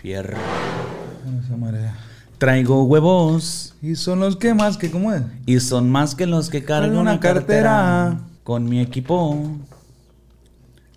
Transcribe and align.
Fierro. 0.00 0.38
Traigo 2.38 2.84
huevos. 2.84 3.74
Y 3.82 3.96
son 3.96 4.20
los 4.20 4.36
que 4.36 4.54
más 4.54 4.76
que, 4.76 4.92
¿cómo 4.92 5.12
es? 5.12 5.22
Y 5.44 5.58
son 5.58 5.90
más 5.90 6.14
que 6.14 6.24
los 6.24 6.50
que 6.50 6.62
cargo 6.62 7.00
una 7.00 7.18
cartera. 7.18 8.20
Con 8.44 8.68
mi 8.68 8.80
equipo. 8.80 9.56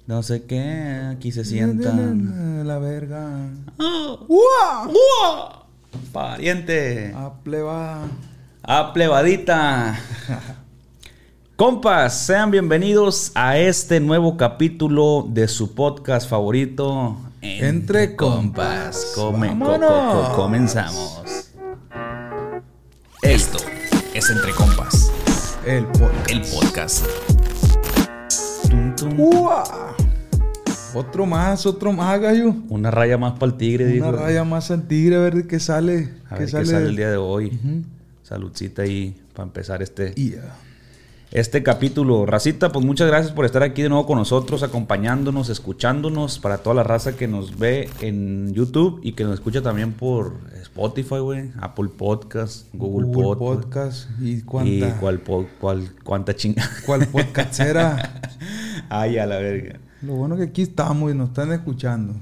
No 0.05 0.21
sé 0.21 0.43
qué. 0.43 1.01
Aquí 1.11 1.31
se 1.31 1.43
sientan. 1.43 2.67
La 2.67 2.77
verga. 2.77 3.49
¡Ua! 3.79 4.87
¡Ua! 4.87 5.65
Pariente. 6.11 7.11
A 7.15 7.33
pleba. 7.43 8.03
A 8.61 8.93
plebadita. 8.93 9.99
Compas, 11.55 12.19
sean 12.19 12.51
bienvenidos 12.51 13.31
a 13.33 13.57
este 13.57 13.99
nuevo 13.99 14.37
capítulo 14.37 15.25
de 15.27 15.47
su 15.47 15.73
podcast 15.73 16.29
favorito. 16.29 17.17
Entre 17.41 18.15
compas. 18.15 19.13
Come- 19.15 19.47
co- 19.49 19.55
Vámonos. 19.55 19.89
co- 20.13 20.29
co- 20.29 20.35
comenzamos. 20.35 21.21
Esto 23.23 23.57
es 24.13 24.29
Entre 24.29 24.51
Compas, 24.53 25.11
El 25.65 25.85
podcast. 25.87 26.29
el 26.31 26.41
podcast. 26.41 27.05
Tum, 28.69 28.95
tum. 28.95 29.19
¡Ua! 29.19 29.95
Otro 30.93 31.25
más, 31.25 31.65
otro 31.65 31.93
más, 31.93 32.19
gallo. 32.19 32.53
Una 32.69 32.91
raya 32.91 33.17
más 33.17 33.33
para 33.33 33.51
el 33.51 33.57
tigre. 33.57 33.99
Una 34.01 34.11
raya 34.11 34.43
más 34.43 34.69
al 34.71 34.87
tigre, 34.87 35.15
a 35.15 35.19
ver 35.19 35.47
qué 35.47 35.59
sale. 35.59 36.13
A 36.29 36.35
qué 36.35 36.45
ver 36.45 36.51
qué 36.53 36.65
sale 36.65 36.85
el 36.87 36.95
día 36.95 37.09
de 37.11 37.17
hoy. 37.17 37.57
Saludcita 38.23 38.81
ahí 38.83 39.19
para 39.33 39.47
empezar 39.47 39.81
este. 39.81 40.13
Este 41.31 41.63
capítulo. 41.63 42.25
Racita, 42.25 42.71
pues 42.71 42.85
muchas 42.85 43.07
gracias 43.07 43.33
por 43.33 43.45
estar 43.45 43.63
aquí 43.63 43.81
de 43.81 43.89
nuevo 43.89 44.05
con 44.05 44.17
nosotros, 44.17 44.63
acompañándonos, 44.63 45.49
escuchándonos. 45.49 46.39
Para 46.39 46.57
toda 46.57 46.75
la 46.75 46.83
raza 46.83 47.15
que 47.15 47.27
nos 47.27 47.57
ve 47.57 47.89
en 48.01 48.53
YouTube 48.53 48.99
y 49.01 49.13
que 49.13 49.23
nos 49.23 49.35
escucha 49.35 49.61
también 49.61 49.93
por 49.93 50.33
Spotify, 50.61 51.19
güey, 51.19 51.51
Apple 51.59 51.89
Podcast, 51.97 52.67
Google, 52.73 53.07
Google 53.07 53.37
Podcast. 53.37 54.09
Podcast. 54.09 54.21
¿Y 54.21 54.41
cuánta? 54.41 54.89
Y 54.89 54.91
cuál, 54.99 55.21
cuál, 55.59 55.89
cuánta 56.03 56.35
chinga. 56.35 56.69
¿Cuál 56.85 57.07
podcast 57.07 57.59
era? 57.59 58.21
Ay, 58.89 59.17
a 59.17 59.25
la 59.25 59.37
verga. 59.37 59.79
Lo 60.01 60.15
bueno 60.15 60.35
que 60.35 60.43
aquí 60.43 60.63
estamos 60.63 61.11
y 61.11 61.15
nos 61.15 61.29
están 61.29 61.51
escuchando. 61.53 62.15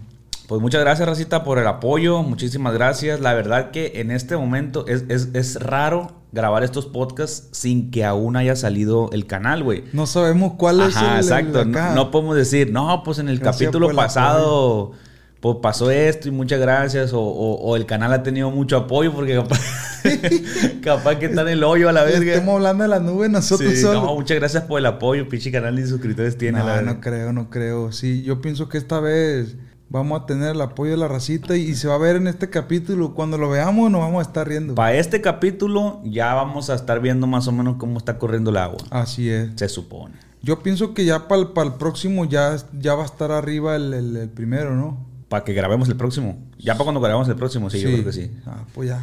Pues 0.49 0.61
muchas 0.61 0.81
gracias, 0.81 1.07
Racita, 1.07 1.43
por 1.43 1.59
el 1.59 1.67
apoyo. 1.67 2.23
Muchísimas 2.23 2.73
gracias. 2.73 3.21
La 3.21 3.35
verdad 3.35 3.69
que 3.71 3.93
en 4.01 4.09
este 4.09 4.35
momento 4.35 4.85
es, 4.87 5.03
es- 5.07 5.29
es 5.33 5.61
raro 5.61 6.11
grabar 6.31 6.63
estos 6.63 6.87
podcasts 6.87 7.47
sin 7.51 7.91
que 7.91 8.03
aún 8.03 8.35
haya 8.35 8.55
salido 8.55 9.11
el 9.13 9.27
canal, 9.27 9.63
güey. 9.63 9.83
No 9.93 10.07
sabemos 10.07 10.53
cuál 10.57 10.81
es 10.81 10.97
Ajá, 10.97 11.05
el, 11.05 11.13
el 11.19 11.23
exacto. 11.23 11.59
acá. 11.61 11.89
No, 11.89 11.95
no 12.05 12.11
podemos 12.11 12.35
decir, 12.35 12.71
no, 12.71 13.03
pues 13.05 13.19
en 13.19 13.29
el 13.29 13.37
Gracias 13.39 13.67
capítulo 13.67 13.91
el 13.91 13.95
pasado 13.95 14.91
pues 15.39 15.55
pasó 15.61 15.89
esto 15.89 16.27
y 16.27 16.31
muchas 16.31 16.59
gracias. 16.59 17.13
O, 17.13 17.21
o- 17.21 17.55
o 17.61 17.75
el 17.75 17.85
canal 17.85 18.11
ha 18.11 18.23
tenido 18.23 18.49
mucho 18.51 18.75
apoyo 18.75 19.13
porque 19.13 19.35
capaz, 19.35 19.61
capaz 20.83 21.15
que 21.17 21.27
está 21.27 21.43
en 21.43 21.49
el 21.49 21.63
hoyo 21.63 21.89
a 21.89 21.91
la 21.91 22.03
verga. 22.03 22.33
Estamos 22.33 22.55
hablando 22.55 22.83
de 22.83 22.89
las 22.89 23.01
nubes 23.01 23.29
nosotros 23.29 23.69
Sí, 23.71 23.81
solos. 23.81 24.03
no, 24.03 24.15
muchas 24.15 24.37
gracias 24.37 24.63
por 24.63 24.79
el 24.79 24.85
apoyo. 24.85 25.29
Pinche 25.29 25.51
canal 25.51 25.75
de 25.75 25.85
suscriptores 25.87 26.37
tiene. 26.37 26.59
No, 26.59 26.65
la 26.65 26.81
no 26.81 26.99
creo, 27.01 27.33
no 27.33 27.49
creo. 27.49 27.91
Sí, 27.91 28.23
yo 28.23 28.41
pienso 28.41 28.67
que 28.67 28.77
esta 28.77 28.99
vez 28.99 29.55
vamos 29.89 30.21
a 30.21 30.25
tener 30.25 30.51
el 30.55 30.61
apoyo 30.61 30.91
de 30.91 30.97
la 30.97 31.07
racita 31.07 31.55
y, 31.57 31.61
y 31.61 31.75
se 31.75 31.87
va 31.87 31.95
a 31.95 31.97
ver 31.97 32.15
en 32.15 32.27
este 32.27 32.49
capítulo. 32.49 33.13
Cuando 33.13 33.37
lo 33.37 33.49
veamos 33.49 33.89
nos 33.91 34.01
vamos 34.01 34.19
a 34.19 34.21
estar 34.29 34.47
riendo. 34.47 34.75
Para 34.75 34.93
este 34.95 35.21
capítulo 35.21 36.01
ya 36.03 36.33
vamos 36.33 36.69
a 36.69 36.75
estar 36.75 36.99
viendo 37.01 37.27
más 37.27 37.47
o 37.47 37.51
menos 37.51 37.77
cómo 37.77 37.97
está 37.97 38.17
corriendo 38.17 38.51
el 38.51 38.57
agua. 38.57 38.79
Así 38.91 39.29
es. 39.29 39.49
Se 39.55 39.67
supone. 39.69 40.15
Yo 40.41 40.63
pienso 40.63 40.93
que 40.93 41.03
ya 41.05 41.27
para 41.27 41.41
el, 41.41 41.73
próximo 41.73 42.23
ya, 42.25 42.55
ya 42.79 42.95
va 42.95 43.03
a 43.03 43.05
estar 43.05 43.31
arriba 43.31 43.75
el, 43.75 43.93
el- 43.93 44.15
el 44.15 44.29
primero, 44.29 44.75
¿no? 44.75 45.05
Para 45.27 45.43
que 45.43 45.53
grabemos 45.53 45.89
el 45.89 45.95
próximo. 45.97 46.37
Ya 46.57 46.73
para 46.73 46.85
cuando 46.85 47.01
grabemos 47.01 47.27
el 47.27 47.35
próximo, 47.35 47.69
sí, 47.69 47.81
yo 47.81 47.89
creo 47.91 48.05
que 48.05 48.13
sí. 48.13 48.31
Ah, 48.45 48.63
pues 48.73 48.89
ya. 48.89 49.01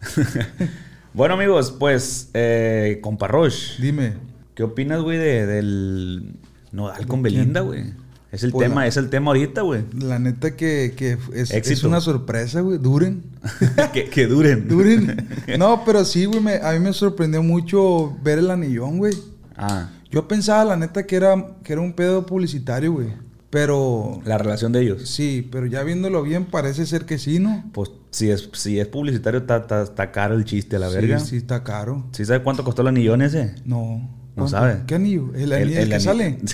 Bueno, 1.14 1.34
amigos, 1.34 1.74
pues, 1.78 2.30
eh, 2.34 3.00
compa 3.02 3.26
Roche, 3.28 3.74
Dime. 3.82 4.12
¿qué 4.54 4.62
opinas, 4.62 5.00
güey, 5.00 5.18
de- 5.18 5.46
del 5.46 6.34
Nodal 6.70 7.06
con. 7.06 7.22
Belinda, 7.22 7.60
güey? 7.62 7.92
Es 8.30 8.42
el 8.42 8.50
Pues 8.52 8.68
tema, 8.68 8.82
la- 8.82 8.86
es 8.88 8.96
el 8.98 9.08
tema 9.08 9.28
ahorita, 9.28 9.62
güey. 9.62 9.84
La 9.98 10.18
neta 10.18 10.54
que, 10.54 10.92
que 10.96 11.16
es, 11.34 11.84
una 11.84 12.00
sorpresa, 12.00 12.60
güey. 12.60 12.76
Duren. 12.78 13.22
que, 13.94 14.04
que 14.10 14.26
duren. 14.26 14.68
Duren. 14.68 15.28
No, 15.58 15.82
pero 15.86 16.04
sí, 16.04 16.26
güey. 16.26 16.40
me- 16.40 16.56
A 16.62 16.72
mí 16.72 16.78
me 16.80 16.92
sorprendió 16.92 17.42
mucho 17.42 18.16
ver 18.22 18.38
el 18.38 18.50
anillón, 18.50 18.98
güey. 18.98 19.14
Ah, 19.56 19.90
Yo 20.10 20.28
pensaba, 20.28 20.64
la 20.64 20.76
neta, 20.76 21.06
que 21.06 21.16
era, 21.16 21.34
que 21.64 21.72
era 21.72 21.80
un 21.82 21.94
pedo 21.94 22.26
publicitario, 22.26 22.92
güey. 22.92 23.08
Pero... 23.50 24.20
la 24.26 24.36
relación 24.36 24.72
de 24.72 24.82
ellos. 24.82 25.08
Sí, 25.08 25.48
pero 25.50 25.64
ya 25.64 25.82
viéndolo 25.82 26.22
bien, 26.22 26.44
parece 26.44 26.84
ser 26.84 27.06
que 27.06 27.16
sí, 27.18 27.38
¿no? 27.38 27.64
Pues, 27.72 27.90
si 28.10 28.30
es, 28.30 28.50
si 28.52 28.78
es 28.78 28.86
publicitario, 28.88 29.40
está, 29.40 29.56
está, 29.56 29.82
está 29.84 30.12
caro 30.12 30.34
el 30.34 30.44
chiste, 30.44 30.76
a 30.76 30.80
la 30.80 30.90
sí, 30.90 30.94
verga. 30.96 31.18
Sí, 31.18 31.36
está 31.38 31.64
caro. 31.64 32.04
¿Sí 32.12 32.26
sabe 32.26 32.42
cuánto 32.42 32.62
costó 32.62 32.82
el 32.82 32.88
anillón 32.88 33.22
ese? 33.22 33.54
No. 33.64 34.00
No 34.36 34.44
¿Cuánto? 34.44 34.48
sabe. 34.50 34.80
¿Qué 34.86 34.96
anillo? 34.96 35.30
El 35.34 35.50
El- 35.50 35.52
anillo 35.62 35.80
el 35.80 35.88
que 35.88 35.94
anillo. 35.94 36.10
sale. 36.10 36.38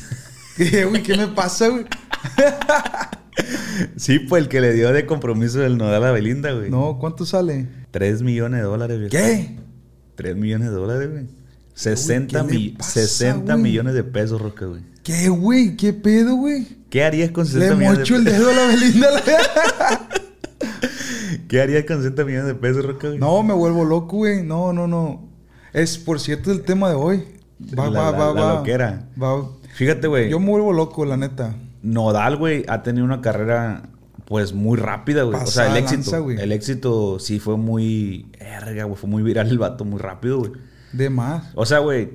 ¿Qué, 0.71 0.85
güey? 0.85 1.03
¿Qué 1.03 1.17
me 1.17 1.29
pasa, 1.29 1.69
güey? 1.69 1.85
Sí, 3.97 4.21
pues 4.21 4.45
el 4.45 4.49
que 4.49 4.61
le 4.61 4.73
dio 4.73 4.93
de 4.93 5.07
compromiso 5.07 5.59
del 5.59 5.77
Nodal 5.77 6.05
a 6.05 6.13
Belinda, 6.13 6.53
güey. 6.53 6.71
No, 6.71 6.99
¿cuánto 7.01 7.27
sale? 7.27 7.67
3 7.91 8.23
millones 8.23 8.61
de 8.61 8.65
dólares, 8.67 8.99
viejo. 9.01 9.11
¿Qué? 9.11 9.57
3 10.15 10.37
millones 10.37 10.69
de 10.71 10.75
dólares, 10.77 11.11
güey. 11.11 11.27
60, 11.75 12.47
¿qué 12.47 12.53
le 12.53 12.59
mi- 12.59 12.69
pasa, 12.71 12.91
60 12.93 13.53
güey? 13.55 13.63
millones 13.65 13.95
de 13.95 14.05
pesos, 14.05 14.41
Roca, 14.41 14.67
güey. 14.67 14.83
¿Qué, 15.03 15.29
güey? 15.29 15.77
¿Qué 15.77 15.93
pedo, 15.93 16.37
güey? 16.37 16.69
¿Qué 16.91 17.03
harías 17.03 17.33
con 17.33 17.45
Le 17.45 17.51
60 17.51 17.75
millones 17.75 17.99
mocho 17.99 18.15
de 18.15 18.19
el 18.21 18.25
pesos? 18.27 18.39
dedo 18.39 18.51
a 18.51 18.55
la 18.55 18.67
Belinda. 18.69 19.09
¿Qué 21.49 21.61
harías 21.61 21.85
con 21.85 21.97
60 21.99 22.25
millones 22.25 22.47
de 22.47 22.55
pesos, 22.55 22.85
Roca, 22.85 23.09
güey? 23.09 23.19
No, 23.19 23.43
me 23.43 23.53
vuelvo 23.55 23.85
loco, 23.85 24.19
güey. 24.19 24.45
No, 24.45 24.73
no, 24.73 24.87
no. 24.87 25.29
Es, 25.73 25.99
por 25.99 26.21
cierto, 26.21 26.53
el 26.53 26.63
tema 26.63 26.89
de 26.89 26.95
hoy. 26.95 27.25
Va, 27.77 27.91
La- 27.91 28.01
va, 28.01 28.13
la- 28.13 28.19
va, 28.29 28.35
la 28.35 28.43
va. 28.45 28.55
loquera. 28.55 29.09
Va. 29.21 29.49
Fíjate, 29.75 30.07
güey. 30.07 30.31
Yo 30.31 30.39
me 30.39 30.51
vuelvo 30.51 30.73
loco, 30.73 31.05
la 31.05 31.17
neta. 31.17 31.55
Nodal, 31.83 32.37
güey, 32.37 32.65
ha 32.69 32.83
tenido 32.83 33.05
una 33.05 33.21
carrera, 33.21 33.83
pues, 34.25 34.53
muy 34.53 34.79
rápida, 34.79 35.25
güey. 35.25 35.39
O 35.43 35.47
sea, 35.47 35.67
el 35.71 35.77
éxito. 35.77 36.31
el 36.31 36.53
éxito 36.53 37.19
sí 37.19 37.41
fue 37.41 37.57
muy... 37.57 38.27
Erga, 38.39 38.85
güey. 38.85 38.97
Fue 38.97 39.11
muy 39.11 39.23
viral 39.23 39.49
el 39.49 39.59
vato, 39.59 39.85
muy 39.85 39.99
rápido, 39.99 40.39
güey. 40.39 40.53
De 40.93 41.11
más. 41.11 41.51
O 41.57 41.67
sea, 41.67 41.81
güey, 41.81 42.11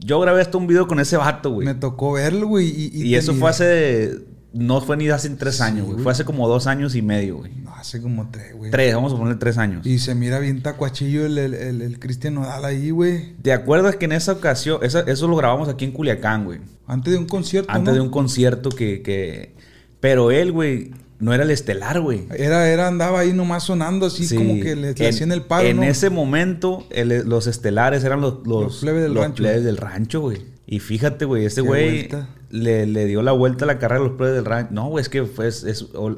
yo 0.00 0.18
grabé 0.20 0.40
hasta 0.40 0.58
un 0.58 0.66
video 0.66 0.88
con 0.88 0.98
ese 0.98 1.16
vato, 1.16 1.50
güey. 1.50 1.66
Me 1.66 1.74
tocó 1.74 2.12
verlo, 2.12 2.48
güey. 2.48 2.66
Y, 2.66 3.04
Y, 3.04 3.14
eso 3.14 3.34
fue 3.34 3.50
hace... 3.50 4.18
No 4.56 4.80
fue 4.80 4.96
ni 4.96 5.08
hace 5.08 5.28
tres 5.30 5.56
Sí, 5.56 5.62
años, 5.62 5.86
güey. 5.86 5.98
Fue 6.02 6.12
hace 6.12 6.24
como 6.24 6.48
dos 6.48 6.66
años 6.66 6.94
y 6.94 7.02
medio, 7.02 7.36
güey. 7.38 7.52
No, 7.62 7.74
hace 7.74 8.00
como 8.00 8.30
tres, 8.30 8.54
güey. 8.56 8.70
Tres, 8.70 8.94
vamos 8.94 9.12
a 9.12 9.16
ponerle 9.16 9.38
tres 9.38 9.58
años. 9.58 9.84
Y 9.86 9.98
se 9.98 10.14
mira 10.14 10.38
bien 10.38 10.62
tacuachillo 10.62 11.26
el, 11.26 11.36
el, 11.36 11.54
el, 11.54 11.82
el 11.82 11.98
Cristian 11.98 12.34
Nodal 12.34 12.64
ahí, 12.64 12.90
güey. 12.90 13.34
¿Te 13.42 13.52
acuerdas 13.52 13.96
que 13.96 14.06
en 14.06 14.12
esa 14.12 14.32
ocasión, 14.32 14.80
esa- 14.82 15.00
eso 15.00 15.28
lo 15.28 15.36
grabamos 15.36 15.68
aquí 15.68 15.84
en 15.84 15.92
Culiacán, 15.92 16.44
güey? 16.44 16.60
Antes 16.86 17.12
de 17.12 17.18
un 17.18 17.26
concierto, 17.26 17.70
Antes 17.70 17.88
¿no? 17.88 17.94
de 17.94 18.00
un 18.00 18.10
concierto 18.10 18.70
que, 18.70 19.02
que... 19.02 19.54
Pero 20.00 20.30
él, 20.30 20.52
güey, 20.52 20.92
no 21.18 21.34
era 21.34 21.42
el 21.44 21.50
estelar, 21.50 22.00
güey. 22.00 22.26
Era, 22.34 22.68
era, 22.68 22.86
andaba 22.88 23.20
ahí 23.20 23.32
nomás 23.32 23.64
sonando 23.64 24.06
así 24.06 24.26
Sí. 24.26 24.36
como 24.36 24.54
que 24.54 24.74
le, 24.76 24.94
le 24.94 25.04
En- 25.04 25.08
hacían 25.14 25.32
el 25.32 25.42
palo, 25.42 25.68
En 25.68 25.76
¿no? 25.78 25.82
ese 25.82 26.08
momento, 26.10 26.86
el- 26.90 27.28
los 27.28 27.46
estelares 27.46 28.04
eran 28.04 28.20
los, 28.20 28.46
los, 28.46 28.62
Los 28.64 28.76
plebes 28.78 29.02
del 29.02 29.12
los 29.14 29.22
rancho. 29.22 29.36
plebes 29.36 29.64
del 29.64 29.76
rancho, 29.76 30.20
güey. 30.20 30.38
Y 30.66 30.80
fíjate, 30.80 31.24
güey, 31.24 31.44
ese 31.44 31.62
Qué 31.62 31.68
güey. 31.68 32.08
Le, 32.56 32.86
le 32.86 33.06
dio 33.06 33.22
la 33.22 33.32
vuelta 33.32 33.64
a 33.64 33.66
la 33.66 33.78
carrera 33.78 34.00
a 34.00 34.04
los 34.08 34.16
plebes 34.16 34.34
del 34.34 34.44
rancho. 34.44 34.72
No, 34.74 34.88
güey, 34.88 35.02
es 35.02 35.08
que 35.08 35.24
fue, 35.24 35.48
es- 35.48 35.64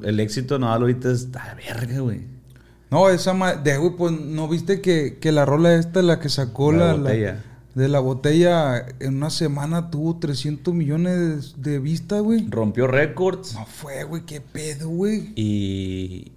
el 0.02 0.20
éxito 0.20 0.58
no 0.58 0.68
ahorita 0.72 1.10
es... 1.10 1.28
A 1.34 1.54
verga, 1.54 2.00
güey. 2.00 2.20
No, 2.90 3.08
esa 3.10 3.34
madre, 3.34 3.60
de 3.62 3.76
güey, 3.78 3.92
pues 3.96 4.12
no 4.12 4.48
viste 4.48 4.80
que, 4.80 5.18
que 5.20 5.30
la 5.32 5.44
rola 5.44 5.74
esta, 5.74 6.00
la 6.02 6.20
que 6.20 6.28
sacó 6.30 6.72
La 6.72 6.78
la, 6.78 6.86
la- 6.92 6.98
botella. 7.00 7.44
de 7.74 7.88
la 7.88 8.00
botella, 8.00 8.86
en 9.00 9.16
una 9.16 9.28
semana 9.30 9.90
tuvo 9.90 10.18
300 10.18 10.72
millones 10.74 11.54
de, 11.58 11.72
de 11.72 11.78
vistas, 11.80 12.22
güey. 12.22 12.46
Rompió 12.48 12.86
récords. 12.86 13.54
No 13.54 13.66
fue, 13.66 14.04
güey, 14.04 14.22
qué 14.24 14.40
pedo, 14.40 14.88
güey. 14.88 15.32
Y 15.36 16.32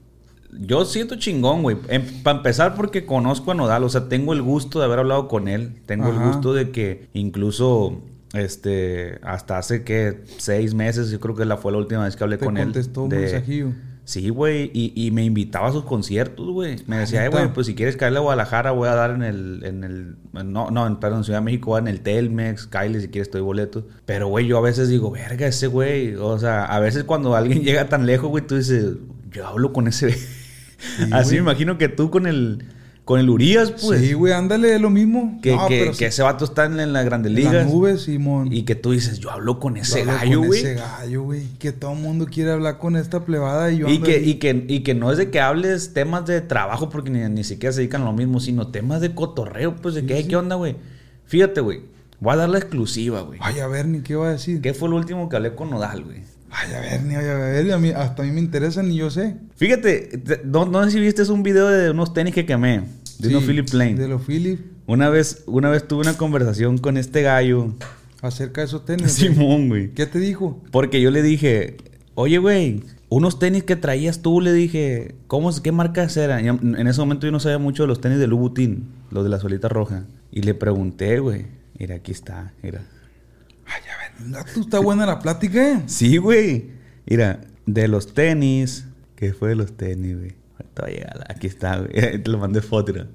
yo 0.59 0.83
siento 0.83 1.15
chingón, 1.15 1.63
güey. 1.63 1.77
Para 2.23 2.37
empezar, 2.37 2.75
porque 2.75 3.05
conozco 3.05 3.51
a 3.51 3.55
Nodal. 3.55 3.85
O 3.85 3.89
sea, 3.89 4.09
tengo 4.09 4.33
el 4.33 4.41
gusto 4.41 4.79
de 4.79 4.85
haber 4.85 4.99
hablado 4.99 5.29
con 5.29 5.47
él. 5.47 5.77
Tengo 5.85 6.09
el 6.09 6.19
gusto 6.19 6.53
de 6.53 6.71
que 6.71 7.07
incluso, 7.13 8.01
este, 8.33 9.19
hasta 9.23 9.57
hace 9.57 9.83
que 9.83 10.23
seis 10.37 10.73
meses, 10.73 11.09
yo 11.09 11.19
creo 11.19 11.35
que 11.35 11.45
la 11.45 11.57
fue 11.57 11.71
la 11.71 11.77
última 11.79 12.05
vez 12.05 12.15
que 12.15 12.23
hablé 12.23 12.37
Te 12.37 12.45
con 12.45 12.57
él. 12.57 12.65
contestó 12.65 13.03
un 13.03 13.09
mensajillo. 13.09 13.69
Sí, 14.03 14.29
güey, 14.29 14.71
y, 14.73 14.91
y 14.95 15.11
me 15.11 15.23
invitaba 15.23 15.67
a 15.67 15.71
sus 15.71 15.83
conciertos, 15.85 16.49
güey. 16.49 16.77
Me 16.87 16.97
decía, 16.97 17.21
"Eh, 17.21 17.25
¿neta? 17.29 17.37
güey, 17.39 17.53
pues 17.53 17.67
si 17.67 17.75
quieres 17.75 17.95
caerle 17.97 18.17
a 18.17 18.21
Guadalajara, 18.21 18.71
voy 18.71 18.89
a 18.89 18.95
dar 18.95 19.11
en 19.11 19.21
el, 19.21 19.63
en 19.63 19.83
el, 19.83 20.15
no, 20.33 20.71
no, 20.71 20.87
en, 20.87 20.97
perdón, 20.99 21.19
en 21.19 21.23
Ciudad 21.23 21.39
de 21.39 21.45
México, 21.45 21.67
voy 21.69 21.77
a 21.77 21.81
dar 21.81 21.89
en 21.89 21.95
el 21.95 22.01
Telmex, 22.01 22.67
Kyle, 22.67 22.99
si 22.99 23.07
quieres, 23.09 23.27
estoy 23.27 23.41
boleto. 23.41 23.87
Pero, 24.05 24.27
güey, 24.27 24.47
yo 24.47 24.57
a 24.57 24.61
veces 24.61 24.89
digo, 24.89 25.11
verga, 25.11 25.45
ese 25.47 25.67
güey, 25.67 26.15
o 26.15 26.37
sea, 26.39 26.65
a 26.65 26.79
veces 26.79 27.03
cuando 27.03 27.35
alguien 27.35 27.61
llega 27.63 27.89
tan 27.89 28.05
lejos, 28.07 28.29
güey, 28.29 28.45
tú 28.45 28.55
dices, 28.57 28.95
yo 29.31 29.47
hablo 29.47 29.71
con 29.71 29.87
ese. 29.87 30.17
Así 31.11 31.35
me 31.35 31.41
imagino 31.41 31.77
que 31.77 31.87
tú 31.87 32.09
con 32.09 32.25
el, 32.25 32.65
con 33.03 33.19
el 33.19 33.29
Urias, 33.29 33.71
pues. 33.83 33.99
sí, 34.01 34.13
güey, 34.13 34.31
ándale, 34.31 34.77
lo 34.79 34.89
mismo. 34.89 35.39
Que, 35.41 35.55
No, 35.55 35.67
que, 35.67 35.79
pero 35.79 35.91
que 35.91 35.97
sí, 35.97 36.05
ese 36.05 36.21
vato 36.23 36.45
está 36.45 36.65
en, 36.65 36.79
en 36.79 36.93
las 36.93 37.03
grandes 37.03 37.31
en 37.31 37.35
ligas. 37.35 37.53
las 37.53 37.65
nubes, 37.67 38.03
Simón. 38.03 38.53
Y 38.53 38.63
que 38.63 38.75
tú 38.75 38.91
dices, 38.91 39.19
yo 39.19 39.31
hablo 39.31 39.59
con 39.59 39.75
Yo 39.75 39.81
ese 39.81 40.01
hablo 40.01 40.13
gallo, 40.13 40.37
con 40.39 40.47
güey. 40.47 40.59
Ese 40.59 40.73
gallo, 40.75 41.23
güey. 41.23 41.43
Que 41.59 41.71
todo 41.71 41.93
el 41.93 41.99
mundo 41.99 42.27
quiere 42.31 42.51
hablar 42.51 42.77
con 42.77 42.95
esta 42.95 43.25
plebada 43.25 43.71
y 43.71 43.79
yo 43.79 43.87
Y 43.89 43.95
ando 43.95 44.05
que, 44.05 44.15
ahí. 44.15 44.29
y, 44.29 44.33
que, 44.35 44.65
y 44.67 44.79
que 44.83 44.93
no 44.93 45.11
es 45.11 45.17
de 45.17 45.29
que 45.31 45.41
hables 45.41 45.93
temas 45.93 46.25
de 46.25 46.41
trabajo 46.41 46.89
porque 46.89 47.09
ni, 47.09 47.19
ni 47.27 47.43
siquiera 47.43 47.73
se 47.73 47.79
dedican 47.81 48.03
a 48.03 48.05
lo 48.05 48.13
mismo, 48.13 48.39
sino 48.39 48.67
temas 48.69 49.01
de 49.01 49.13
cotorreo, 49.15 49.75
pues 49.75 49.95
de 49.95 50.05
que, 50.05 50.15
"Hey, 50.17 50.25
¿qué 50.29 50.35
onda, 50.35 50.55
güey? 50.55 50.75
Fíjate, 51.25 51.59
güey. 51.61 51.81
Voy 52.19 52.33
a 52.33 52.37
dar 52.37 52.49
la 52.49 52.59
exclusiva, 52.59 53.21
güey. 53.21 53.39
Ay, 53.41 53.59
a 53.61 53.67
ver, 53.67 53.87
ni 53.87 54.01
qué 54.01 54.15
va 54.15 54.27
a 54.27 54.31
decir. 54.33 54.61
¿Qué 54.61 54.75
fue 54.75 54.87
lo 54.87 54.95
último 54.95 55.27
que 55.27 55.35
hablé 55.37 55.55
con 55.55 55.71
Nodal, 55.71 56.03
güey? 56.03 56.19
Ay, 56.51 56.73
a 56.73 56.79
ver, 56.81 57.03
ni 57.03 57.15
a 57.15 57.19
ver, 57.21 57.65
y 57.65 57.71
a 57.71 57.77
mí, 57.77 57.89
hasta 57.89 58.23
a 58.23 58.25
mí 58.25 58.31
me 58.31 58.41
interesa, 58.41 58.83
ni 58.83 58.95
yo 58.97 59.09
sé. 59.09 59.35
Fíjate, 59.55 60.17
te- 60.17 60.41
no, 60.43 60.65
no 60.65 60.83
sé 60.83 60.91
si 60.91 60.99
viste 60.99 61.23
un 61.31 61.43
video 61.43 61.67
de 61.69 61.91
unos 61.91 62.13
tenis 62.13 62.33
que 62.33 62.45
quemé, 62.45 62.83
de 63.19 63.29
unos 63.29 63.43
Sí, 63.43 63.47
Philip 63.47 63.69
Plain. 63.69 63.95
De 63.95 64.07
los 64.07 64.21
Philip, 64.23 64.59
Una 64.85 65.09
vez, 65.09 65.43
una 65.47 65.69
vez 65.69 65.87
tuve 65.87 66.01
una 66.01 66.17
conversación 66.17 66.77
con 66.77 66.97
este 66.97 67.21
gallo, 67.21 67.73
acerca 68.21 68.61
de 68.61 68.65
esos 68.67 68.83
tenis. 68.85 69.11
Simón, 69.13 69.69
güey. 69.69 69.91
¿Qué 69.91 70.05
te 70.05 70.19
dijo? 70.19 70.61
Porque 70.71 70.99
yo 71.01 71.09
le 71.09 71.21
dije, 71.23 71.77
oye, 72.15 72.37
güey, 72.37 72.83
unos 73.07 73.39
tenis 73.39 73.63
que 73.63 73.77
traías 73.77 74.21
tú, 74.21 74.41
le 74.41 74.51
dije, 74.51 75.15
¿cómo, 75.27 75.49
¿qué 75.61 75.71
marcas 75.71 76.17
eran? 76.17 76.43
Y 76.45 76.49
en 76.49 76.87
ese 76.87 76.99
momento 76.99 77.25
yo 77.27 77.31
no 77.31 77.39
sabía 77.39 77.59
mucho 77.59 77.83
de 77.83 77.87
los 77.87 78.01
tenis 78.01 78.19
de 78.19 78.27
Louboutin, 78.27 78.87
los 79.09 79.23
de 79.23 79.29
la 79.29 79.39
solita 79.39 79.69
roja. 79.69 80.03
Y 80.31 80.41
le 80.41 80.53
pregunté, 80.53 81.19
güey, 81.19 81.45
mira, 81.79 81.95
aquí 81.95 82.11
está, 82.11 82.53
mira. 82.61 82.81
Tú 84.53 84.61
está 84.61 84.79
buena 84.79 85.05
la 85.05 85.19
plática, 85.19 85.71
¿eh? 85.73 85.83
Sí, 85.87 86.17
güey. 86.17 86.71
Mira, 87.05 87.41
de 87.65 87.87
los 87.87 88.13
tenis, 88.13 88.85
¿qué 89.15 89.33
fue 89.33 89.49
de 89.49 89.55
los 89.55 89.75
tenis, 89.77 90.17
güey? 90.17 90.35
Aquí 91.29 91.47
está, 91.47 91.77
güey. 91.79 91.91
Te 92.23 92.29
lo 92.29 92.37
mandé 92.37 92.61
foto, 92.61 92.93
mira. 92.93 93.07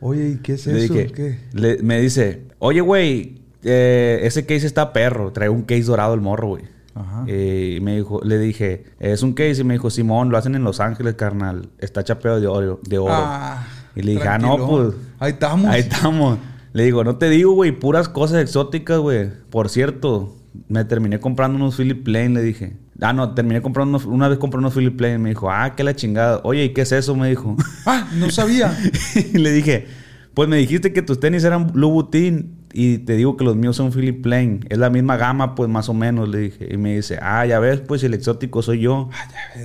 Oye, 0.00 0.30
¿y 0.30 0.36
qué 0.36 0.54
es 0.54 0.66
Le 0.66 0.84
eso? 0.84 0.92
dije, 0.94 1.06
¿Qué? 1.12 1.38
le- 1.52 1.82
me 1.82 2.00
dice, 2.00 2.42
oye, 2.58 2.80
güey, 2.82 3.40
eh, 3.62 4.20
ese 4.22 4.44
case 4.44 4.66
está 4.66 4.92
perro. 4.92 5.32
Trae 5.32 5.48
un 5.48 5.62
case 5.62 5.82
dorado 5.84 6.14
el 6.14 6.20
morro, 6.20 6.48
güey. 6.48 6.64
Ajá. 6.94 7.24
Eh, 7.26 7.74
y 7.78 7.80
me 7.80 7.96
dijo, 7.96 8.20
le 8.22 8.38
dije, 8.38 8.84
es 9.00 9.22
un 9.22 9.32
case. 9.32 9.62
Y 9.62 9.64
me 9.64 9.74
dijo, 9.74 9.90
Simón, 9.90 10.30
lo 10.30 10.36
hacen 10.38 10.54
en 10.54 10.64
Los 10.64 10.80
Ángeles, 10.80 11.14
carnal. 11.14 11.70
Está 11.78 12.04
chapeado 12.04 12.40
de 12.40 12.46
oro. 12.46 12.80
De 12.86 12.98
oro. 12.98 13.14
Ah, 13.16 13.66
y 13.94 14.02
le 14.02 14.12
dije, 14.12 14.28
ah, 14.28 14.38
no, 14.38 14.56
pues. 14.66 14.94
Ahí 15.18 15.32
estamos. 15.32 15.70
Ahí 15.70 15.80
estamos. 15.80 16.38
Le 16.76 16.84
digo, 16.84 17.04
no 17.04 17.16
te 17.16 17.30
digo, 17.30 17.52
güey, 17.52 17.72
puras 17.72 18.06
cosas 18.10 18.42
exóticas, 18.42 18.98
güey. 18.98 19.30
Por 19.48 19.70
cierto, 19.70 20.36
me 20.68 20.84
terminé 20.84 21.18
comprando 21.20 21.56
unos 21.56 21.74
Philip 21.74 22.04
Plain, 22.04 22.34
le 22.34 22.42
dije. 22.42 22.76
Ah, 23.00 23.14
no, 23.14 23.32
terminé 23.32 23.62
comprando 23.62 23.96
unos, 23.96 24.04
una 24.04 24.28
vez 24.28 24.36
compré 24.36 24.58
unos 24.58 24.74
Philip 24.74 24.94
Plain. 24.94 25.22
Me 25.22 25.30
dijo, 25.30 25.50
ah, 25.50 25.74
qué 25.74 25.82
la 25.82 25.96
chingada. 25.96 26.42
Oye, 26.44 26.64
¿y 26.64 26.74
qué 26.74 26.82
es 26.82 26.92
eso? 26.92 27.16
Me 27.16 27.30
dijo. 27.30 27.56
Ah, 27.86 28.06
no 28.18 28.28
sabía. 28.28 28.78
y 29.14 29.38
le 29.38 29.52
dije, 29.52 29.86
pues 30.34 30.50
me 30.50 30.58
dijiste 30.58 30.92
que 30.92 31.00
tus 31.00 31.18
tenis 31.18 31.44
eran 31.44 31.70
Louboutin 31.72 32.58
y 32.74 32.98
te 32.98 33.14
digo 33.14 33.38
que 33.38 33.44
los 33.44 33.56
míos 33.56 33.74
son 33.74 33.90
Philip 33.90 34.22
Plain. 34.22 34.66
Es 34.68 34.76
la 34.76 34.90
misma 34.90 35.16
gama, 35.16 35.54
pues 35.54 35.70
más 35.70 35.88
o 35.88 35.94
menos, 35.94 36.28
le 36.28 36.40
dije. 36.40 36.68
Y 36.70 36.76
me 36.76 36.94
dice, 36.94 37.18
ah, 37.22 37.46
ya 37.46 37.58
ves, 37.58 37.80
pues 37.80 38.04
el 38.04 38.12
exótico 38.12 38.60
soy 38.60 38.80
yo. 38.80 39.08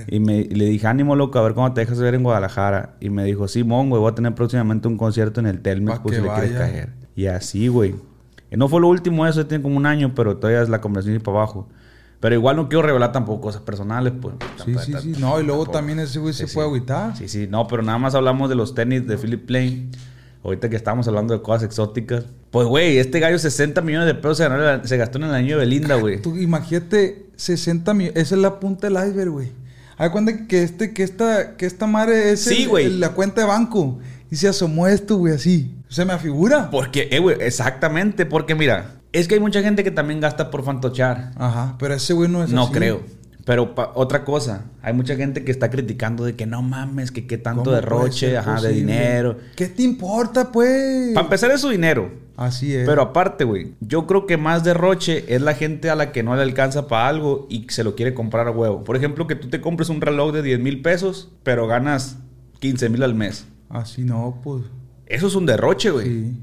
y, 0.08 0.18
me, 0.18 0.38
y 0.38 0.54
le 0.54 0.64
dije, 0.64 0.86
ánimo, 0.86 1.14
loco, 1.14 1.38
a 1.38 1.42
ver 1.42 1.52
cómo 1.52 1.74
te 1.74 1.82
dejas 1.82 1.98
ver 1.98 2.14
en 2.14 2.22
Guadalajara. 2.22 2.94
Y 3.00 3.10
me 3.10 3.22
dijo, 3.24 3.48
Simón, 3.48 3.90
güey, 3.90 4.00
voy 4.00 4.10
a 4.10 4.14
tener 4.14 4.34
próximamente 4.34 4.88
un 4.88 4.96
concierto 4.96 5.40
en 5.40 5.46
el 5.46 5.60
Telmex, 5.60 5.98
pues 5.98 6.16
si 6.16 6.22
le 6.22 6.28
quieres 6.30 6.52
caer. 6.52 7.01
Y 7.16 7.26
así, 7.26 7.68
güey. 7.68 7.94
Y 8.50 8.56
no 8.56 8.68
fue 8.68 8.80
lo 8.80 8.88
último 8.88 9.26
eso, 9.26 9.46
tiene 9.46 9.62
como 9.62 9.76
un 9.76 9.86
año, 9.86 10.14
pero 10.14 10.36
todavía 10.36 10.62
es 10.62 10.68
la 10.68 10.80
conversación 10.80 11.16
y 11.16 11.18
para 11.18 11.38
abajo. 11.38 11.68
Pero 12.20 12.34
igual 12.36 12.54
no 12.56 12.68
quiero 12.68 12.82
revelar 12.82 13.10
tampoco 13.10 13.40
cosas 13.40 13.62
personales, 13.62 14.12
pues. 14.20 14.34
Sí, 14.64 14.74
sí, 14.84 14.92
sí. 15.02 15.14
No, 15.18 15.40
y 15.40 15.44
luego 15.44 15.66
también 15.66 15.98
ese 15.98 16.20
güey 16.20 16.32
se 16.32 16.46
puede 16.46 16.68
agüitar. 16.68 17.16
Sí, 17.16 17.28
sí, 17.28 17.48
no, 17.50 17.66
pero 17.66 17.82
nada 17.82 17.98
más 17.98 18.14
hablamos 18.14 18.48
de 18.48 18.54
los 18.54 18.74
tenis 18.74 19.06
de 19.08 19.18
Philip 19.18 19.44
Plain. 19.44 19.90
Ahorita 20.44 20.68
que 20.68 20.76
estamos 20.76 21.06
hablando 21.08 21.34
de 21.34 21.42
cosas 21.42 21.64
exóticas. 21.64 22.24
Pues, 22.50 22.66
güey, 22.66 22.98
este 22.98 23.18
gallo 23.20 23.38
60 23.38 23.80
millones 23.80 24.06
de 24.06 24.14
pesos 24.14 24.38
se, 24.38 24.96
gastó 24.96 25.18
en 25.18 25.24
el 25.24 25.34
año 25.34 25.56
de 25.56 25.64
Belinda, 25.64 25.96
güey. 25.96 26.20
Tú 26.20 26.36
imagínate 26.36 27.26
60 27.36 27.94
millones. 27.94 28.20
Esa 28.22 28.34
es 28.34 28.40
la 28.40 28.60
punta 28.60 28.88
del 28.88 28.96
iceberg, 29.08 29.30
güey. 29.30 29.52
Hay 29.96 30.10
cuenta 30.10 30.46
que 30.46 30.62
este, 30.62 30.92
que 30.92 31.02
esta, 31.04 31.56
que 31.56 31.66
esta 31.66 31.86
madre 31.86 32.32
es 32.32 32.42
Sí, 32.42 32.64
el- 32.64 32.68
güey. 32.68 32.86
el- 32.86 33.00
la 33.00 33.10
cuenta 33.10 33.40
de 33.40 33.46
banco. 33.46 33.98
Y 34.30 34.36
se 34.36 34.48
asomó 34.48 34.86
esto, 34.86 35.16
güey, 35.16 35.34
así. 35.34 35.74
Se 35.92 36.06
me 36.06 36.14
afigura. 36.14 36.70
Porque, 36.70 37.08
eh, 37.12 37.18
güey, 37.18 37.36
exactamente. 37.40 38.24
Porque, 38.24 38.54
mira, 38.54 38.94
es 39.12 39.28
que 39.28 39.34
hay 39.34 39.40
mucha 39.40 39.60
gente 39.62 39.84
que 39.84 39.90
también 39.90 40.20
gasta 40.20 40.50
por 40.50 40.64
fantochar. 40.64 41.32
Ajá, 41.36 41.76
pero 41.78 41.92
ese 41.92 42.14
güey 42.14 42.30
no 42.30 42.42
es 42.42 42.50
No 42.50 42.64
así. 42.64 42.72
creo. 42.72 43.02
Pero 43.44 43.74
otra 43.94 44.24
cosa, 44.24 44.66
hay 44.82 44.94
mucha 44.94 45.16
gente 45.16 45.44
que 45.44 45.50
está 45.50 45.68
criticando 45.68 46.24
de 46.24 46.34
que 46.34 46.46
no 46.46 46.62
mames, 46.62 47.10
que 47.10 47.26
qué 47.26 47.36
tanto 47.36 47.64
¿Cómo 47.64 47.70
puede 47.72 47.80
derroche, 47.82 48.38
ajá, 48.38 48.60
de 48.60 48.72
dinero. 48.72 49.36
¿Qué 49.54 49.66
te 49.66 49.82
importa, 49.82 50.50
pues? 50.50 51.12
Para 51.12 51.24
empezar 51.26 51.50
es 51.50 51.60
su 51.60 51.68
dinero. 51.68 52.10
Así 52.36 52.74
es. 52.74 52.88
Pero 52.88 53.02
aparte, 53.02 53.44
güey, 53.44 53.74
yo 53.80 54.06
creo 54.06 54.26
que 54.26 54.38
más 54.38 54.64
derroche 54.64 55.24
es 55.34 55.42
la 55.42 55.54
gente 55.54 55.90
a 55.90 55.96
la 55.96 56.12
que 56.12 56.22
no 56.22 56.34
le 56.36 56.42
alcanza 56.42 56.86
para 56.88 57.08
algo 57.08 57.46
y 57.50 57.66
se 57.68 57.84
lo 57.84 57.96
quiere 57.96 58.14
comprar 58.14 58.46
a 58.46 58.50
huevo. 58.52 58.84
Por 58.84 58.96
ejemplo, 58.96 59.26
que 59.26 59.34
tú 59.34 59.50
te 59.50 59.60
compres 59.60 59.90
un 59.90 60.00
reloj 60.00 60.32
de 60.32 60.42
10 60.42 60.60
mil 60.60 60.80
pesos, 60.80 61.30
pero 61.42 61.66
ganas 61.66 62.16
15 62.60 62.88
mil 62.88 63.02
al 63.02 63.14
mes. 63.14 63.44
Así 63.68 64.04
no, 64.04 64.40
pues. 64.42 64.62
Eso 65.12 65.26
es 65.28 65.34
un 65.34 65.46
derroche, 65.46 65.90
güey. 65.90 66.06
Sí. 66.06 66.40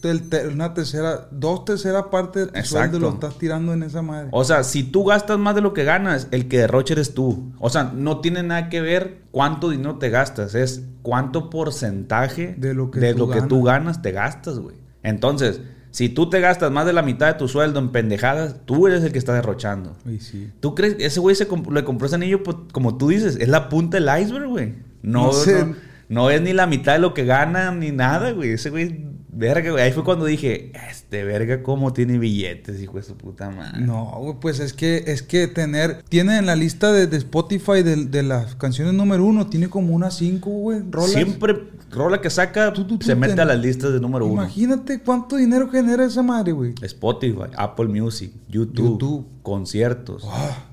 Te- 0.00 0.46
una 0.48 0.72
tercera, 0.74 1.26
dos 1.32 1.64
terceras 1.64 2.04
partes 2.04 2.52
de 2.52 2.60
tu 2.62 2.66
sueldo 2.68 2.98
lo 3.00 3.10
estás 3.10 3.36
tirando 3.36 3.72
en 3.74 3.82
esa 3.82 4.00
madre. 4.00 4.28
O 4.32 4.44
sea, 4.44 4.62
si 4.64 4.82
tú 4.84 5.04
gastas 5.04 5.38
más 5.38 5.54
de 5.56 5.60
lo 5.60 5.74
que 5.74 5.84
ganas, 5.84 6.28
el 6.30 6.46
que 6.48 6.58
derroche 6.58 6.94
eres 6.94 7.12
tú. 7.14 7.52
O 7.58 7.68
sea, 7.68 7.92
no 7.94 8.20
tiene 8.20 8.42
nada 8.42 8.68
que 8.70 8.80
ver 8.80 9.18
cuánto 9.32 9.68
dinero 9.70 9.96
te 9.98 10.08
gastas, 10.08 10.54
es 10.54 10.82
cuánto 11.02 11.50
porcentaje 11.50 12.54
De 12.56 12.72
lo 12.74 12.90
que 12.90 13.00
de 13.00 13.12
tú 13.12 13.18
lo 13.18 13.26
que 13.28 13.34
ganas. 13.34 13.48
tú 13.48 13.62
ganas 13.62 14.02
te 14.02 14.12
gastas, 14.12 14.58
güey. 14.58 14.76
Entonces, 15.02 15.60
si 15.90 16.08
tú 16.08 16.30
te 16.30 16.40
gastas 16.40 16.70
más 16.70 16.86
de 16.86 16.92
la 16.92 17.02
mitad 17.02 17.26
de 17.26 17.34
tu 17.34 17.48
sueldo 17.48 17.80
en 17.80 17.90
pendejadas, 17.90 18.54
tú 18.64 18.86
eres 18.86 19.02
el 19.02 19.12
que 19.12 19.18
está 19.18 19.34
derrochando. 19.34 19.96
Y 20.06 20.20
sí. 20.20 20.50
¿Tú 20.60 20.74
crees 20.76 20.94
que 20.94 21.06
ese 21.06 21.20
güey 21.20 21.34
se 21.36 21.48
comp- 21.48 21.72
le 21.72 21.84
compró 21.84 22.06
ese 22.06 22.14
anillo, 22.14 22.42
pues, 22.42 22.56
como 22.72 22.96
tú 22.96 23.08
dices, 23.08 23.36
es 23.36 23.48
la 23.48 23.68
punta 23.68 23.98
del 23.98 24.22
iceberg, 24.22 24.46
güey? 24.48 24.74
No, 25.02 25.24
No 25.26 25.32
sé. 25.32 25.64
no, 25.64 25.74
no 26.10 26.28
es 26.28 26.42
ni 26.42 26.52
la 26.52 26.66
mitad 26.66 26.92
de 26.92 26.98
lo 26.98 27.14
que 27.14 27.24
gana 27.24 27.70
ni 27.72 27.90
nada, 27.92 28.32
güey. 28.32 28.50
Ese 28.50 28.68
güey, 28.68 29.06
verga, 29.32 29.70
güey. 29.70 29.82
Ahí 29.82 29.92
fue 29.92 30.04
cuando 30.04 30.26
dije, 30.26 30.72
este 30.90 31.24
verga, 31.24 31.62
¿cómo 31.62 31.92
tiene 31.94 32.18
billetes, 32.18 32.80
hijo 32.82 32.98
de 32.98 33.02
su 33.04 33.16
puta 33.16 33.48
madre? 33.48 33.80
No, 33.80 34.12
güey, 34.18 34.34
pues 34.40 34.60
es 34.60 34.72
que 34.74 35.04
es 35.06 35.22
que 35.22 35.46
tener 35.48 36.02
tiene 36.08 36.36
en 36.36 36.44
la 36.46 36.56
lista 36.56 36.92
de, 36.92 37.06
de 37.06 37.16
Spotify 37.16 37.82
de, 37.82 38.04
de 38.04 38.22
las 38.22 38.54
canciones 38.56 38.92
número 38.92 39.24
uno 39.24 39.46
tiene 39.46 39.68
como 39.68 39.94
unas 39.94 40.16
cinco, 40.18 40.50
güey, 40.50 40.82
rolas. 40.90 41.12
Siempre, 41.12 41.54
rola 41.90 42.20
que 42.20 42.28
saca, 42.28 42.72
Tú, 42.72 42.84
tú, 42.84 42.98
tú, 42.98 43.06
se 43.06 43.14
mete 43.14 43.32
ten- 43.34 43.40
a 43.40 43.44
las 43.46 43.58
listas 43.60 43.92
de 43.92 44.00
número 44.00 44.26
uno. 44.26 44.42
Imagínate 44.42 45.00
cuánto 45.00 45.36
dinero 45.36 45.70
genera 45.70 46.04
esa 46.04 46.22
madre, 46.22 46.52
güey. 46.52 46.74
Spotify, 46.82 47.50
Apple 47.56 47.86
Music, 47.86 48.32
YouTube, 48.48 48.84
YouTube. 48.98 49.26
conciertos. 49.42 50.24
Y- 50.24 50.69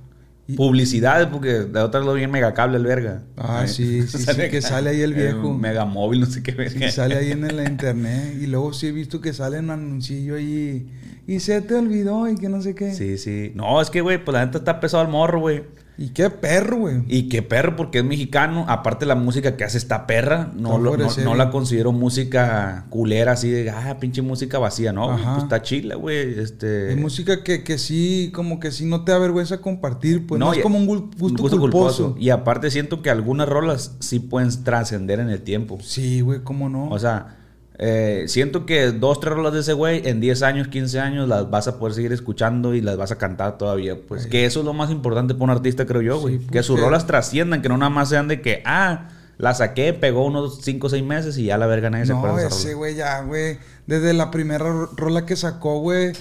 Publicidades, 0.55 1.27
porque 1.27 1.49
de 1.65 1.79
otra 1.79 1.99
lo 2.01 2.13
bien 2.13 2.31
megacable 2.31 2.77
el 2.77 2.85
verga. 2.85 3.23
Ah, 3.35 3.63
Eh, 3.65 3.67
sí, 3.67 4.03
sí, 4.07 4.17
sí, 4.19 4.41
que 4.49 4.61
sale 4.61 4.91
ahí 4.91 5.01
el 5.01 5.13
viejo. 5.13 5.53
megamóvil, 5.53 6.21
no 6.21 6.25
sé 6.25 6.41
qué 6.41 6.53
verga. 6.53 6.87
sí, 6.87 6.95
sale 6.95 7.15
ahí 7.15 7.31
en 7.31 7.55
la 7.55 7.63
internet. 7.69 8.35
Y 8.41 8.47
luego 8.47 8.73
sí 8.73 8.87
he 8.87 8.91
visto 8.91 9.19
que 9.19 9.33
sale 9.33 9.59
un 9.59 9.69
anuncillo 9.69 10.35
ahí. 10.35 10.87
Y 11.27 11.41
se 11.41 11.59
te 11.61 11.75
olvidó 11.75 12.29
y 12.29 12.35
que 12.35 12.47
no 12.47 12.61
sé 12.61 12.73
qué. 12.75 12.93
Sí, 12.93 13.17
sí. 13.17 13.51
No, 13.55 13.81
es 13.81 13.89
que, 13.89 13.99
güey, 14.01 14.23
pues 14.23 14.33
la 14.33 14.45
neta 14.45 14.59
está 14.59 14.79
pesado 14.79 15.03
el 15.03 15.09
morro, 15.09 15.41
güey. 15.41 15.63
Y 15.99 16.09
qué 16.09 16.29
perro, 16.29 16.77
güey. 16.77 17.03
Y 17.07 17.27
qué 17.27 17.41
perro, 17.41 17.75
porque 17.75 17.97
es 17.99 18.03
mexicano. 18.05 18.65
Aparte, 18.67 19.07
la 19.07 19.15
música 19.15 19.57
que 19.57 19.63
hace 19.63 19.79
esta 19.79 20.05
perra, 20.05 20.51
no, 20.55 20.77
lo- 20.77 20.95
no, 20.95 21.07
no 21.23 21.35
la 21.35 21.49
considero 21.49 21.91
música 21.91 22.85
culera, 22.89 23.31
así 23.31 23.49
de, 23.49 23.69
ah, 23.71 23.97
pinche 23.99 24.21
música 24.21 24.59
vacía, 24.59 24.93
¿no? 24.93 25.07
Pues 25.07 25.43
está 25.43 25.61
chila, 25.63 25.95
güey. 25.95 26.39
Este. 26.39 26.91
Es 26.91 26.97
música 26.97 27.43
que, 27.43 27.63
que 27.63 27.77
sí, 27.79 28.31
como 28.33 28.59
que 28.59 28.71
sí 28.71 28.85
no 28.85 29.03
te 29.05 29.11
da 29.11 29.17
vergüenza 29.17 29.59
compartir, 29.59 30.27
pues 30.27 30.39
no, 30.39 30.53
es 30.53 30.59
como 30.61 30.77
un 30.77 30.87
gul- 30.87 31.09
gusto, 31.17 31.57
culposo. 31.59 32.15
Y 32.19 32.29
aparte, 32.29 32.69
siento 32.69 33.01
que 33.01 33.09
algunas 33.09 33.49
rolas 33.49 33.95
sí 33.99 34.19
pueden 34.19 34.49
trascender 34.63 35.19
en 35.19 35.29
el 35.29 35.41
tiempo. 35.41 35.79
Sí, 35.81 36.21
güey, 36.21 36.41
cómo 36.43 36.69
no. 36.69 36.89
O 36.89 36.99
sea, 36.99 37.37
eh, 37.79 38.23
siento 38.27 38.65
que 38.65 38.91
dos, 38.91 39.19
tres 39.19 39.35
rolas 39.35 39.53
de 39.53 39.59
ese 39.59 39.73
güey 39.73 40.01
en 40.07 40.19
10 40.19 40.41
años, 40.43 40.67
15 40.67 40.99
años 40.99 41.29
las 41.29 41.49
vas 41.49 41.67
a 41.67 41.77
poder 41.77 41.93
seguir 41.93 42.11
escuchando 42.11 42.73
y 42.73 42.81
las 42.81 42.97
vas 42.97 43.11
a 43.11 43.17
cantar 43.17 43.57
todavía. 43.57 43.95
Pues 44.07 44.25
que 44.27 44.45
eso 44.45 44.59
es 44.61 44.65
lo 44.65 44.73
más 44.73 44.89
importante 44.89 45.33
para 45.35 45.43
un 45.45 45.49
artista, 45.51 45.85
creo 45.85 46.01
yo, 46.01 46.19
güey. 46.19 46.39
Sí, 46.39 46.47
que 46.51 46.63
sus 46.63 46.79
rolas 46.79 47.05
trasciendan, 47.05 47.61
que 47.61 47.69
no 47.69 47.77
nada 47.77 47.89
más 47.91 48.09
sean 48.09 48.27
de 48.27 48.41
que, 48.41 48.63
ah, 48.65 49.09
la 49.37 49.53
saqué, 49.53 49.93
pegó 49.93 50.25
unos 50.25 50.59
5 50.63 50.87
o 50.87 50.89
6 50.89 51.03
meses 51.03 51.37
y 51.37 51.45
ya 51.45 51.57
la 51.59 51.67
verga 51.67 51.91
nadie 51.91 52.07
se 52.07 52.13
no, 52.13 52.17
acuerda 52.19 52.47
esa 52.47 52.55
ese 52.55 52.73
güey 52.73 52.95
ya, 52.95 53.21
güey. 53.21 53.59
Desde 53.85 54.13
la 54.13 54.31
primera 54.31 54.65
ro- 54.67 54.89
rola 54.95 55.25
que 55.27 55.35
sacó, 55.35 55.79
güey. 55.79 56.13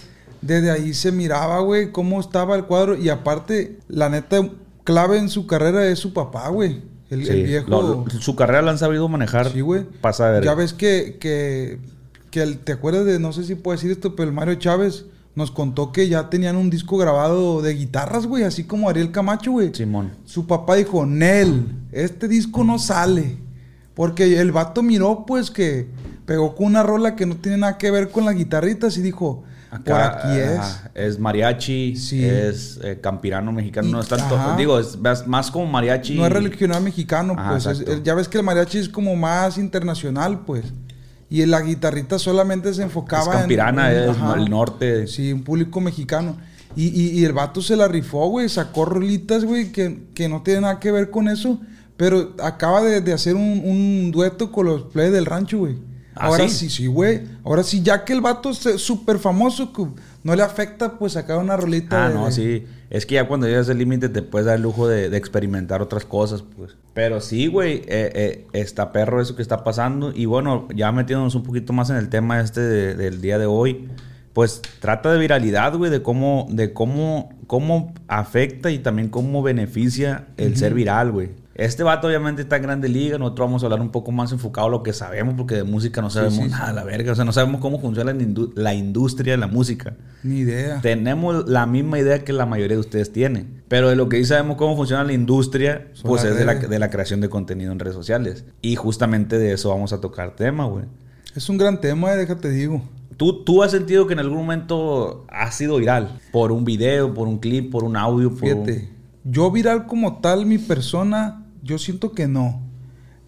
Desde 0.42 0.70
ahí 0.70 0.92
se 0.92 1.10
miraba, 1.12 1.60
güey, 1.60 1.90
cómo 1.92 2.20
estaba 2.20 2.54
el 2.56 2.64
cuadro. 2.66 2.94
Y 2.94 3.08
aparte, 3.08 3.78
la 3.88 4.10
neta, 4.10 4.46
clave 4.84 5.16
en 5.16 5.30
su 5.30 5.46
carrera 5.46 5.86
es 5.86 5.98
su 5.98 6.12
papá, 6.12 6.48
güey. 6.50 6.82
El, 7.10 7.20
viejo. 7.44 7.68
lo- 7.70 8.04
su 8.20 8.34
carrera 8.34 8.62
la 8.62 8.72
han 8.72 8.78
sabido 8.78 9.08
manejar. 9.08 9.52
Sí, 9.52 9.60
güey. 9.60 9.84
Pasa 10.00 10.26
de 10.26 10.32
verga. 10.32 10.46
Ya 10.46 10.54
ves 10.54 10.72
que, 10.72 11.16
que, 11.20 11.78
que 12.30 12.42
el- 12.42 12.58
te 12.58 12.72
acuerdas 12.72 13.04
de, 13.06 13.18
no 13.20 13.32
sé 13.32 13.44
si 13.44 13.54
puedo 13.54 13.76
decir 13.76 13.90
esto, 13.90 14.16
pero 14.16 14.28
el 14.28 14.34
Mario 14.34 14.54
Chávez 14.56 15.04
nos 15.36 15.50
contó 15.50 15.92
que 15.92 16.08
ya 16.08 16.30
tenían 16.30 16.56
un 16.56 16.70
disco 16.70 16.96
grabado 16.96 17.60
de 17.62 17.74
guitarras, 17.74 18.26
güey, 18.26 18.42
así 18.44 18.64
como 18.64 18.88
Ariel 18.88 19.12
Camacho, 19.12 19.52
güey. 19.52 19.72
Simón. 19.74 20.12
Su 20.24 20.46
papá 20.46 20.76
dijo, 20.76 21.04
Nel, 21.06 21.64
este 21.92 22.26
disco 22.26 22.64
no 22.64 22.78
sale. 22.78 23.36
Porque 23.94 24.40
el 24.40 24.50
vato 24.52 24.82
miró, 24.82 25.24
pues, 25.26 25.50
que 25.50 25.86
pegó 26.26 26.54
con 26.54 26.66
una 26.66 26.82
rola 26.82 27.16
que 27.16 27.24
no 27.26 27.36
tiene 27.36 27.58
nada 27.58 27.78
que 27.78 27.90
ver 27.90 28.10
con 28.10 28.24
las 28.24 28.34
guitarritas 28.34 28.96
y 28.98 29.02
dijo, 29.02 29.44
por 29.84 29.92
aquí 30.00 30.38
es. 30.38 30.58
ajá, 30.58 30.90
es 30.94 31.18
mariachi, 31.18 31.96
Sí. 31.96 32.24
es 32.24 32.78
eh, 32.82 32.98
campirano 33.00 33.52
mexicano. 33.52 33.88
Y- 33.88 33.92
no 33.92 34.00
es 34.00 34.08
tanto, 34.08 34.36
ajá. 34.36 34.56
digo, 34.56 34.78
es 34.78 34.96
más, 35.26 35.50
como 35.50 35.66
mariachi. 35.66 36.14
No 36.16 36.26
es 36.26 36.32
regional 36.32 36.82
mexicano, 36.82 37.34
Ajá, 37.36 37.50
pues. 37.52 37.66
es- 37.66 38.02
ya 38.02 38.14
ves 38.14 38.28
que 38.28 38.38
el 38.38 38.44
mariachi 38.44 38.78
es 38.78 38.88
como 38.88 39.14
más 39.16 39.58
internacional, 39.58 40.40
pues. 40.46 40.64
Y 41.28 41.44
la 41.46 41.60
guitarrita 41.60 42.18
solamente 42.20 42.72
se 42.72 42.82
enfocaba 42.82 43.32
Es 43.34 43.38
campirana, 43.40 43.92
en... 43.92 44.10
es 44.10 44.16
el 44.36 44.48
norte. 44.48 45.06
Sí, 45.08 45.32
un 45.32 45.42
público 45.42 45.80
mexicano. 45.80 46.36
Y, 46.76 46.88
y- 46.88 47.18
y 47.20 47.24
el 47.24 47.32
vato 47.32 47.60
se 47.62 47.74
la 47.74 47.88
rifó, 47.88 48.28
güey. 48.28 48.48
Sacó 48.48 48.84
rolitas, 48.84 49.44
güey, 49.44 49.72
que, 49.72 50.04
que 50.14 50.28
no 50.28 50.42
tienen 50.42 50.62
nada 50.62 50.78
que 50.78 50.92
ver 50.92 51.10
con 51.10 51.26
eso. 51.28 51.58
Pero 51.96 52.34
acaba 52.42 52.82
de, 52.82 53.00
de 53.00 53.12
hacer 53.14 53.34
un, 53.34 53.62
un 53.64 54.12
dueto 54.12 54.52
con 54.52 54.66
los 54.66 54.82
play 54.82 55.10
del 55.10 55.24
rancho, 55.26 55.58
güey. 55.58 55.76
¿Ah, 56.16 56.26
Ahora 56.26 56.48
sí? 56.48 56.68
sí, 56.68 56.70
sí, 56.70 56.86
güey. 56.86 57.22
Ahora 57.44 57.62
sí, 57.62 57.82
ya 57.82 58.04
que 58.04 58.12
el 58.12 58.20
vato 58.20 58.50
es 58.50 58.58
súper 58.80 59.18
famoso, 59.18 59.72
que 59.72 59.86
no 60.24 60.34
le 60.34 60.42
afecta, 60.42 60.98
pues 60.98 61.12
sacar 61.12 61.38
una 61.38 61.56
rolita. 61.56 62.06
Ah, 62.06 62.08
de- 62.08 62.14
no, 62.14 62.30
sí. 62.30 62.64
Es 62.88 63.04
que 63.04 63.16
ya 63.16 63.26
cuando 63.28 63.46
llegas 63.46 63.68
al 63.68 63.78
límite 63.78 64.08
te 64.08 64.22
puedes 64.22 64.46
dar 64.46 64.56
el 64.56 64.62
lujo 64.62 64.88
de, 64.88 65.10
de 65.10 65.16
experimentar 65.16 65.82
otras 65.82 66.04
cosas, 66.04 66.42
pues. 66.56 66.76
Pero 66.94 67.20
sí, 67.20 67.46
güey, 67.48 67.82
eh, 67.86 68.12
eh, 68.14 68.46
está 68.52 68.92
perro 68.92 69.20
eso 69.20 69.36
que 69.36 69.42
está 69.42 69.62
pasando. 69.64 70.12
Y 70.14 70.24
bueno, 70.26 70.68
ya 70.74 70.90
metiéndonos 70.92 71.34
un 71.34 71.42
poquito 71.42 71.72
más 71.72 71.90
en 71.90 71.96
el 71.96 72.08
tema 72.08 72.40
este 72.40 72.60
de- 72.60 72.94
del 72.94 73.20
día 73.20 73.38
de 73.38 73.46
hoy, 73.46 73.88
pues 74.32 74.62
trata 74.80 75.12
de 75.12 75.18
viralidad, 75.18 75.74
güey, 75.76 75.90
de 75.90 76.02
cómo, 76.02 76.46
de 76.50 76.72
cómo, 76.72 77.30
cómo 77.46 77.92
afecta 78.08 78.70
y 78.70 78.78
también 78.78 79.08
cómo 79.08 79.42
beneficia 79.42 80.26
el 80.36 80.56
ser 80.56 80.72
viral, 80.74 81.10
güey. 81.12 81.30
Este 81.58 81.82
vato 81.82 82.06
obviamente 82.06 82.42
está 82.42 82.56
en 82.56 82.62
grande 82.64 82.88
liga, 82.88 83.16
nosotros 83.16 83.48
vamos 83.48 83.62
a 83.62 83.66
hablar 83.66 83.80
un 83.80 83.90
poco 83.90 84.12
más 84.12 84.30
enfocado 84.30 84.66
a 84.66 84.70
lo 84.70 84.82
que 84.82 84.92
sabemos, 84.92 85.34
porque 85.38 85.54
de 85.54 85.64
música 85.64 86.02
no 86.02 86.10
sabemos 86.10 86.34
sí, 86.34 86.48
nada, 86.50 86.70
la 86.74 86.84
verga. 86.84 87.12
O 87.12 87.14
sea, 87.14 87.24
no 87.24 87.32
sabemos 87.32 87.62
cómo 87.62 87.80
funciona 87.80 88.12
la, 88.12 88.20
indu- 88.22 88.52
la 88.54 88.74
industria 88.74 89.32
de 89.32 89.38
la 89.38 89.46
música. 89.46 89.94
Ni 90.22 90.40
idea. 90.40 90.80
Tenemos 90.82 91.48
la 91.48 91.64
misma 91.64 91.98
idea 91.98 92.24
que 92.24 92.34
la 92.34 92.44
mayoría 92.44 92.76
de 92.76 92.80
ustedes 92.80 93.10
tienen. 93.10 93.62
Pero 93.68 93.88
de 93.88 93.96
lo 93.96 94.08
que 94.10 94.18
sí 94.18 94.26
sabemos 94.26 94.56
cómo 94.58 94.76
funciona 94.76 95.02
la 95.02 95.14
industria, 95.14 95.88
Son 95.94 96.08
pues 96.10 96.24
es 96.24 96.36
de 96.36 96.44
la, 96.44 96.54
de 96.56 96.78
la 96.78 96.90
creación 96.90 97.22
de 97.22 97.30
contenido 97.30 97.72
en 97.72 97.78
redes 97.78 97.94
sociales. 97.94 98.44
Y 98.60 98.76
justamente 98.76 99.38
de 99.38 99.52
eso 99.54 99.70
vamos 99.70 99.94
a 99.94 100.00
tocar 100.02 100.36
tema, 100.36 100.66
güey. 100.66 100.84
Es 101.34 101.48
un 101.48 101.56
gran 101.56 101.80
tema, 101.80 102.12
eh, 102.12 102.16
déjate 102.16 102.50
digo. 102.50 102.82
¿Tú, 103.16 103.44
¿Tú 103.44 103.62
has 103.62 103.70
sentido 103.70 104.06
que 104.06 104.12
en 104.12 104.18
algún 104.18 104.36
momento 104.36 105.24
has 105.30 105.54
sido 105.54 105.78
viral? 105.78 106.20
Por 106.32 106.52
un 106.52 106.66
video, 106.66 107.14
por 107.14 107.28
un 107.28 107.38
clip, 107.38 107.72
por 107.72 107.82
un 107.82 107.96
audio, 107.96 108.28
por 108.30 108.42
un- 108.44 108.66
Fíjate, 108.66 108.90
yo 109.24 109.50
viral 109.50 109.86
como 109.86 110.20
tal, 110.20 110.44
mi 110.44 110.58
persona, 110.58 111.45
yo 111.66 111.78
siento 111.78 112.12
que 112.12 112.28
no. 112.28 112.62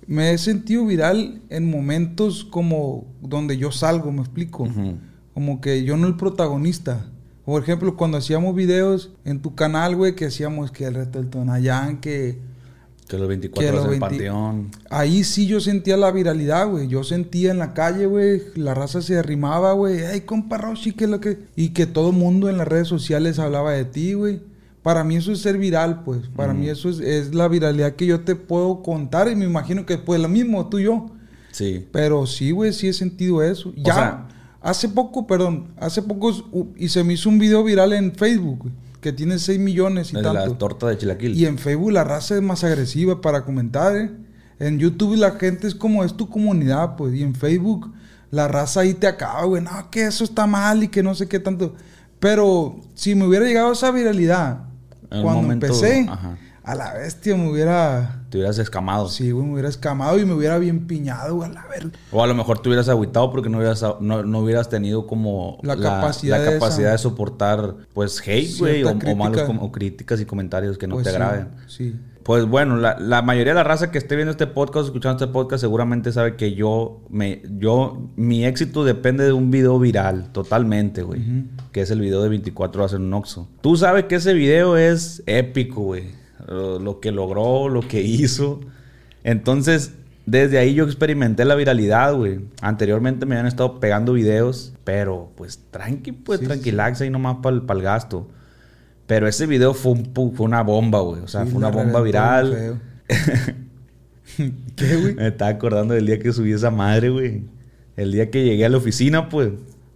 Me 0.07 0.33
he 0.33 0.39
sentido 0.39 0.87
viral 0.87 1.43
en 1.51 1.69
momentos 1.71 2.45
como 2.45 3.05
donde 3.21 3.59
yo 3.59 3.71
salgo, 3.73 4.11
me 4.11 4.21
explico. 4.21 4.67
Como 5.35 5.61
que 5.61 5.85
yo 5.85 5.97
no 5.97 6.07
el 6.07 6.17
protagonista. 6.17 7.11
Por 7.45 7.63
ejemplo, 7.63 7.97
cuando 7.97 8.19
hacíamos 8.19 8.55
videos 8.55 9.11
en 9.25 9.41
tu 9.41 9.55
canal, 9.55 9.97
güey, 9.97 10.15
que 10.15 10.27
hacíamos 10.27 10.71
que 10.71 10.85
el 10.87 10.95
reto 10.95 11.19
del 11.19 11.29
Tonayán, 11.31 12.01
que 12.01 12.39
Que 13.09 13.17
los 13.19 13.29
24 13.29 13.61
Que 13.63 13.69
horas 13.71 13.87
los 13.87 13.87
en 13.87 13.95
el 13.95 14.01
20 14.01 14.17
panteón. 14.31 14.71
ahí 14.91 15.25
sí 15.25 15.47
yo 15.47 15.61
sentía 15.61 15.97
la 15.97 16.11
viralidad, 16.11 16.69
güey. 16.69 16.89
Yo 16.89 17.05
sentía 17.05 17.51
en 17.51 17.59
la 17.59 17.73
calle, 17.75 18.07
güey, 18.07 18.43
la 18.55 18.75
raza 18.75 19.01
se 19.01 19.17
arrimaba, 19.19 19.73
güey. 19.73 20.05
Ay, 20.05 20.23
compa 20.23 20.59
Roshi, 20.59 20.93
que 20.93 21.07
lo 21.07 21.21
que. 21.21 21.39
Y 21.57 21.71
que 21.71 21.87
todo 21.87 22.11
el 22.11 22.17
mundo 22.17 22.51
en 22.51 22.59
las 22.59 22.69
redes 22.69 22.89
sociales 22.89 23.39
hablaba 23.39 23.73
de 23.73 23.85
ti, 23.87 24.13
güey. 24.15 24.41
Para 24.89 25.05
mí 25.05 25.17
eso 25.17 25.33
es 25.33 25.41
ser 25.43 25.59
viral, 25.59 26.03
pues. 26.03 26.23
Para 26.35 26.55
mí 26.55 26.67
eso 26.67 26.89
es, 26.89 26.99
es 27.01 27.35
la 27.35 27.47
viralidad 27.47 27.95
que 27.95 28.07
yo 28.07 28.21
te 28.21 28.35
puedo 28.35 28.83
contar. 28.83 29.29
Y 29.31 29.37
me 29.37 29.45
imagino 29.45 29.85
que 29.85 29.99
pues 29.99 30.19
lo 30.19 30.31
mismo, 30.31 30.67
tú 30.71 30.79
y 30.79 30.85
yo. 30.85 31.11
Sí. 31.53 31.87
Pero 31.93 32.27
sí, 32.27 32.53
güey, 32.53 32.73
sí 32.73 32.89
he 32.89 32.95
sentido 32.95 33.43
eso. 33.43 33.71
Ya, 33.77 33.93
sea- 33.93 34.29
hace 34.63 34.89
poco, 34.89 35.27
perdón, 35.27 35.67
hace 35.79 36.01
poco 36.01 36.33
y 36.75 36.89
se 36.89 37.05
me 37.05 37.13
hizo 37.13 37.29
un 37.29 37.39
video 37.39 37.63
viral 37.63 37.93
en 37.93 38.15
Facebook, 38.15 38.61
güey, 38.61 38.73
que 39.03 39.13
tiene 39.13 39.39
6 39.39 39.59
millones 39.61 40.11
y 40.11 40.17
de 40.17 40.23
la 40.23 40.33
tanto. 40.33 40.55
torta 40.57 40.87
de 40.87 40.97
chilaquil. 40.97 41.37
Y 41.37 41.45
en 41.45 41.59
Facebook 41.59 41.93
la 41.93 42.05
raza 42.05 42.37
es 42.37 42.41
más 42.43 42.65
agresiva 42.65 43.21
para 43.21 43.45
comentar, 43.45 43.95
¿eh? 43.95 44.11
En 44.59 44.79
YouTube 44.79 45.17
la 45.17 45.33
gente 45.33 45.67
es 45.67 45.75
como, 45.75 46.03
es 46.03 46.15
tu 46.17 46.31
comunidad, 46.31 46.97
pues. 46.97 47.13
Y 47.15 47.23
en 47.23 47.35
Facebook 47.35 47.93
la 48.31 48.49
raza 48.49 48.81
ahí 48.81 48.95
te 48.95 49.07
acaba, 49.07 49.45
güey. 49.45 49.63
No, 49.63 49.91
que 49.91 50.07
eso 50.07 50.25
está 50.25 50.47
mal 50.47 50.83
y 50.83 50.89
que 50.89 51.03
no 51.03 51.15
sé 51.15 51.29
qué 51.29 51.41
tanto. 51.41 51.75
Pero 52.21 52.81
si 52.95 53.15
me 53.15 53.27
hubiera 53.27 53.45
llegado 53.45 53.71
esa 53.73 53.91
viralidad 53.91 54.65
En 55.11 55.23
cuando 55.23 55.43
momento, 55.43 55.67
empecé, 55.67 56.07
ajá. 56.09 56.37
a 56.65 56.75
la 56.75 56.95
bestia 56.95 57.37
me 57.37 57.51
hubiera... 57.51 58.23
Te 58.31 58.37
hubieras 58.39 58.59
escamado. 58.59 59.09
Sí, 59.09 59.31
güey, 59.31 59.47
me 59.47 59.53
hubiera 59.55 59.69
escamado 59.71 60.19
y 60.19 60.25
me 60.27 60.35
hubiera 60.35 60.59
bien 60.59 60.87
piñado, 60.87 61.37
güey, 61.37 61.51
a 61.51 61.53
la 61.55 61.67
verga. 61.67 61.91
O 62.13 62.23
a 62.23 62.27
lo 62.27 62.35
mejor 62.35 62.61
te 62.61 62.69
hubieras 62.69 62.89
agüitado 62.91 63.31
porque 63.31 63.49
no 63.49 63.57
hubieras, 63.59 63.83
no, 64.01 64.23
no 64.23 64.39
hubieras 64.41 64.69
tenido 64.69 65.07
como 65.07 65.59
La 65.63 65.77
capacidad 65.77 66.37
la 66.39 66.45
de 66.45 66.59
capacidad 66.59 66.89
esa- 66.95 67.09
de 67.09 67.11
soportar 67.11 67.75
pues 67.95 68.21
hate, 68.21 68.59
güey, 68.59 68.85
o, 68.85 68.91
o 68.91 69.17
malos 69.17 69.49
o 69.61 69.73
críticas 69.73 70.21
y 70.21 70.27
comentarios 70.27 70.77
que 70.77 70.87
no 70.87 70.97
Pues 70.97 71.05
te 71.05 71.11
sí, 71.11 71.17
agraden. 71.17 71.49
Sí. 71.67 71.97
Pues 72.29 72.45
bueno, 72.45 72.77
la, 72.77 72.99
la 72.99 73.23
mayoría 73.23 73.55
de 73.55 73.57
la 73.57 73.65
raza 73.65 73.91
que 73.91 73.97
esté 73.97 74.15
viendo 74.15 74.33
este 74.33 74.47
podcast, 74.47 74.85
escuchando 74.89 75.17
este 75.17 75.33
podcast, 75.33 75.63
seguramente 75.63 76.13
sabe 76.13 76.37
que 76.37 76.53
yo, 76.53 77.01
me, 77.09 77.41
yo, 77.59 78.11
mi 78.17 78.45
éxito 78.45 78.85
depende 78.85 79.25
de 79.25 79.33
un 79.33 79.51
video 79.51 79.79
viral, 79.79 80.31
totalmente, 80.31 81.01
güey. 81.01 81.23
Que 81.73 81.81
es 81.81 81.91
el 81.91 82.03
video 82.03 82.23
de 82.23 82.29
24 82.29 82.83
horas 82.83 82.93
en 82.93 83.05
un 83.05 83.15
Oxxo. 83.15 83.49
Tú 83.63 83.79
sabes 83.79 84.05
que 84.05 84.17
ese 84.17 84.35
video 84.35 84.77
es 84.77 85.23
épico, 85.25 85.81
güey. 85.81 86.11
Lo, 86.47 86.79
lo 86.79 87.01
que 87.01 87.13
logró, 87.13 87.71
lo 87.71 87.81
que 87.81 88.03
hizo. 88.03 88.61
Entonces, 89.25 89.95
desde 90.27 90.59
ahí 90.59 90.75
yo 90.75 90.85
experimenté 90.85 91.47
la 91.47 91.55
viralidad, 91.55 92.15
güey. 92.15 92.41
Anteriormente 92.61 93.25
me 93.25 93.37
habían 93.37 93.47
estado 93.47 93.81
pegando 93.81 94.13
videos, 94.13 94.75
pero 94.85 95.33
pues 95.35 95.61
tranqui, 95.71 96.13
pues 96.13 96.41
Sí, 96.41 96.45
tranquilax 96.45 97.01
ahí 97.01 97.09
nomás 97.09 97.39
para 97.43 97.57
el 97.57 97.83
gasto. 97.83 98.29
Pero 99.09 99.27
ese 99.27 99.47
video 99.47 99.75
fue, 99.75 99.93
un 99.93 100.13
fue 100.37 100.47
una 100.47 100.63
bomba, 100.63 101.01
güey. 101.01 101.23
O 101.23 101.29
sea, 101.29 101.43
Sí, 101.45 101.49
fue 101.51 101.59
una 101.59 101.71
bomba 101.71 102.01
viral. 102.01 102.81
¿Qué, 104.77 104.97
güey? 104.97 105.15
Me 105.15 105.29
estaba 105.29 105.51
acordando 105.51 105.95
del 105.95 106.07
día 106.07 106.19
que 106.21 106.33
subí 106.33 106.53
esa 106.53 106.71
madre, 106.71 107.09
güey. 107.09 107.43
El 107.97 108.13
día 108.13 108.31
que 108.31 108.45
llegué 108.45 108.65
a 108.65 108.69
la 108.69 108.77
oficina, 108.77 109.29
pues. 109.29 109.51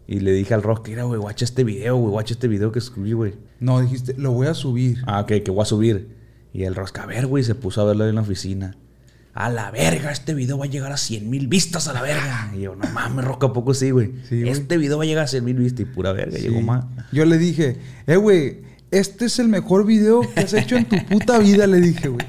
Y 0.09 0.21
le 0.21 0.33
dije 0.33 0.53
al 0.55 0.63
Rock, 0.63 0.89
mira, 0.89 1.05
güey, 1.05 1.21
guacha 1.21 1.45
este 1.45 1.63
video, 1.63 1.97
güey, 1.97 2.11
guacha 2.11 2.35
este 2.35 2.49
video 2.49 2.73
que 2.73 2.81
subí, 2.81 3.13
güey. 3.13 3.35
No, 3.61 3.81
dijiste, 3.81 4.15
lo 4.19 4.33
voy 4.33 4.49
a 4.49 4.55
subir. 4.55 4.99
Ah, 5.07 5.21
ok, 5.21 5.29
que 5.45 5.51
voy 5.51 5.63
a 5.63 5.67
subir. 5.67 6.09
Y 6.53 6.65
el 6.65 6.75
Rosca, 6.75 7.05
a 7.05 7.07
ver, 7.07 7.27
güey, 7.27 7.45
se 7.45 7.55
puso 7.55 7.81
a 7.81 7.85
verlo 7.85 8.07
en 8.09 8.17
la 8.17 8.23
oficina. 8.23 8.77
A 9.33 9.49
la 9.49 9.71
verga, 9.71 10.11
este 10.11 10.35
video 10.35 10.59
va 10.59 10.65
a 10.65 10.69
llegar 10.69 10.91
a 10.93 10.97
100 10.97 11.31
mil 11.31 11.47
vistas 11.49 11.87
a 11.89 11.93
la 11.95 12.03
verga. 12.03 12.51
Y 12.57 12.63
yo, 12.63 12.75
no 12.75 12.87
mames, 12.93 13.25
Rosca, 13.25 13.47
¿a 13.47 13.53
poco 13.53 13.73
sí, 13.75 13.91
güey? 13.91 14.11
Sí, 14.29 14.41
güey. 14.41 14.51
este 14.51 14.77
video 14.77 14.99
va 14.99 15.05
a 15.05 15.07
llegar 15.07 15.25
a 15.25 15.29
100 15.29 15.45
mil 15.45 15.57
vistas 15.57 15.81
y 15.81 15.85
pura 15.85 16.13
verga, 16.13 16.37
Sí. 16.37 16.43
llegó 16.49 16.61
más. 16.61 16.85
Yo 17.13 17.25
le 17.25 17.39
dije, 17.39 17.77
eh, 18.07 18.17
güey, 18.17 18.59
este 18.93 19.25
es 19.25 19.39
el 19.41 19.49
mejor 19.49 19.85
video 19.85 20.21
que 20.21 20.41
has 20.41 20.53
hecho 20.55 20.77
en 20.77 20.85
tu 20.85 20.97
puta 21.07 21.39
vida, 21.39 21.67
le 21.67 21.81
dije, 21.81 22.09
güey. 22.09 22.25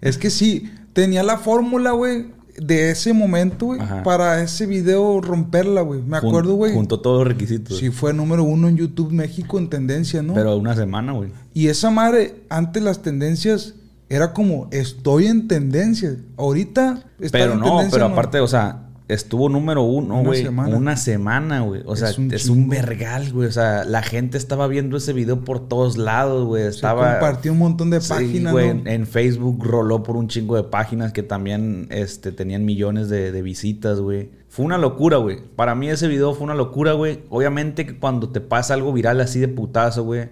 Es 0.00 0.18
que 0.18 0.30
sí, 0.30 0.70
tenía 0.92 1.22
la 1.24 1.38
fórmula, 1.38 1.90
güey. 1.90 2.32
de 2.56 2.90
ese 2.90 3.12
momento, 3.12 3.66
güey, 3.66 3.80
para 4.04 4.40
ese 4.40 4.66
video 4.66 5.20
romperla, 5.20 5.80
güey. 5.80 6.00
Me 6.02 6.18
Jun- 6.18 6.28
acuerdo, 6.28 6.54
güey. 6.54 6.72
Juntó 6.72 7.00
todos 7.00 7.18
los 7.18 7.26
requisitos. 7.26 7.78
Sí, 7.78 7.90
fue 7.90 8.14
número 8.14 8.44
uno 8.44 8.68
en 8.68 8.76
YouTube 8.76 9.10
México 9.10 9.58
en 9.58 9.68
tendencia, 9.68 10.22
¿no? 10.22 10.34
Pero 10.34 10.56
una 10.56 10.76
semana, 10.76 11.12
güey. 11.14 11.30
Y 11.52 11.66
esa 11.66 11.90
madre, 11.90 12.42
antes 12.50 12.80
las 12.80 13.02
tendencias, 13.02 13.74
era 14.08 14.32
como, 14.32 14.68
estoy 14.70 15.26
en 15.26 15.48
tendencia. 15.48 16.14
Ahorita 16.36 17.02
Pero 17.32 17.54
en 17.54 17.58
no, 17.58 17.64
tendencia 17.70 17.90
pero 17.90 18.04
aparte, 18.06 18.38
o 18.38 18.46
sea, 18.46 18.83
estuvo 19.08 19.48
número 19.48 19.82
uno, 19.82 20.14
Una 20.20 20.28
güey. 20.28 20.42
semana. 20.42 20.76
Una 20.76 20.96
semana, 20.96 21.60
güey. 21.60 21.82
O 21.86 21.94
sea, 21.96 22.08
Es 22.10 22.18
es 22.18 22.48
un 22.48 22.68
vergal, 22.68 23.32
güey. 23.32 23.48
O 23.48 23.52
sea, 23.52 23.84
la 23.84 24.02
gente 24.02 24.38
estaba 24.38 24.66
viendo 24.66 24.96
ese 24.96 25.12
video 25.12 25.40
por 25.44 25.68
todos 25.68 25.96
lados, 25.96 26.46
güey. 26.46 26.62
Se 26.64 26.68
Estaba. 26.70 27.12
compartió 27.12 27.52
un 27.52 27.58
montón 27.58 27.90
de 27.90 28.00
páginas, 28.00 28.52
güey. 28.52 28.74
¿no? 28.74 28.90
En, 28.90 29.06
Facebook 29.06 29.62
roló 29.64 30.02
por 30.02 30.16
un 30.16 30.28
chingo 30.28 30.56
de 30.56 30.62
páginas 30.64 31.12
que 31.12 31.22
también 31.22 31.86
este, 31.90 32.32
tenían 32.32 32.64
millones 32.64 33.08
de, 33.08 33.30
de 33.32 33.42
visitas, 33.42 34.00
güey. 34.00 34.30
Fue 34.48 34.64
una 34.64 34.78
locura, 34.78 35.18
güey. 35.18 35.38
Para 35.56 35.74
mí 35.74 35.90
ese 35.90 36.08
video 36.08 36.32
fue 36.34 36.44
una 36.44 36.54
locura, 36.54 36.92
güey. 36.92 37.24
Obviamente 37.28 37.84
que 37.86 37.98
cuando 37.98 38.30
te 38.30 38.40
pasa 38.40 38.74
algo 38.74 38.92
viral 38.92 39.20
así 39.20 39.38
de 39.40 39.48
putazo, 39.48 40.04
güey, 40.04 40.28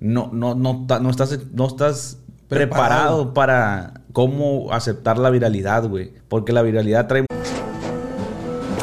no, 0.00 0.30
no, 0.32 0.54
no, 0.54 0.86
estás, 1.10 1.38
no 1.52 1.66
estás 1.66 2.18
Preparado. 2.46 2.48
preparado 2.48 3.34
para 3.34 4.02
cómo 4.12 4.70
aceptar 4.72 5.18
la 5.18 5.30
viralidad, 5.30 5.88
güey. 5.88 6.12
Porque 6.28 6.52
la 6.52 6.62
viralidad 6.62 7.08
trae 7.08 7.24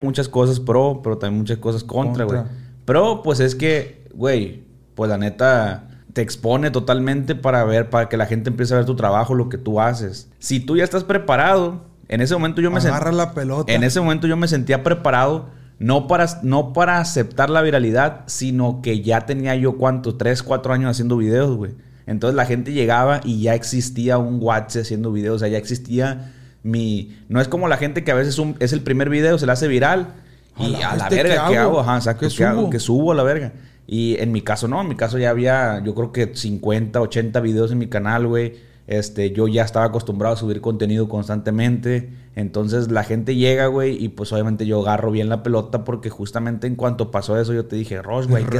Muchas 0.00 0.28
cosas 0.28 0.60
pro, 0.60 1.00
pero 1.02 1.18
también 1.18 1.40
muchas 1.40 1.58
cosas 1.58 1.82
contra, 1.82 2.24
güey. 2.24 2.40
Pro, 2.84 3.22
pues 3.22 3.40
es 3.40 3.54
que, 3.54 4.06
güey, 4.14 4.62
pues 4.94 5.10
la 5.10 5.18
neta 5.18 5.88
te 6.12 6.22
expone 6.22 6.70
totalmente 6.70 7.34
para 7.34 7.64
ver, 7.64 7.90
para 7.90 8.08
que 8.08 8.16
la 8.16 8.26
gente 8.26 8.50
empiece 8.50 8.74
a 8.74 8.78
ver 8.78 8.86
tu 8.86 8.96
trabajo, 8.96 9.34
lo 9.34 9.48
que 9.48 9.58
tú 9.58 9.80
haces. 9.80 10.30
Si 10.38 10.60
tú 10.60 10.76
ya 10.76 10.84
estás 10.84 11.04
preparado, 11.04 11.84
en 12.08 12.20
ese 12.20 12.34
momento 12.34 12.60
yo 12.60 12.70
me 12.70 12.80
sentí... 12.80 12.94
Agarra 12.94 13.12
la 13.12 13.34
pelota. 13.34 13.72
En 13.72 13.82
ese 13.82 14.00
momento 14.00 14.26
yo 14.26 14.36
me 14.36 14.48
sentía 14.48 14.82
preparado, 14.82 15.50
no 15.78 16.06
para, 16.06 16.26
no 16.42 16.72
para 16.72 16.98
aceptar 16.98 17.50
la 17.50 17.62
viralidad, 17.62 18.22
sino 18.26 18.80
que 18.82 19.02
ya 19.02 19.26
tenía 19.26 19.54
yo, 19.56 19.76
¿cuánto? 19.76 20.16
Tres, 20.16 20.42
cuatro 20.42 20.72
años 20.72 20.90
haciendo 20.90 21.16
videos, 21.16 21.56
güey. 21.56 21.74
Entonces 22.06 22.36
la 22.36 22.46
gente 22.46 22.72
llegaba 22.72 23.20
y 23.22 23.42
ya 23.42 23.54
existía 23.54 24.16
un 24.16 24.38
WhatsApp 24.40 24.82
haciendo 24.82 25.12
videos, 25.12 25.36
o 25.36 25.38
sea, 25.40 25.48
ya 25.48 25.58
existía 25.58 26.32
mi... 26.62 27.16
No 27.28 27.40
es 27.40 27.48
como 27.48 27.68
la 27.68 27.76
gente 27.76 28.04
que 28.04 28.10
a 28.10 28.14
veces 28.14 28.38
un- 28.38 28.56
es 28.60 28.72
el 28.72 28.80
primer 28.82 29.08
video, 29.10 29.38
se 29.38 29.46
le 29.46 29.52
hace 29.52 29.68
viral 29.68 30.14
y 30.58 30.74
A 30.82 30.96
la 30.96 31.08
verga, 31.08 31.44
¿qué 31.46 31.52
¿qué 31.52 31.58
hago? 31.58 31.80
Ajá, 31.80 31.96
exacto, 31.96 32.28
¿Qué 32.28 32.34
¿qué 32.34 32.44
hago? 32.44 32.68
Que 32.70 32.80
subo 32.80 33.12
a 33.12 33.14
la 33.14 33.22
verga. 33.22 33.52
Y 33.86 34.16
en 34.20 34.32
mi 34.32 34.42
caso 34.42 34.68
no, 34.68 34.80
en 34.80 34.88
mi 34.88 34.96
caso 34.96 35.16
ya 35.18 35.30
había, 35.30 35.82
yo 35.84 35.94
creo 35.94 36.12
que 36.12 36.34
50, 36.34 37.00
80 37.00 37.40
videos 37.40 37.70
en 37.72 37.78
mi 37.78 37.86
canal, 37.86 38.26
güey. 38.26 38.54
Este, 38.86 39.32
yo 39.32 39.48
ya 39.48 39.64
estaba 39.64 39.84
acostumbrado 39.86 40.34
a 40.34 40.38
subir 40.38 40.60
contenido 40.60 41.08
constantemente. 41.08 42.10
Entonces 42.36 42.90
la 42.90 43.04
gente 43.04 43.34
llega, 43.36 43.66
güey, 43.66 44.02
y 44.02 44.08
pues 44.08 44.32
obviamente 44.32 44.66
yo 44.66 44.80
agarro 44.80 45.10
bien 45.10 45.28
la 45.28 45.42
pelota 45.42 45.84
porque 45.84 46.10
justamente 46.10 46.66
en 46.66 46.74
cuanto 46.74 47.10
pasó 47.10 47.38
eso 47.40 47.52
yo 47.52 47.66
te 47.66 47.76
dije, 47.76 48.00
Ross, 48.02 48.26
güey, 48.28 48.44
que... 48.44 48.58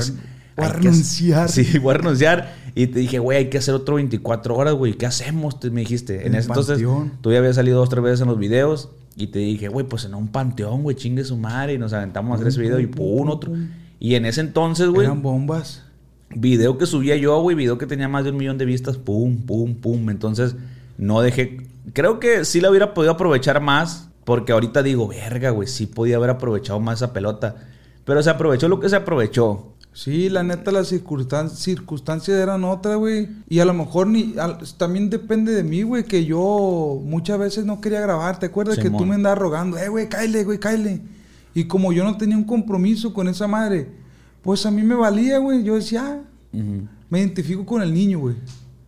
Voy 0.58 0.66
a 0.66 0.72
renunciar. 0.72 1.48
Sí, 1.48 1.78
voy 1.82 1.94
a 1.94 1.98
renunciar. 1.98 2.54
Y 2.74 2.86
te 2.88 2.98
dije, 3.00 3.18
güey, 3.18 3.38
hay 3.38 3.50
que 3.50 3.58
hacer 3.58 3.74
otro 3.74 3.96
24 3.96 4.54
horas, 4.54 4.74
güey. 4.74 4.94
¿Qué 4.94 5.06
hacemos? 5.06 5.58
Te- 5.58 5.70
me 5.70 5.80
dijiste. 5.80 6.26
En 6.26 6.34
ese 6.34 6.48
entonces, 6.48 6.78
tú 7.20 7.32
ya 7.32 7.38
habías 7.38 7.56
salido 7.56 7.78
dos, 7.78 7.88
tres 7.88 8.02
veces 8.04 8.20
en 8.20 8.28
los 8.28 8.38
videos. 8.38 8.90
Y 9.16 9.28
te 9.28 9.38
dije, 9.40 9.68
güey, 9.68 9.84
pues 9.86 10.04
en 10.04 10.14
un 10.14 10.28
panteón, 10.28 10.82
güey, 10.82 10.94
chingue 10.94 11.24
su 11.24 11.36
madre. 11.36 11.74
Y 11.74 11.78
nos 11.78 11.92
aventamos 11.92 12.32
a 12.32 12.34
hacer 12.36 12.48
ese 12.48 12.60
video 12.60 12.78
y 12.78 12.86
pum, 12.86 13.28
otro. 13.30 13.52
Y 13.98 14.14
en 14.14 14.26
ese 14.26 14.40
entonces, 14.42 14.88
güey, 14.88 15.06
Eran 15.06 15.22
bombas. 15.22 15.82
video 16.30 16.78
que 16.78 16.86
subía 16.86 17.16
yo, 17.16 17.40
güey, 17.40 17.56
video 17.56 17.78
que 17.78 17.86
tenía 17.86 18.06
más 18.08 18.24
de 18.24 18.30
un 18.30 18.36
millón 18.36 18.58
de 18.58 18.64
vistas, 18.64 18.96
pum, 18.96 19.38
pum, 19.38 19.74
pum. 19.74 20.10
Entonces, 20.10 20.54
no 20.98 21.20
dejé. 21.20 21.66
Creo 21.94 22.20
que 22.20 22.44
sí 22.44 22.60
la 22.60 22.70
hubiera 22.70 22.94
podido 22.94 23.12
aprovechar 23.12 23.60
más. 23.60 24.04
Porque 24.24 24.52
ahorita 24.52 24.82
digo, 24.82 25.08
verga, 25.08 25.50
güey, 25.50 25.66
sí 25.66 25.86
podía 25.86 26.16
haber 26.16 26.28
aprovechado 26.28 26.78
más 26.80 26.98
esa 26.98 27.14
pelota. 27.14 27.56
Pero 28.04 28.22
se 28.22 28.28
aprovechó 28.28 28.68
lo 28.68 28.78
que 28.78 28.88
se 28.90 28.96
aprovechó. 28.96 29.72
Sí, 30.00 30.28
la 30.28 30.44
neta, 30.44 30.70
las 30.70 30.92
circunstan- 30.92 31.50
circunstancias 31.50 32.36
eran 32.38 32.62
otras, 32.62 32.96
güey. 32.98 33.28
Y 33.48 33.58
a 33.58 33.64
lo 33.64 33.74
mejor 33.74 34.06
ni. 34.06 34.34
al- 34.38 34.58
también 34.76 35.10
depende 35.10 35.52
de 35.52 35.64
mí, 35.64 35.82
güey, 35.82 36.04
que 36.04 36.24
yo 36.24 37.00
muchas 37.04 37.36
veces 37.36 37.64
no 37.64 37.80
quería 37.80 38.00
grabar. 38.00 38.38
¿Te 38.38 38.46
acuerdas 38.46 38.78
que 38.78 38.90
tú 38.90 39.04
me 39.06 39.16
andabas 39.16 39.38
rogando? 39.40 39.76
Eh, 39.76 39.88
güey, 39.88 40.08
cáele, 40.08 40.44
güey, 40.44 40.58
cáele. 40.60 41.00
Y 41.52 41.64
como 41.64 41.92
yo 41.92 42.04
no 42.04 42.16
tenía 42.16 42.36
un 42.36 42.44
compromiso 42.44 43.12
con 43.12 43.26
esa 43.26 43.48
madre, 43.48 43.88
pues 44.42 44.64
a 44.66 44.70
mí 44.70 44.82
me 44.84 44.94
valía, 44.94 45.38
güey. 45.38 45.64
Yo 45.64 45.74
decía, 45.74 46.04
ah, 46.04 46.22
me 47.10 47.18
identifico 47.18 47.66
con 47.66 47.82
el 47.82 47.92
niño, 47.92 48.20
güey, 48.20 48.36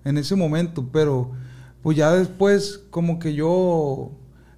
en 0.05 0.17
ese 0.17 0.37
momento, 0.37 0.89
pero 0.93 1.33
pues 1.83 1.97
ya 1.97 2.13
después 2.13 2.83
como 2.91 3.19
que 3.19 3.35
yo 3.35 4.13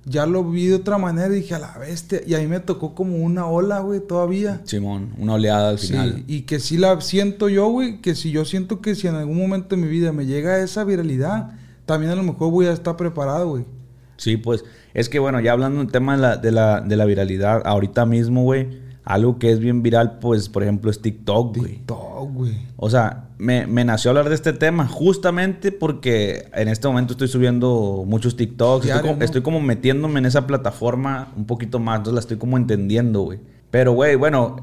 ya 0.05 0.27
lo 0.27 0.43
vi 0.45 0.67
de 0.67 0.75
otra 0.75 0.99
manera 0.99 1.29
y 1.35 1.41
dije 1.41 1.55
a 1.55 1.59
la 1.59 1.79
bestia, 1.79 2.21
y 2.27 2.35
a 2.35 2.38
mí 2.38 2.47
me 2.47 2.61
tocó 2.61 2.95
como 2.95 3.17
una 3.19 3.47
ola, 3.47 3.81
güey, 3.81 4.01
todavía. 4.01 4.61
Simón, 4.65 5.11
una 5.19 5.35
oleada 5.35 5.71
al 5.71 5.79
Sí, 5.79 5.88
final. 5.88 6.25
y 6.27 6.43
que 6.43 6.59
sí 6.61 6.77
la 6.79 7.01
siento 7.01 7.49
yo, 7.49 7.69
güey, 7.69 8.01
que 8.01 8.15
si 8.15 8.31
yo 8.33 8.45
siento 8.45 8.81
que 8.81 8.95
si 8.95 9.07
en 9.07 9.15
algún 9.15 9.38
momento 9.38 9.77
de 9.77 9.83
mi 9.83 9.88
vida 9.88 10.12
me 10.12 10.27
llega 10.27 10.59
esa 10.62 10.85
viralidad, 10.85 11.53
también 11.87 12.12
a 12.12 12.17
lo 12.17 12.23
mejor 12.23 12.51
voy 12.51 12.67
a 12.67 12.73
estar 12.73 12.97
preparado, 12.97 13.49
güey. 13.51 13.65
Sí, 14.17 14.37
pues 14.37 14.65
es 14.95 15.09
que 15.09 15.19
bueno, 15.19 15.41
ya 15.41 15.53
hablando 15.53 15.81
del 15.81 15.91
tema 15.91 16.15
de 16.17 16.23
la, 16.23 16.37
de 16.37 16.53
la, 16.53 16.81
de 16.81 16.97
la 16.97 17.05
viralidad, 17.05 17.62
ahorita 17.65 18.05
mismo, 18.07 18.43
güey, 18.45 18.82
algo 19.05 19.38
que 19.38 19.51
es 19.51 19.59
bien 19.59 19.83
viral, 19.83 20.19
pues 20.21 20.49
por 20.49 20.62
ejemplo 20.62 20.91
es 20.91 21.01
TikTok, 21.03 21.57
güey. 21.57 21.73
TikTok, 21.73 22.33
güey. 22.33 22.55
O 22.77 22.88
sea, 22.91 23.29
me, 23.38 23.67
me 23.67 23.85
nació 23.85 24.11
hablar 24.11 24.29
de 24.29 24.35
este 24.35 24.53
tema 24.53 24.87
justamente 24.87 25.73
porque 25.73 26.49
en 26.55 26.69
este 26.69 26.87
momento 26.88 27.12
estoy 27.15 27.29
subiendo 27.29 28.05
muchos 28.07 28.37
TikToks. 28.37 28.87
Estoy, 28.87 29.03
como, 29.03 29.17
¿no? 29.17 29.25
estoy 29.25 29.43
como 29.43 29.61
metiéndome 29.61 30.19
en 30.21 30.27
esa 30.27 30.47
plataforma 30.47 31.33
un 31.37 31.47
poquito 31.47 31.79
más, 31.79 31.99
entonces 31.99 32.15
la 32.15 32.21
estoy 32.21 32.37
como 32.38 32.57
entendiendo, 32.57 33.23
güey. 33.23 33.41
Pero, 33.71 33.93
güey, 33.93 34.17
bueno, 34.17 34.57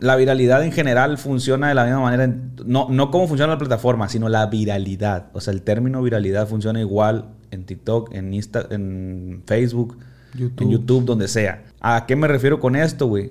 la 0.00 0.16
viralidad 0.16 0.64
en 0.64 0.72
general 0.72 1.18
funciona 1.18 1.68
de 1.68 1.74
la 1.74 1.84
misma 1.84 2.00
manera. 2.00 2.24
en- 2.24 2.52
no, 2.64 2.88
no 2.90 3.10
cómo 3.10 3.28
funciona 3.28 3.52
la 3.52 3.58
plataforma, 3.58 4.08
sino 4.08 4.28
la 4.28 4.46
viralidad. 4.46 5.26
O 5.34 5.40
sea, 5.40 5.52
el 5.52 5.62
término 5.62 6.02
viralidad 6.02 6.48
funciona 6.48 6.80
igual 6.80 7.26
en 7.50 7.64
TikTok, 7.64 8.12
en, 8.14 8.34
Insta, 8.34 8.66
en 8.70 9.42
Facebook, 9.46 9.98
YouTube. 10.34 10.62
en 10.64 10.70
YouTube, 10.70 11.04
donde 11.04 11.28
sea. 11.28 11.64
¿A 11.80 12.06
qué 12.06 12.16
me 12.16 12.26
refiero 12.28 12.58
con 12.60 12.74
esto, 12.76 13.06
güey? 13.06 13.30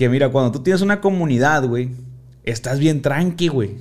Que 0.00 0.08
mira, 0.08 0.30
cuando 0.30 0.50
tú 0.50 0.60
tienes 0.60 0.80
una 0.80 1.02
comunidad, 1.02 1.62
güey, 1.66 1.90
estás 2.44 2.78
bien 2.78 3.02
tranqui, 3.02 3.48
güey. 3.48 3.76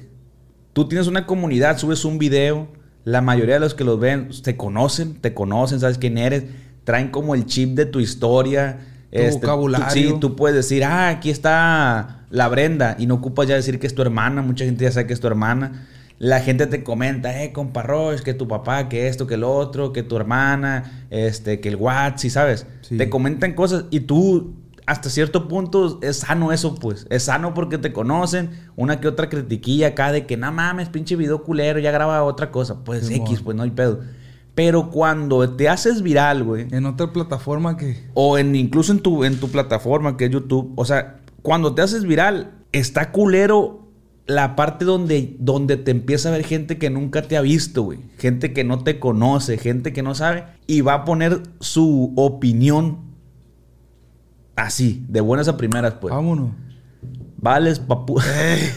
Tú 0.73 0.85
tienes 0.85 1.07
una 1.07 1.25
comunidad, 1.25 1.77
subes 1.77 2.03
un 2.03 2.17
video, 2.19 2.67
la 3.05 3.21
mayoría 3.21 3.53
de 3.53 3.61
los 3.61 3.73
que 3.73 3.85
los 3.85 3.97
ven 4.01 4.27
te 4.43 4.57
conocen, 4.57 5.13
te 5.21 5.33
conocen, 5.33 5.79
sabes 5.79 5.97
quién 5.97 6.17
eres, 6.17 6.43
traen 6.83 7.07
como 7.07 7.35
el 7.35 7.45
chip 7.45 7.69
de 7.73 7.85
tu 7.85 8.01
historia. 8.01 8.79
este, 9.11 9.31
vocabulario. 9.39 9.87
tú- 9.87 9.93
sí, 9.93 10.13
tú 10.19 10.35
puedes 10.35 10.57
decir, 10.57 10.83
ah, 10.83 11.07
aquí 11.07 11.29
está 11.29 12.25
la 12.29 12.49
Brenda, 12.49 12.97
y 12.99 13.05
no 13.07 13.15
ocupas 13.15 13.47
ya 13.47 13.55
decir 13.55 13.79
que 13.79 13.87
es 13.87 13.95
tu 13.95 14.01
hermana, 14.01 14.41
mucha 14.41 14.65
gente 14.65 14.83
ya 14.83 14.91
sabe 14.91 15.07
que 15.07 15.13
es 15.13 15.21
tu 15.21 15.27
hermana. 15.27 15.87
La 16.19 16.41
gente 16.41 16.67
te 16.67 16.83
comenta, 16.83 17.41
eh, 17.43 17.53
compa 17.53 17.81
Roche, 17.81 18.23
que 18.23 18.33
tu 18.33 18.45
papá, 18.47 18.89
que 18.89 19.07
esto, 19.07 19.25
que 19.25 19.35
el 19.35 19.45
otro, 19.45 19.93
que 19.93 20.03
tu 20.03 20.17
hermana, 20.17 21.05
este, 21.11 21.61
que 21.61 21.69
el 21.69 21.77
WhatsApp, 21.77 22.29
¿sabes? 22.29 22.67
Sí. 22.81 22.97
Te 22.97 23.09
comentan 23.09 23.53
cosas 23.53 23.85
y 23.89 24.01
tú, 24.01 24.53
hasta 24.89 25.11
cierto 25.11 25.47
punto, 25.47 25.99
es 26.01 26.17
sano 26.17 26.51
eso, 26.51 26.73
pues. 26.73 27.05
Es 27.11 27.25
sano 27.25 27.53
porque 27.53 27.77
te 27.77 27.93
conocen. 27.93 28.49
Una 28.75 28.99
que 28.99 29.07
otra 29.07 29.29
critiquilla 29.29 29.89
acá 29.89 30.11
de 30.11 30.25
que, 30.25 30.35
no 30.35 30.51
mames, 30.51 30.89
pinche 30.89 31.15
video 31.15 31.43
culero, 31.43 31.77
ya 31.77 31.91
graba 31.91 32.23
otra 32.23 32.49
cosa. 32.49 32.83
Pues 32.83 33.05
Simón. 33.05 33.27
X, 33.27 33.41
pues 33.43 33.55
no 33.55 33.61
hay 33.61 33.69
pedo. 33.69 33.99
Pero 34.55 34.89
cuando 34.89 35.47
te 35.47 35.69
haces 35.69 36.01
viral, 36.01 36.43
güey, 36.43 36.65
En 36.71 36.87
otra 36.87 37.13
plataforma 37.13 37.77
que... 37.77 38.03
o 38.15 38.39
en 38.39 38.55
incluso 38.55 38.91
en 38.91 39.01
tu, 39.01 39.23
en 39.25 39.39
tu 39.39 39.49
plataforma 39.49 40.17
que 40.17 40.25
es 40.25 40.31
YouTube, 40.31 40.73
o 40.75 40.85
sea, 40.85 41.19
cuando 41.43 41.75
te 41.75 41.83
haces 41.83 42.05
viral, 42.05 42.55
está 42.71 43.11
culero 43.11 43.87
la 44.25 44.55
parte 44.55 44.85
donde, 44.85 45.35
donde 45.37 45.77
te 45.77 45.91
empieza 45.91 46.29
a 46.29 46.31
ver 46.31 46.43
gente 46.43 46.79
que 46.79 46.89
nunca 46.89 47.21
te 47.21 47.37
ha 47.37 47.41
visto, 47.41 47.83
güey. 47.83 47.99
Gente 48.17 48.53
que 48.53 48.63
no 48.63 48.79
te 48.79 48.97
conoce, 48.97 49.59
gente 49.59 49.93
que 49.93 50.01
no 50.01 50.15
sabe, 50.15 50.45
y 50.65 50.81
va 50.81 50.95
a 50.95 51.05
poner 51.05 51.43
su 51.59 52.11
opinión 52.15 53.08
así, 54.65 55.05
de 55.07 55.21
buenas 55.21 55.47
a 55.47 55.57
primeras, 55.57 55.93
pues. 55.95 56.13
Vámonos. 56.13 56.51
Vales, 57.41 57.79
papu. 57.79 58.19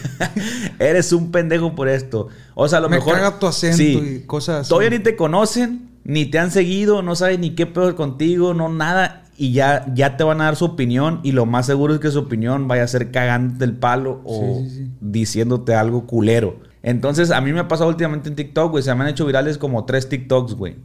Eres 0.79 1.11
un 1.13 1.31
pendejo 1.31 1.75
por 1.75 1.87
esto. 1.89 2.29
O 2.55 2.67
sea, 2.67 2.77
a 2.79 2.81
lo 2.81 2.89
Me 2.89 2.97
mejor. 2.97 3.15
caga 3.15 3.39
tu 3.39 3.47
acento 3.47 3.81
y 3.81 4.23
cosas 4.25 4.61
así. 4.61 4.69
Todavía 4.69 4.89
ni 4.91 4.99
te 4.99 5.15
conocen, 5.15 5.89
ni 6.03 6.25
te 6.25 6.39
han 6.39 6.51
seguido, 6.51 7.01
no 7.01 7.15
saben 7.15 7.41
ni 7.41 7.51
qué 7.55 7.65
peor 7.65 7.95
contigo, 7.95 8.53
no 8.53 8.69
nada. 8.69 9.23
y 9.35 9.51
ya, 9.51 9.85
ya 9.95 10.15
te 10.15 10.23
van 10.23 10.41
a 10.41 10.45
dar 10.45 10.55
su 10.55 10.65
opinión 10.65 11.19
y 11.23 11.31
lo 11.31 11.45
más 11.45 11.65
seguro 11.65 11.93
es 11.95 11.99
que 11.99 12.11
su 12.11 12.19
opinión 12.19 12.67
vaya 12.67 12.83
a 12.83 12.87
ser 12.87 13.11
cagándote 13.11 13.65
el 13.65 13.73
palo 13.75 14.21
o 14.25 14.59
Sí, 14.63 14.69
sí, 14.69 14.75
sí. 14.85 14.91
diciéndote 15.01 15.73
algo 15.75 16.05
culero. 16.05 16.59
Entonces, 16.83 17.31
a 17.31 17.41
mí 17.41 17.51
me 17.51 17.59
ha 17.61 17.67
pasado 17.67 17.89
últimamente 17.89 18.29
en 18.29 18.35
TikTok, 18.35 18.71
güey. 18.71 18.83
Se 18.83 18.93
me 18.93 19.03
han 19.03 19.09
hecho 19.09 19.25
virales 19.25 19.57
como 19.57 19.85
tres 19.85 20.07
TikToks, 20.09 20.53
güey. 20.53 20.75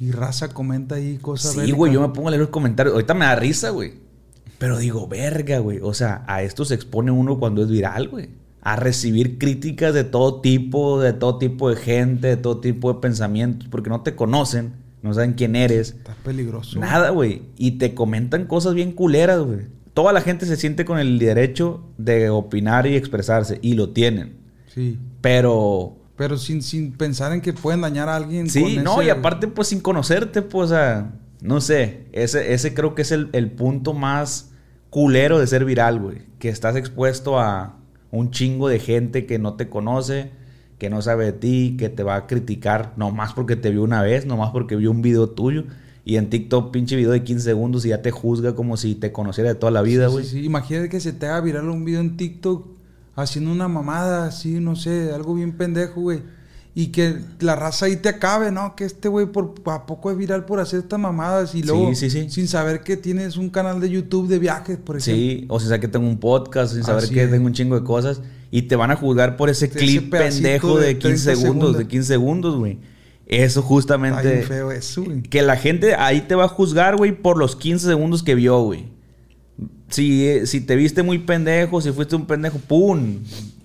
Y 0.00 0.10
raza 0.12 0.48
comenta 0.48 0.96
ahí 0.96 1.16
cosas. 1.18 1.52
Sí, 1.54 1.70
güey, 1.72 1.92
yo 1.92 2.00
me 2.00 2.08
pongo 2.10 2.28
a 2.28 2.30
leer 2.32 2.40
los 2.42 2.50
comentarios. 2.50 2.92
Ahorita 2.92 3.14
me 3.14 3.24
da 3.24 3.34
risa, 3.36 3.70
güey. 3.70 3.94
Pero 4.58 4.78
digo, 4.78 5.06
verga, 5.06 5.58
güey. 5.60 5.78
O 5.82 5.94
sea, 5.94 6.24
a 6.26 6.42
esto 6.42 6.64
se 6.64 6.74
expone 6.74 7.10
uno 7.10 7.38
cuando 7.38 7.62
es 7.62 7.70
viral, 7.70 8.08
güey. 8.08 8.28
A 8.60 8.76
recibir 8.76 9.38
críticas 9.38 9.94
de 9.94 10.04
todo 10.04 10.40
tipo, 10.40 11.00
de 11.00 11.12
todo 11.12 11.38
tipo 11.38 11.70
de 11.70 11.76
gente, 11.76 12.28
de 12.28 12.36
todo 12.36 12.58
tipo 12.60 12.92
de 12.92 13.00
pensamientos, 13.00 13.68
porque 13.70 13.88
no 13.88 14.00
te 14.02 14.16
conocen, 14.16 14.72
no 15.02 15.14
saben 15.14 15.34
quién 15.34 15.54
eres. 15.54 15.90
Está 15.90 16.14
peligroso. 16.24 16.78
Nada, 16.80 17.10
güey. 17.10 17.42
Y 17.56 17.72
te 17.72 17.94
comentan 17.94 18.46
cosas 18.46 18.74
bien 18.74 18.92
culeras, 18.92 19.40
güey. 19.40 19.60
Toda 19.94 20.12
la 20.12 20.20
gente 20.20 20.44
se 20.44 20.56
siente 20.56 20.84
con 20.84 20.98
el 20.98 21.18
derecho 21.18 21.82
de 21.96 22.28
opinar 22.30 22.86
y 22.86 22.96
expresarse, 22.96 23.58
y 23.62 23.74
lo 23.74 23.90
tienen. 23.90 24.36
Sí. 24.74 24.98
Pero 25.20 25.96
Pero 26.16 26.36
sin, 26.36 26.62
sin 26.62 26.92
pensar 26.92 27.32
en 27.32 27.40
que 27.40 27.52
pueden 27.52 27.80
dañar 27.80 28.08
a 28.08 28.16
alguien. 28.16 28.48
Sí, 28.50 28.60
con 28.76 28.84
no, 28.84 28.94
ese- 29.00 29.06
y 29.06 29.10
aparte, 29.10 29.46
pues 29.48 29.68
sin 29.68 29.80
conocerte, 29.80 30.42
pues, 30.42 30.66
o 30.66 30.74
sea, 30.74 31.12
no 31.40 31.60
sé, 31.60 32.06
ese, 32.12 32.52
ese 32.54 32.74
creo 32.74 32.94
que 32.96 33.02
es 33.02 33.12
el, 33.12 33.28
el 33.32 33.50
punto 33.52 33.92
más 33.94 34.47
culero 34.90 35.38
de 35.38 35.46
ser 35.46 35.64
viral, 35.64 35.98
güey. 36.00 36.18
Que 36.38 36.48
estás 36.48 36.76
expuesto 36.76 37.38
a 37.38 37.76
un 38.10 38.30
chingo 38.30 38.68
de 38.68 38.78
gente 38.78 39.26
que 39.26 39.38
no 39.38 39.54
te 39.54 39.68
conoce, 39.68 40.30
que 40.78 40.88
no 40.90 41.02
sabe 41.02 41.26
de 41.26 41.32
ti, 41.32 41.76
que 41.78 41.88
te 41.88 42.02
va 42.02 42.16
a 42.16 42.26
criticar 42.26 42.92
nomás 42.96 43.32
porque 43.34 43.56
te 43.56 43.70
vio 43.70 43.82
una 43.82 44.02
vez, 44.02 44.26
nomás 44.26 44.50
porque 44.50 44.76
vio 44.76 44.90
un 44.90 45.02
video 45.02 45.28
tuyo. 45.28 45.64
Y 46.04 46.16
en 46.16 46.30
TikTok, 46.30 46.70
pinche 46.70 46.96
video 46.96 47.10
de 47.10 47.22
15 47.22 47.44
segundos 47.44 47.84
y 47.84 47.90
ya 47.90 48.00
te 48.00 48.10
juzga 48.10 48.54
como 48.54 48.78
si 48.78 48.94
te 48.94 49.12
conociera 49.12 49.50
de 49.50 49.56
toda 49.56 49.70
la 49.72 49.82
vida, 49.82 50.06
Sí, 50.06 50.12
güey. 50.12 50.24
sí, 50.24 50.30
sí. 50.40 50.44
Imagínate 50.46 50.88
que 50.88 51.00
se 51.00 51.12
te 51.12 51.26
haga 51.26 51.40
viral 51.42 51.68
un 51.68 51.84
video 51.84 52.00
en 52.00 52.16
TikTok 52.16 52.66
haciendo 53.14 53.52
una 53.52 53.68
mamada, 53.68 54.26
así, 54.26 54.58
no 54.60 54.74
sé, 54.76 55.10
algo 55.12 55.34
bien 55.34 55.52
pendejo, 55.58 56.00
güey. 56.00 56.22
Y 56.80 56.88
que 56.92 57.16
la 57.40 57.56
raza 57.56 57.86
ahí 57.86 57.96
te 57.96 58.08
acabe, 58.08 58.52
¿no? 58.52 58.76
Que 58.76 58.84
este 58.84 59.08
güey 59.08 59.26
por 59.26 59.52
a 59.64 59.84
poco 59.84 60.12
es 60.12 60.16
viral 60.16 60.44
por 60.44 60.60
hacer 60.60 60.78
estas 60.78 61.00
mamadas 61.00 61.56
y 61.56 61.64
luego 61.64 61.88
Sí, 61.92 62.08
sí, 62.08 62.10
sí. 62.22 62.30
sin 62.30 62.46
saber 62.46 62.82
que 62.84 62.96
tienes 62.96 63.36
un 63.36 63.50
canal 63.50 63.80
de 63.80 63.90
YouTube 63.90 64.28
de 64.28 64.38
viajes, 64.38 64.76
por 64.76 64.96
ejemplo. 64.96 65.20
Sí, 65.20 65.44
o 65.48 65.58
sea, 65.58 65.80
que 65.80 65.88
tengo 65.88 66.06
un 66.06 66.20
podcast 66.20 66.74
sin 66.74 66.84
saber 66.84 67.02
Así 67.02 67.12
que 67.12 67.24
es. 67.24 67.30
tengo 67.32 67.46
un 67.46 67.52
chingo 67.52 67.74
de 67.74 67.84
cosas. 67.84 68.20
Y 68.52 68.62
te 68.62 68.76
van 68.76 68.92
a 68.92 68.96
juzgar 68.96 69.36
por 69.36 69.50
ese 69.50 69.68
clip 69.68 70.08
pendejo 70.12 70.78
de 70.78 70.86
de 70.94 70.98
15 70.98 71.00
30 71.00 71.18
segundos, 71.24 71.42
segundos. 71.42 71.78
de 71.78 71.86
15 71.88 72.06
segundos, 72.06 72.56
güey. 72.56 72.78
Eso 73.26 73.60
justamente... 73.62 74.42
feo 74.42 74.70
eso, 74.70 75.02
güey. 75.02 75.22
Que 75.22 75.42
la 75.42 75.56
gente 75.56 75.96
ahí 75.96 76.20
te 76.28 76.36
va 76.36 76.44
a 76.44 76.48
juzgar, 76.48 76.96
güey, 76.96 77.10
por 77.10 77.36
los 77.38 77.56
15 77.56 77.88
segundos 77.88 78.22
que 78.22 78.36
vio, 78.36 78.62
güey. 78.62 78.84
Si, 79.90 80.28
eh, 80.28 80.46
si 80.46 80.60
te 80.60 80.76
viste 80.76 81.02
muy 81.02 81.18
pendejo, 81.18 81.80
si 81.80 81.90
fuiste 81.90 82.14
un 82.14 82.26
pendejo, 82.26 82.58
¡pum! 82.58 83.16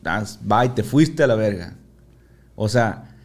Das- 0.01 0.39
Bye, 0.41 0.69
te 0.69 0.81
fuiste 0.81 1.21
a 1.21 1.27
la 1.27 1.35
verga. 1.35 1.75
O 2.55 2.69
sea, 2.69 3.15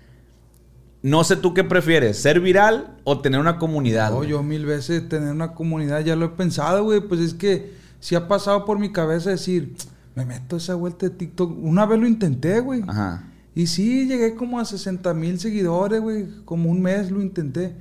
no 1.02 1.24
sé 1.24 1.36
tú 1.36 1.54
qué 1.54 1.64
prefieres, 1.64 2.18
ser 2.18 2.40
viral 2.40 2.96
o 3.04 3.20
tener 3.20 3.40
una 3.40 3.58
comunidad. 3.58 4.10
No, 4.10 4.24
yo 4.24 4.42
mil 4.42 4.66
veces 4.66 5.08
tener 5.08 5.32
una 5.32 5.54
comunidad, 5.54 6.00
ya 6.04 6.16
lo 6.16 6.26
he 6.26 6.30
pensado, 6.30 6.84
güey. 6.84 7.00
Pues 7.00 7.20
es 7.20 7.34
que 7.34 7.72
si 8.00 8.14
ha 8.14 8.28
pasado 8.28 8.64
por 8.64 8.78
mi 8.78 8.92
cabeza 8.92 9.30
decir, 9.30 9.74
me 10.14 10.24
meto 10.24 10.56
esa 10.56 10.74
vuelta 10.74 11.08
de 11.08 11.14
TikTok. 11.14 11.56
Una 11.62 11.86
vez 11.86 12.00
lo 12.00 12.06
intenté, 12.08 12.60
güey. 12.60 12.82
Ajá. 12.86 13.24
Y 13.54 13.66
sí, 13.66 14.06
llegué 14.06 14.34
como 14.34 14.58
a 14.60 14.64
60 14.64 15.14
mil 15.14 15.38
seguidores, 15.38 16.00
güey. 16.00 16.26
Como 16.44 16.70
un 16.70 16.80
mes 16.82 17.10
lo 17.10 17.20
intenté. 17.20 17.74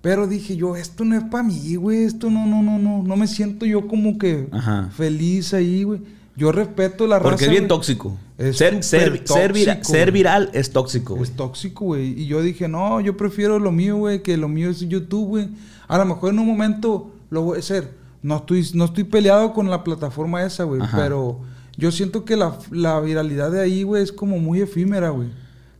Pero 0.00 0.26
dije 0.26 0.56
yo, 0.56 0.74
esto 0.76 1.04
no 1.04 1.16
es 1.16 1.24
para 1.24 1.44
mí, 1.44 1.76
güey. 1.76 2.04
Esto 2.04 2.28
no, 2.28 2.46
no, 2.46 2.62
no, 2.62 2.78
no. 2.78 3.02
No 3.02 3.16
me 3.16 3.26
siento 3.26 3.64
yo 3.66 3.86
como 3.86 4.18
que 4.18 4.48
Ajá. 4.50 4.90
feliz 4.90 5.54
ahí, 5.54 5.84
güey. 5.84 6.00
Yo 6.36 6.50
respeto 6.50 7.06
la 7.06 7.18
raza. 7.18 7.30
Porque 7.30 7.44
es 7.44 7.50
bien 7.50 7.68
tóxico. 7.68 8.16
Es 8.38 8.56
ser, 8.56 8.82
ser, 8.82 9.08
súper 9.18 9.26
ser, 9.28 9.52
vira- 9.52 9.74
tóxico, 9.74 9.92
ser 9.92 10.12
viral 10.12 10.50
es 10.54 10.70
tóxico. 10.70 11.14
güey. 11.14 11.24
Es 11.24 11.36
tóxico, 11.36 11.84
güey. 11.84 12.18
Y 12.20 12.26
yo 12.26 12.40
dije, 12.42 12.68
no, 12.68 13.00
yo 13.00 13.16
prefiero 13.16 13.58
lo 13.58 13.70
mío, 13.70 13.96
güey, 13.96 14.22
que 14.22 14.36
lo 14.36 14.48
mío 14.48 14.70
es 14.70 14.80
YouTube, 14.80 15.26
güey. 15.28 15.48
A 15.88 15.98
lo 15.98 16.06
mejor 16.06 16.32
en 16.32 16.38
un 16.38 16.46
momento 16.46 17.10
lo 17.30 17.42
voy 17.42 17.56
a 17.56 17.60
hacer. 17.60 17.90
No 18.22 18.38
estoy, 18.38 18.66
no 18.74 18.86
estoy 18.86 19.04
peleado 19.04 19.52
con 19.52 19.68
la 19.68 19.84
plataforma 19.84 20.42
esa, 20.42 20.64
güey. 20.64 20.80
Pero 20.94 21.40
yo 21.76 21.92
siento 21.92 22.24
que 22.24 22.36
la, 22.36 22.56
la 22.70 22.98
viralidad 23.00 23.50
de 23.50 23.60
ahí, 23.60 23.82
güey, 23.82 24.02
es 24.02 24.12
como 24.12 24.38
muy 24.38 24.60
efímera, 24.62 25.10
güey. 25.10 25.28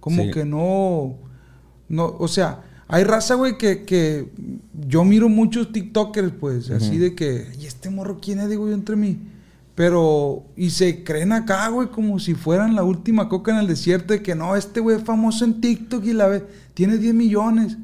Como 0.01 0.25
Sí. 0.25 0.31
que 0.33 0.45
no. 0.45 1.15
No, 1.89 2.15
o 2.19 2.29
sea, 2.29 2.63
hay 2.89 3.05
raza, 3.05 3.35
güey, 3.37 3.57
que, 3.57 3.85
que 3.85 4.29
yo 4.87 5.05
miro 5.05 5.29
muchos 5.29 5.73
TikTokers, 5.73 6.33
pues, 6.39 6.71
así 6.71 6.99
de 6.99 7.15
que, 7.15 7.47
¿y 7.61 7.67
este 7.67 7.89
morro 7.91 8.19
quién 8.21 8.39
es? 8.41 8.49
Digo 8.51 8.67
yo 8.69 8.75
entre 8.75 8.97
mí. 8.97 9.19
Pero, 9.75 10.45
y 10.55 10.71
se 10.71 11.03
creen 11.03 11.33
acá, 11.33 11.69
güey, 11.69 11.89
como 11.89 12.19
si 12.19 12.35
fueran 12.35 12.75
la 12.75 12.85
última 12.85 13.29
coca 13.29 13.53
en 13.53 13.59
el 13.59 13.67
desierto, 13.67 14.13
de 14.13 14.23
que 14.23 14.35
no, 14.35 14.55
este 14.55 14.81
güey 14.81 14.97
es 14.97 15.03
famoso 15.03 15.45
en 15.45 15.61
TikTok 15.61 16.05
y 16.05 16.13
la 16.13 16.27
ve, 16.29 16.45
tiene 16.75 16.99
10 16.99 17.15
millones. 17.15 17.79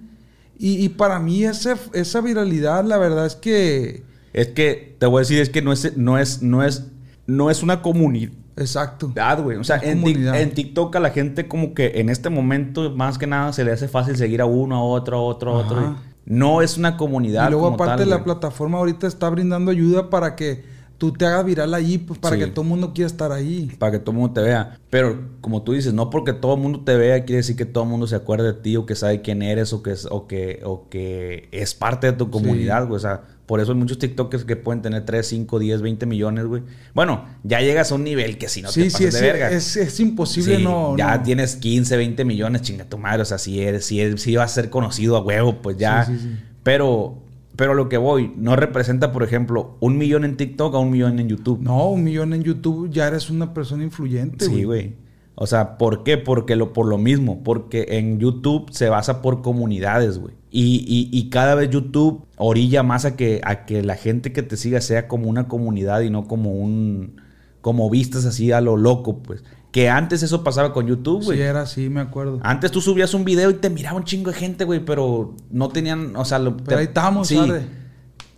Y, 0.58 0.84
y 0.84 0.88
para 0.90 1.18
mí 1.18 1.44
esa, 1.44 1.76
esa 1.94 2.20
viralidad, 2.20 2.84
la 2.84 2.98
verdad 2.98 3.24
es 3.24 3.36
que, 3.36 4.02
Es 4.34 4.48
que, 4.48 4.96
te 4.98 5.06
voy 5.06 5.18
a 5.18 5.20
decir, 5.20 5.40
es 5.40 5.48
que 5.48 5.62
no 5.62 5.72
es, 5.72 5.96
no 5.96 6.18
es, 6.18 6.42
no 6.42 6.62
es, 6.62 6.88
no 7.26 7.50
es 7.50 7.62
una 7.62 7.80
comunidad, 7.80 8.32
exacto. 8.56 9.12
güey. 9.42 9.56
O 9.56 9.64
sea, 9.64 9.80
en, 9.82 10.52
TikTok 10.52 10.94
a 10.96 11.00
la 11.00 11.10
gente 11.10 11.48
como 11.48 11.72
que 11.72 11.92
en 12.00 12.10
este 12.10 12.28
momento, 12.28 12.90
más 12.94 13.16
que 13.16 13.26
nada, 13.26 13.52
se 13.54 13.64
le 13.64 13.72
hace 13.72 13.88
fácil 13.88 14.16
seguir 14.16 14.42
a 14.42 14.46
uno, 14.46 14.76
a 14.76 14.82
otro, 14.82 15.16
a 15.16 15.22
otro, 15.22 15.52
a 15.52 15.58
otro. 15.60 15.96
No 16.26 16.60
es 16.60 16.76
una 16.76 16.98
comunidad 16.98 17.48
Y 17.48 17.52
luego 17.52 17.70
como 17.70 17.82
aparte 17.82 18.02
tal, 18.02 18.10
la 18.10 18.22
plataforma 18.22 18.76
ahorita 18.76 19.06
está 19.06 19.30
brindando 19.30 19.70
ayuda 19.70 20.10
para 20.10 20.36
que 20.36 20.62
tú 20.98 21.12
te 21.12 21.24
hagas 21.26 21.44
viral 21.44 21.72
allí, 21.74 21.96
pues 21.98 22.18
para 22.18 22.34
Sí. 22.36 22.42
que 22.42 22.48
todo 22.48 22.62
el 22.62 22.68
mundo 22.68 22.92
quiera 22.92 23.06
estar 23.06 23.30
ahí. 23.32 23.70
para 23.78 23.92
que 23.92 23.98
todo 24.00 24.10
el 24.10 24.18
mundo 24.18 24.34
te 24.34 24.40
vea. 24.40 24.78
Pero 24.90 25.28
como 25.40 25.62
tú 25.62 25.72
dices, 25.72 25.92
no 25.94 26.10
porque 26.10 26.32
todo 26.32 26.54
el 26.54 26.60
mundo 26.60 26.80
te 26.84 26.96
vea 26.96 27.24
quiere 27.24 27.36
decir 27.38 27.54
que 27.56 27.64
todo 27.66 27.84
el 27.84 27.90
mundo 27.90 28.06
se 28.06 28.16
acuerde 28.16 28.46
de 28.52 28.54
ti 28.54 28.76
o 28.76 28.84
que 28.84 28.94
sabe 28.96 29.22
quién 29.22 29.42
eres 29.42 29.72
o 29.72 29.82
que 29.82 29.92
es, 29.92 30.06
o 30.10 30.26
que, 30.26 30.60
o 30.64 30.88
que 30.90 31.48
es 31.52 31.74
parte 31.74 32.08
de 32.08 32.12
tu 32.14 32.30
comunidad, 32.30 32.86
güey. 32.86 32.96
O 32.96 33.00
sea, 33.00 33.22
por 33.46 33.60
eso 33.60 33.72
hay 33.72 33.78
muchos 33.78 33.98
TikTokers 33.98 34.44
que 34.44 34.56
pueden 34.56 34.82
tener 34.82 35.06
3, 35.06 35.26
5, 35.26 35.58
10, 35.58 35.80
20 35.80 36.04
millones, 36.04 36.44
güey. 36.44 36.62
Bueno, 36.94 37.24
ya 37.44 37.60
llegas 37.60 37.92
a 37.92 37.94
un 37.94 38.04
nivel 38.04 38.36
que 38.36 38.48
si 38.48 38.60
no 38.60 38.70
sí, 38.70 38.82
te 38.82 38.90
sí, 38.90 39.04
pasas 39.04 39.14
es, 39.14 39.14
de 39.14 39.20
verga. 39.26 39.50
es, 39.52 39.76
es 39.76 40.00
imposible 40.00 40.58
no... 40.58 40.96
ya 40.98 41.16
no. 41.16 41.22
tienes 41.22 41.56
15, 41.56 41.96
20 41.96 42.24
millones, 42.24 42.62
chinga 42.62 42.84
tu 42.84 42.98
madre. 42.98 43.22
O 43.22 43.24
sea, 43.24 43.38
si 43.38 43.60
eres, 43.62 43.86
si, 43.86 44.00
eres- 44.00 44.20
si 44.20 44.34
vas 44.36 44.50
a 44.50 44.54
ser 44.54 44.68
conocido 44.68 45.16
a 45.16 45.22
huevo, 45.22 45.62
pues 45.62 45.76
ya. 45.78 46.04
Sí, 46.04 46.12
sí, 46.18 46.18
sí. 46.24 46.36
Pero, 46.62 47.22
pero 47.58 47.74
lo 47.74 47.88
que 47.88 47.96
voy, 47.96 48.32
no 48.36 48.54
representa, 48.54 49.10
por 49.10 49.24
ejemplo, 49.24 49.76
un 49.80 49.98
millón 49.98 50.24
en 50.24 50.36
TikTok 50.36 50.76
a 50.76 50.78
un 50.78 50.90
millón 50.92 51.18
en 51.18 51.28
YouTube. 51.28 51.58
No, 51.60 51.88
un 51.90 52.04
millón 52.04 52.32
en 52.32 52.44
YouTube 52.44 52.88
ya 52.88 53.08
eres 53.08 53.30
una 53.30 53.52
persona 53.52 53.82
influyente, 53.82 54.44
Sí, 54.44 54.62
güey. 54.62 54.94
O 55.34 55.46
sea, 55.48 55.76
¿por 55.76 56.04
qué? 56.04 56.18
Porque 56.18 56.54
lo, 56.54 56.72
por 56.72 56.86
lo 56.86 56.98
mismo. 56.98 57.42
Porque 57.42 57.86
en 57.90 58.20
YouTube 58.20 58.70
se 58.70 58.88
basa 58.88 59.22
por 59.22 59.42
comunidades, 59.42 60.18
güey. 60.20 60.34
Y, 60.52 60.84
y- 60.86 61.10
y 61.16 61.30
cada 61.30 61.56
vez 61.56 61.68
YouTube 61.70 62.24
orilla 62.36 62.84
más 62.84 63.04
a 63.04 63.16
que, 63.16 63.40
a 63.44 63.66
que 63.66 63.82
la 63.82 63.96
gente 63.96 64.32
que 64.32 64.44
te 64.44 64.56
siga 64.56 64.80
sea 64.80 65.08
como 65.08 65.28
una 65.28 65.48
comunidad 65.48 66.02
y 66.02 66.10
no 66.10 66.28
como 66.28 66.52
un... 66.52 67.20
Como 67.60 67.90
vistas 67.90 68.24
así 68.24 68.52
a 68.52 68.60
lo 68.60 68.76
loco, 68.76 69.18
pues. 69.18 69.42
Que 69.70 69.90
antes 69.90 70.22
eso 70.22 70.42
pasaba 70.42 70.72
con 70.72 70.86
YouTube, 70.86 71.24
güey. 71.24 71.38
Sí, 71.38 71.42
era 71.44 71.62
así, 71.62 71.88
me 71.90 72.00
acuerdo. 72.00 72.40
Antes 72.42 72.70
tú 72.70 72.80
subías 72.80 73.12
un 73.14 73.24
video 73.24 73.50
y 73.50 73.54
te 73.54 73.68
miraba 73.68 73.98
un 73.98 74.04
chingo 74.04 74.30
de 74.30 74.36
gente, 74.38 74.64
güey, 74.64 74.84
pero 74.84 75.34
no 75.50 75.68
tenían, 75.68 76.16
o 76.16 76.24
sea, 76.24 76.38
lo, 76.38 76.56
Pero 76.56 76.78
ahí 76.78 76.86
estamos, 76.86 77.28
sí. 77.28 77.36
arre. 77.36 77.62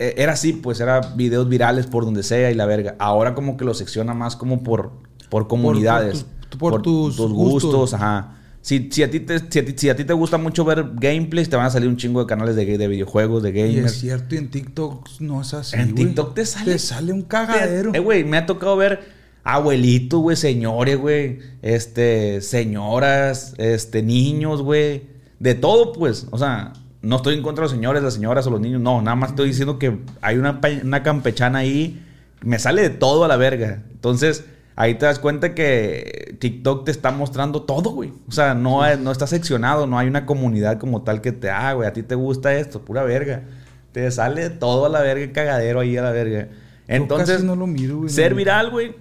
Eh, 0.01 0.15
Era 0.17 0.33
así, 0.33 0.55
pues 0.55 0.81
era 0.81 1.01
videos 1.15 1.49
virales 1.49 1.87
por 1.87 2.05
donde 2.05 2.23
sea 2.23 2.51
y 2.51 2.55
la 2.55 2.67
verga. 2.67 2.97
Ahora 2.99 3.35
como 3.35 3.57
que 3.57 3.65
lo 3.65 3.75
secciona 3.75 4.13
más 4.15 4.35
como 4.35 4.63
por, 4.63 4.93
por 5.29 5.47
comunidades. 5.47 6.27
por 6.59 6.83
tus 6.83 7.17
gustos. 7.19 7.95
ajá. 7.95 8.37
Si, 8.63 8.91
si, 8.91 9.03
a 9.03 9.11
ti 9.11 9.21
te, 9.21 9.39
si, 9.51 9.59
a 9.59 9.65
ti, 9.65 9.73
si 9.77 9.89
a 9.89 9.97
ti 9.97 10.05
te 10.05 10.13
gusta 10.13 10.37
mucho 10.37 10.65
ver 10.67 10.91
gameplays, 10.95 11.49
te 11.49 11.57
van 11.57 11.65
a 11.67 11.71
salir 11.71 11.89
un 11.89 11.97
chingo 11.97 12.21
de 12.21 12.27
canales 12.27 12.57
de, 12.57 12.77
de 12.77 12.89
videojuegos, 12.89 13.43
de 13.43 13.51
Y 13.51 13.61
es 13.61 13.75
gamers. 13.77 13.93
cierto, 13.95 14.35
y 14.35 14.39
en 14.39 14.51
TikTok 14.51 15.09
no 15.21 15.41
es 15.41 15.55
así, 15.55 15.77
En. 15.77 15.95
TikTok 15.95 16.35
te 16.35 16.45
sale- 16.45 16.73
Te 16.73 16.79
sale 16.79 17.13
un 17.13 17.23
cagadero. 17.23 17.93
Eh, 17.95 18.01
güey, 18.01 18.25
me 18.25 18.37
ha 18.37 18.45
tocado 18.45 18.77
ver 18.77 19.01
abuelitos, 19.43 20.21
güey, 20.21 20.37
señores, 20.37 20.99
güey, 20.99 21.39
este, 21.63 22.41
señoras, 22.41 23.55
este, 23.59 24.03
niños, 24.03 24.63
güey, 24.63 25.05
de 25.39 25.55
todo, 25.55 25.93
pues, 25.93 26.27
o 26.31 26.39
sea, 26.39 26.73
no 27.03 27.17
estoy 27.17 27.35
en 27.35 27.43
contra 27.43 27.63
de 27.63 27.67
los 27.67 27.73
señores, 27.73 28.03
las 28.03 28.15
señoras 28.15 28.47
o 28.47 28.51
los 28.51 28.61
niños, 28.61 28.81
no, 28.81 29.01
nada 29.01 29.17
más 29.17 29.31
estoy 29.31 29.49
diciendo 29.49 29.79
que 29.79 29.99
hay 30.21 30.37
una, 30.37 30.61
una 30.83 31.03
campechana 31.03 31.61
ahí, 31.61 32.05
me 32.43 32.59
sale 32.59 32.83
de 32.83 32.91
todo 32.91 33.25
a 33.25 33.29
la 33.29 33.37
verga, 33.37 33.83
entonces, 33.93 34.45
ahí 34.77 34.95
te 34.95 35.07
das 35.07 35.19
cuenta 35.19 35.55
que 35.55 36.37
TikTok 36.39 36.85
te 36.85 36.91
está 36.91 37.11
mostrando 37.11 37.63
todo, 37.63 37.91
güey, 37.91 38.13
o 38.29 38.33
sea, 38.33 38.55
no, 38.55 38.97
no 38.97 39.13
está 39.13 39.27
seccionado, 39.27 39.87
no 39.87 39.99
hay 39.99 40.09
una 40.09 40.27
comunidad 40.27 40.79
como 40.79 41.03
tal 41.03 41.23
que 41.23 41.33
te, 41.33 41.51
ah, 41.51 41.73
güey, 41.73 41.89
a 41.89 41.93
ti 41.93 42.03
te 42.03 42.15
gusta 42.15 42.55
esto, 42.55 42.83
pura 42.83 43.03
verga, 43.05 43.45
te 43.93 44.11
sale 44.11 44.43
de 44.43 44.51
todo 44.51 44.87
a 44.87 44.89
la 44.89 45.01
verga, 45.01 45.33
cagadero 45.33 45.81
ahí 45.81 45.97
a 45.97 46.03
la 46.03 46.13
verga. 46.13 46.49
Entonces, 46.87 47.43
no 47.43 47.57
lo 47.57 47.67
miro, 47.67 47.99
güey, 47.99 48.11
ser 48.11 48.35
viral, 48.35 48.71
güey, 48.71 48.95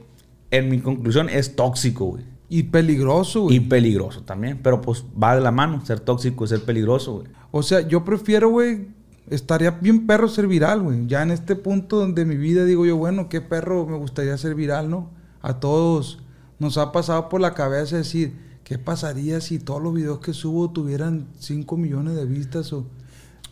en 0.51 0.69
mi 0.69 0.79
conclusión 0.79 1.29
es 1.29 1.55
tóxico, 1.55 2.05
güey. 2.05 2.23
Y 2.49 2.63
peligroso, 2.63 3.43
güey. 3.43 3.57
Y 3.57 3.59
peligroso 3.59 4.23
también. 4.23 4.59
Pero 4.63 4.81
pues 4.81 5.05
va 5.21 5.35
de 5.35 5.41
la 5.41 5.51
mano. 5.51 5.85
Ser 5.85 5.99
tóxico 5.99 6.43
es 6.43 6.49
ser 6.49 6.63
peligroso, 6.63 7.17
güey. 7.17 7.27
O 7.51 7.61
sea, 7.61 7.81
yo 7.81 8.03
prefiero, 8.03 8.49
güey, 8.49 8.87
estaría 9.29 9.71
bien 9.71 10.07
perro 10.07 10.27
ser 10.27 10.47
viral, 10.47 10.81
güey. 10.81 11.05
Ya 11.07 11.21
en 11.21 11.31
este 11.31 11.55
punto 11.55 12.05
de 12.07 12.25
mi 12.25 12.37
vida 12.37 12.65
digo 12.65 12.85
yo, 12.85 12.97
bueno, 12.97 13.29
qué 13.29 13.41
perro 13.41 13.85
me 13.85 13.97
gustaría 13.97 14.37
ser 14.37 14.55
viral, 14.55 14.89
¿no? 14.89 15.11
A 15.41 15.59
todos 15.59 16.19
nos 16.57 16.77
ha 16.77 16.91
pasado 16.91 17.29
por 17.29 17.39
la 17.39 17.53
cabeza 17.53 17.97
decir, 17.97 18.33
¿qué 18.63 18.77
pasaría 18.77 19.41
si 19.41 19.59
todos 19.59 19.81
los 19.81 19.93
videos 19.93 20.19
que 20.19 20.33
subo 20.33 20.71
tuvieran 20.71 21.27
5 21.39 21.77
millones 21.77 22.15
de 22.15 22.25
vistas 22.25 22.73
o... 22.73 22.87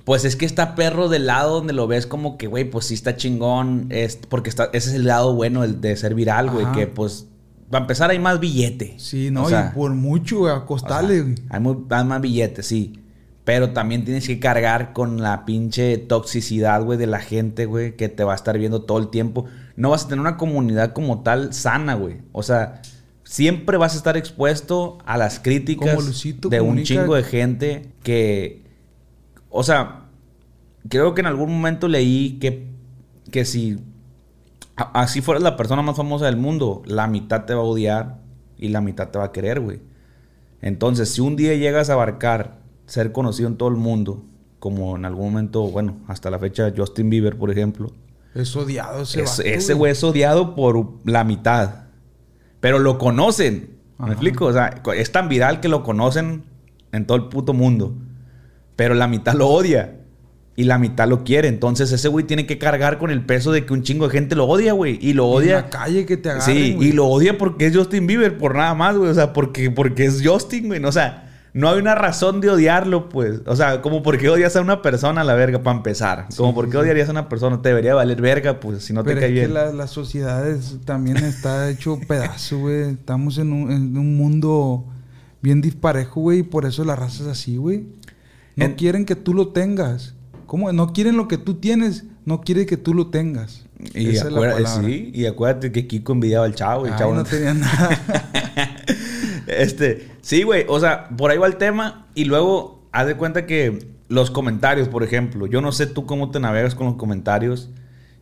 Pues 0.08 0.24
es 0.24 0.38
que 0.38 0.46
está 0.46 0.74
perro 0.74 1.10
del 1.10 1.26
lado 1.26 1.56
donde 1.56 1.74
lo 1.74 1.86
ves 1.86 2.08
como 2.08 2.38
que, 2.38 2.48
güey, 2.48 2.64
pues 2.64 2.86
sí 2.86 2.94
está 2.94 3.18
chingón. 3.18 3.88
Es, 3.90 4.16
porque 4.16 4.50
está, 4.50 4.70
ese 4.72 4.92
es 4.92 4.96
el 4.96 5.06
lado 5.06 5.34
bueno 5.34 5.66
el 5.66 5.82
de 5.82 5.98
ser 5.98 6.16
viral, 6.16 6.50
güey. 6.50 6.66
Que 6.72 6.88
pues, 6.88 7.28
para 7.70 7.84
empezar, 7.84 8.10
hay 8.10 8.18
más 8.18 8.40
billete. 8.40 8.94
Sí, 9.00 9.32
no, 9.32 9.44
O 9.44 9.50
sea, 9.50 9.72
y 9.74 9.76
por 9.76 9.94
mucho, 9.94 10.38
güey, 10.38 10.54
a 10.54 10.56
o 10.56 10.58
sea, 10.60 10.66
costales, 10.66 11.24
güey. 11.24 11.36
hay, 11.50 11.60
muy- 11.60 11.84
hay 11.90 12.06
más 12.06 12.22
billete, 12.22 12.64
sí. 12.64 13.02
Pero 13.44 13.72
también 13.72 14.06
tienes 14.06 14.26
que 14.26 14.40
cargar 14.40 14.94
con 14.94 15.22
la 15.22 15.44
pinche 15.44 15.98
toxicidad, 15.98 16.82
güey, 16.86 16.98
de 16.98 17.08
la 17.08 17.20
gente, 17.20 17.66
güey, 17.66 17.98
que 17.98 18.08
te 18.08 18.24
va 18.24 18.32
a 18.32 18.38
estar 18.38 18.58
viendo 18.58 18.84
todo 18.84 19.00
el 19.00 19.10
tiempo. 19.10 19.44
No 19.76 19.90
vas 19.90 20.06
a 20.06 20.08
tener 20.08 20.22
una 20.22 20.38
comunidad 20.38 20.94
como 20.94 21.22
tal 21.22 21.54
sana, 21.54 21.96
güey. 21.96 22.20
O 22.32 22.44
sea, 22.44 22.82
siempre 23.26 23.76
vas 23.76 23.94
a 23.94 23.98
estar 23.98 24.16
expuesto 24.16 25.00
a 25.06 25.18
las 25.18 25.42
críticas 25.42 25.98
de 26.50 26.62
un 26.62 26.84
chingo 26.84 27.16
de 27.16 27.24
gente 27.24 27.90
que... 28.04 28.67
O 29.50 29.64
sea, 29.64 30.06
creo 30.90 31.14
que 31.14 31.22
en 31.22 31.28
algún 31.28 31.52
momento 31.54 31.88
leí 31.88 32.38
que, 32.40 32.68
que 33.32 33.46
si 33.46 33.78
a- 34.76 35.02
así 35.02 35.22
fueras 35.22 35.44
la 35.44 35.56
persona 35.58 35.82
más 35.82 35.96
famosa 35.98 36.26
del 36.26 36.38
mundo, 36.38 36.82
la 36.86 37.08
mitad 37.08 37.46
te 37.46 37.54
va 37.54 37.62
a 37.62 37.64
odiar 37.66 38.20
y 38.58 38.70
la 38.70 38.82
mitad 38.82 39.10
te 39.10 39.20
va 39.20 39.26
a 39.26 39.32
querer, 39.32 39.60
güey. 39.60 39.80
Entonces, 40.62 41.10
si 41.10 41.22
un 41.22 41.36
día 41.36 41.54
llegas 41.56 41.90
a 41.90 41.94
abarcar 41.94 42.60
ser 42.86 43.12
conocido 43.12 43.48
en 43.50 43.58
todo 43.58 43.70
el 43.70 43.76
mundo, 43.76 44.24
como 44.60 44.96
en 44.96 45.06
algún 45.06 45.32
momento, 45.32 45.64
bueno, 45.70 45.98
hasta 46.08 46.30
la 46.32 46.40
fecha 46.40 46.74
Justin 46.76 47.10
Bieber, 47.10 47.38
por 47.38 47.52
ejemplo, 47.52 47.92
Es 48.34 48.56
odiado 48.56 49.02
ese 49.04 49.22
es- 49.22 49.38
vato, 49.38 49.42
ese 49.50 49.74
güey 49.74 49.92
es 49.92 50.04
odiado 50.04 50.56
por 50.56 50.94
la 51.06 51.24
mitad. 51.24 51.86
Pero 52.60 52.80
lo 52.80 52.98
conocen. 52.98 53.78
¿Me 54.00 54.06
Ajá. 54.06 54.14
explico? 54.14 54.46
O 54.46 54.54
sea, 54.54 54.82
es 54.96 55.12
tan 55.12 55.28
viral 55.30 55.60
que 55.60 55.68
lo 55.70 55.84
conocen 55.84 56.44
en 56.92 57.06
todo 57.08 57.18
el 57.18 57.26
puto 57.30 57.54
mundo. 57.54 57.96
Pero 58.78 58.94
la 58.94 59.08
mitad 59.10 59.34
lo 59.34 59.50
odia. 59.50 59.96
Y 60.56 60.64
la 60.64 60.80
mitad 60.80 61.08
lo 61.08 61.24
quiere. 61.24 61.50
Entonces 61.50 61.92
ese 61.92 62.08
güey 62.08 62.26
tiene 62.26 62.48
que 62.48 62.58
cargar 62.58 62.98
con 62.98 63.12
el 63.12 63.24
peso 63.26 63.52
de 63.52 63.66
que 63.66 63.74
un 63.74 63.84
chingo 63.84 64.08
de 64.08 64.12
gente 64.14 64.36
lo 64.36 64.46
odia, 64.46 64.72
güey. 64.74 64.98
Y 65.02 65.14
lo 65.14 65.26
Y 65.26 65.28
en 65.28 65.38
odia. 65.38 65.56
la 65.58 65.70
calle 65.70 66.06
que 66.06 66.16
te 66.18 66.30
agarren, 66.32 66.56
Sí, 66.56 66.74
güey. 66.74 66.88
y 66.88 66.92
lo 66.94 67.06
odia 67.08 67.38
porque 67.38 67.66
es 67.68 67.76
Justin 67.78 68.08
Bieber, 68.08 68.38
por 68.40 68.56
nada 68.56 68.74
más, 68.74 68.96
güey. 68.98 69.12
O 69.12 69.14
sea, 69.14 69.34
porque, 69.34 69.70
porque 69.70 70.06
es 70.06 70.22
Justin, 70.26 70.68
güey. 70.68 70.84
O 70.84 70.92
sea, 70.92 71.26
no 71.54 71.70
hay 71.70 71.80
una 71.80 71.94
razón 71.94 72.42
de 72.42 72.50
odiarlo, 72.50 73.08
pues. 73.08 73.42
O 73.46 73.56
sea, 73.56 73.82
como 73.84 74.02
por 74.02 74.18
qué 74.18 74.30
odias 74.30 74.56
a 74.56 74.62
una 74.62 74.82
persona 74.82 75.22
a 75.22 75.24
la 75.24 75.36
verga, 75.36 75.62
para 75.62 75.78
empezar. 75.78 76.26
Como 76.36 76.50
Sí, 76.50 76.56
por 76.56 76.66
sí, 76.66 76.72
qué 76.72 76.78
sí. 76.78 76.82
odiarías 76.82 77.08
a 77.10 77.12
una 77.12 77.30
persona. 77.30 77.62
Te 77.62 77.70
debería 77.70 77.94
valer 77.94 78.20
verga, 78.20 78.60
pues, 78.60 78.84
si 78.84 78.94
no 78.94 79.04
Pero 79.04 79.16
te 79.20 79.22
cae 79.22 79.30
es 79.30 79.34
que 79.36 79.40
bien. 79.42 79.54
la, 79.54 79.72
la 79.74 79.86
sociedad 79.88 80.48
es- 80.50 80.80
también 80.86 81.18
está 81.18 81.70
hecho 81.70 82.00
pedazo, 82.08 82.58
güey. 82.58 82.82
Estamos 82.94 83.38
en 83.38 83.54
un, 83.54 83.72
en 83.72 83.96
un 83.96 84.18
mundo 84.18 84.86
bien 85.42 85.62
disparejo, 85.62 86.22
güey. 86.22 86.40
Y 86.40 86.44
por 86.44 86.66
eso 86.66 86.84
la 86.84 86.96
raza 86.96 87.22
es 87.24 87.30
así, 87.30 87.58
güey. 87.58 87.86
No 88.58 88.66
En- 88.66 88.74
quieren 88.76 89.06
que 89.06 89.16
tú 89.16 89.34
lo 89.34 89.50
tengas. 89.50 90.14
¿Cómo? 90.46 90.72
No 90.74 90.92
quieren 90.92 91.16
lo 91.16 91.30
que 91.30 91.38
tú 91.38 91.56
tienes. 91.56 92.04
No 92.26 92.42
quieren 92.42 92.66
que 92.66 92.76
tú 92.76 92.94
lo 92.94 93.08
tengas. 93.08 93.66
Y, 93.94 94.10
Esa 94.10 94.28
es 94.28 94.34
la 94.34 94.40
acuérdate, 94.40 94.86
sí, 94.86 95.12
y 95.14 95.26
acuérdate 95.28 95.72
que 95.72 95.88
Kiko 95.88 96.12
envidiaba 96.14 96.46
al 96.46 96.56
chavo. 96.56 96.86
Y 96.86 96.88
el 96.88 96.94
Ay, 96.94 97.00
chavo 97.00 97.14
no 97.16 97.24
tenía 97.24 97.54
nada. 97.54 97.90
Este, 99.48 100.10
sí, 100.22 100.44
güey, 100.44 100.66
o 100.68 100.80
sea, 100.80 101.08
por 101.10 101.32
ahí 101.32 101.38
va 101.38 101.48
el 101.48 101.56
tema 101.56 102.06
y 102.16 102.26
luego 102.26 102.84
haz 102.92 103.08
de 103.08 103.16
cuenta 103.16 103.46
que 103.46 103.88
los 104.10 104.30
comentarios, 104.30 104.90
por 104.90 105.04
ejemplo, 105.04 105.48
yo 105.48 105.62
no 105.62 105.72
sé 105.72 105.88
tú 105.88 106.06
cómo 106.06 106.32
te 106.32 106.40
navegas 106.42 106.76
con 106.76 106.88
los 106.88 106.96
comentarios. 106.98 107.70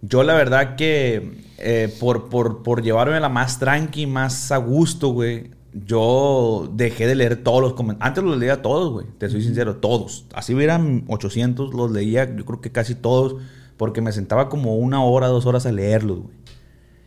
Yo 0.01 0.21
la 0.23 0.35
verdad 0.35 0.75
que 0.75 1.41
eh, 1.57 1.93
por, 1.99 2.29
por, 2.29 2.61
por 2.61 2.83
llevarme 2.83 3.19
la 3.19 3.29
más 3.29 3.57
tranqui, 3.57 4.05
más 4.05 4.51
a 4.51 4.57
gusto, 4.57 5.09
güey, 5.09 5.49
yo 5.85 6.71
dejé 6.73 7.05
de 7.05 7.15
leer 7.15 7.43
todos 7.43 7.61
los 7.61 7.73
comentarios. 7.73 8.07
Antes 8.07 8.23
los 8.23 8.37
leía 8.37 8.61
todos, 8.61 8.93
güey, 8.93 9.07
te 9.17 9.29
soy 9.29 9.41
sincero, 9.41 9.77
todos. 9.77 10.25
Así 10.33 10.53
hubieran 10.55 11.03
800, 11.07 11.73
los 11.73 11.91
leía, 11.91 12.33
yo 12.35 12.45
creo 12.45 12.61
que 12.61 12.71
casi 12.71 12.95
todos, 12.95 13.35
porque 13.75 14.01
me 14.01 14.13
sentaba 14.13 14.47
como 14.47 14.77
una 14.77 15.03
hora, 15.03 15.27
dos 15.27 15.45
horas 15.45 15.65
a 15.65 15.71
leerlos, 15.71 16.19
güey. 16.19 16.35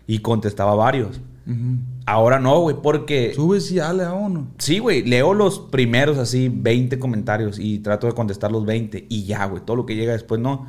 Y 0.07 0.19
contestaba 0.21 0.75
varios. 0.75 1.21
Ahora 2.05 2.39
no, 2.39 2.61
güey, 2.61 2.77
porque... 2.83 3.33
Subes 3.35 3.71
y 3.71 3.77
dale 3.77 4.03
a 4.03 4.13
uno. 4.13 4.49
Sí, 4.59 4.81
güey, 4.81 5.03
leo 5.03 5.33
los 5.33 5.59
primeros 5.59 6.19
así, 6.19 6.51
20 6.51 6.99
comentarios 6.99 7.59
y 7.59 7.79
trato 7.79 8.07
de 8.07 8.13
contestar 8.13 8.53
los 8.53 8.67
20 8.67 9.07
y 9.09 9.25
ya, 9.25 9.47
güey, 9.47 9.63
todo 9.65 9.77
lo 9.77 9.87
que 9.87 9.97
llega 9.97 10.13
después 10.13 10.41
no. 10.41 10.67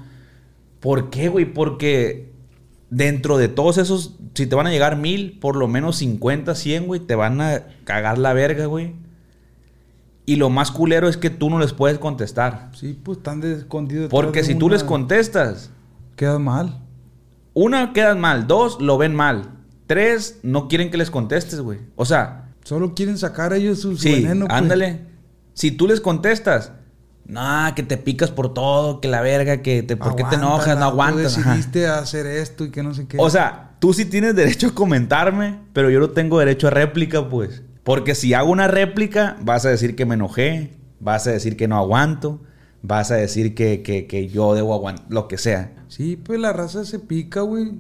¿Por 0.80 1.10
qué, 1.10 1.28
güey? 1.28 1.54
Porque 1.54 2.29
dentro 2.90 3.38
de 3.38 3.48
todos 3.48 3.78
esos, 3.78 4.16
si 4.34 4.48
te 4.48 4.56
van 4.56 4.68
a 4.68 4.72
llegar 4.72 4.98
mil, 4.98 5.38
por 5.40 5.56
lo 5.56 5.68
menos 5.68 5.98
50, 5.98 6.56
100, 6.56 6.88
güey, 6.88 7.00
te 7.00 7.16
van 7.16 7.40
a 7.42 7.64
cagar 7.84 8.18
la 8.18 8.34
verga, 8.34 8.66
güey. 8.66 8.94
Y 10.26 10.36
lo 10.36 10.50
más 10.50 10.72
culero 10.72 11.08
es 11.10 11.18
que 11.18 11.30
tú 11.30 11.50
no 11.50 11.60
les 11.60 11.74
puedes 11.74 11.98
contestar. 11.98 12.70
Sí, 12.76 12.98
pues 13.02 13.18
están 13.18 13.44
escondidos. 13.44 14.10
Porque 14.10 14.44
si 14.44 14.54
tú 14.56 14.68
una- 14.68 14.76
les 14.76 14.84
contestas, 14.84 15.72
Quedas 16.16 16.40
mal. 16.40 16.80
una, 17.54 17.94
quedan 17.94 18.20
mal, 18.20 18.46
dos, 18.46 18.80
lo 18.80 18.98
ven 18.98 19.16
mal, 19.16 19.50
tres, 19.88 20.40
no 20.44 20.68
quieren 20.68 20.92
que 20.92 20.98
les 20.98 21.10
contestes, 21.10 21.62
güey. 21.62 21.80
O 21.96 22.06
sea, 22.06 22.46
Solo 22.64 22.94
quieren 22.94 23.18
sacar 23.18 23.54
ellos 23.54 23.80
su, 23.80 23.94
su 23.98 24.04
Sí, 24.04 24.12
veneno. 24.22 24.46
pues. 24.46 24.56
ándale. 24.60 25.00
Si 25.56 25.72
tú 25.72 25.88
les 25.88 26.00
contestas, 26.02 26.74
no, 27.30 27.76
que 27.76 27.84
te 27.84 27.96
picas 27.98 28.32
por 28.32 28.56
todo, 28.56 29.00
que 29.02 29.08
la 29.08 29.22
verga, 29.22 29.62
que 29.62 29.84
te, 29.84 29.96
¿por 29.96 30.16
qué 30.16 30.24
te 30.24 30.36
enojas? 30.36 30.78
No 30.80 30.86
aguantas. 30.86 31.36
Tú 31.36 31.42
ajá. 31.42 31.52
decidiste 31.52 31.88
hacer 31.88 32.26
esto 32.26 32.66
y 32.66 32.72
que 32.72 32.82
no 32.82 32.96
sé 32.96 33.08
qué. 33.08 33.18
O 33.20 33.30
sea, 33.30 33.76
tú 33.78 33.94
sí 33.94 34.06
tienes 34.06 34.36
derecho 34.36 34.68
a 34.68 34.74
comentarme, 34.74 35.60
pero 35.72 35.92
yo 35.92 36.00
no 36.00 36.10
tengo 36.10 36.40
derecho 36.40 36.68
a 36.68 36.72
réplica, 36.72 37.30
pues. 37.30 37.62
Porque 37.84 38.16
si 38.16 38.34
hago 38.34 38.52
una 38.52 38.68
réplica, 38.68 39.38
vas 39.42 39.64
a 39.66 39.70
decir 39.70 39.96
que 39.96 40.08
me 40.08 40.16
enojé, 40.16 40.72
vas 41.00 41.28
a 41.28 41.32
decir 41.32 41.56
que 41.56 41.68
no 41.68 41.78
aguanto, 41.78 42.42
vas 42.82 43.12
a 43.12 43.16
decir 43.16 43.54
que, 43.54 43.84
que, 43.84 44.08
que 44.08 44.28
yo 44.28 44.56
debo 44.56 44.74
aguantar, 44.74 45.06
lo 45.10 45.28
que 45.28 45.38
sea. 45.38 45.72
Sí, 45.88 46.16
pues 46.16 46.40
la 46.40 46.52
raza 46.52 46.84
se 46.84 46.98
pica, 46.98 47.42
güey. 47.42 47.74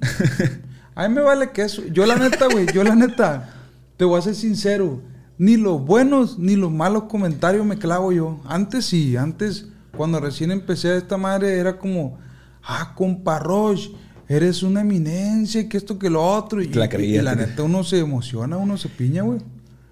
A 0.95 1.07
mí 1.07 1.15
me 1.15 1.21
vale 1.21 1.49
que 1.49 1.63
eso. 1.63 1.81
Yo 1.91 2.05
la 2.05 2.17
neta, 2.17 2.45
güey, 2.51 2.67
yo 2.71 2.83
la 2.83 2.93
neta, 2.93 3.49
te 3.97 4.05
voy 4.05 4.19
a 4.19 4.21
ser 4.21 4.35
sincero. 4.35 5.01
Ni 5.39 5.57
los 5.57 5.83
buenos 5.83 6.37
ni 6.37 6.55
los 6.55 6.69
malos 6.71 7.03
comentarios 7.05 7.65
me 7.65 7.77
clavo 7.79 8.11
yo. 8.11 8.39
Antes 8.45 8.85
sí, 8.85 9.17
antes, 9.17 9.69
cuando 9.97 10.19
recién 10.19 10.51
empecé 10.51 10.89
a 10.89 10.95
esta 10.97 11.17
madre, 11.17 11.57
era 11.57 11.79
como, 11.79 12.19
ah, 12.61 12.93
compa 12.95 13.39
Roche, 13.39 13.89
eres 14.27 14.61
una 14.63 14.81
eminencia, 14.81 15.61
y 15.61 15.69
que 15.69 15.77
esto, 15.77 15.97
que 15.97 16.09
lo 16.09 16.23
otro. 16.23 16.61
Y, 16.61 16.67
la 16.67 16.87
creías, 16.89 17.21
y 17.21 17.25
la 17.25 17.35
neta, 17.35 17.63
uno 17.63 17.83
se 17.83 17.99
emociona, 17.99 18.57
uno 18.57 18.77
se 18.77 18.89
piña, 18.89 19.23
güey. 19.23 19.39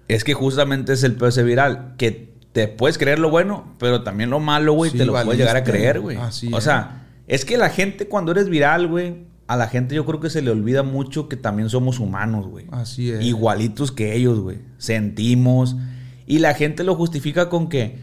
Es 0.06 0.22
que 0.22 0.34
justamente 0.34 0.92
es 0.92 1.02
el 1.02 1.18
ser 1.32 1.44
viral, 1.44 1.94
que 1.98 2.32
te 2.52 2.68
puedes 2.68 2.98
creer 2.98 3.18
lo 3.18 3.30
bueno, 3.30 3.74
pero 3.78 4.02
también 4.02 4.30
lo 4.30 4.40
malo, 4.40 4.74
güey, 4.74 4.90
Sí, 4.90 4.98
te 4.98 5.04
lo 5.06 5.12
puedes 5.12 5.38
llegar 5.38 5.56
a 5.56 5.60
valiste. 5.60 5.72
creer, 5.72 6.00
güey. 6.00 6.16
Así 6.18 6.52
O 6.52 6.58
es. 6.58 6.64
sea, 6.64 7.06
es 7.26 7.44
que 7.44 7.56
la 7.56 7.70
gente 7.70 8.06
cuando 8.06 8.32
eres 8.32 8.48
viral, 8.48 8.86
güey, 8.86 9.26
a 9.48 9.56
la 9.56 9.66
gente 9.68 9.94
yo 9.94 10.04
creo 10.06 10.20
que 10.20 10.30
se 10.30 10.42
le 10.42 10.50
olvida 10.50 10.82
mucho 10.84 11.28
que 11.28 11.36
también 11.36 11.68
somos 11.70 11.98
humanos, 11.98 12.46
güey. 12.46 12.66
Así 12.70 13.10
es. 13.10 13.24
Igualitos 13.24 13.90
que 13.90 14.14
ellos, 14.14 14.38
güey. 14.40 14.58
Sentimos. 14.76 15.76
Y 16.26 16.38
la 16.38 16.54
gente 16.54 16.84
lo 16.84 16.94
justifica 16.94 17.48
con 17.48 17.68
que, 17.68 17.98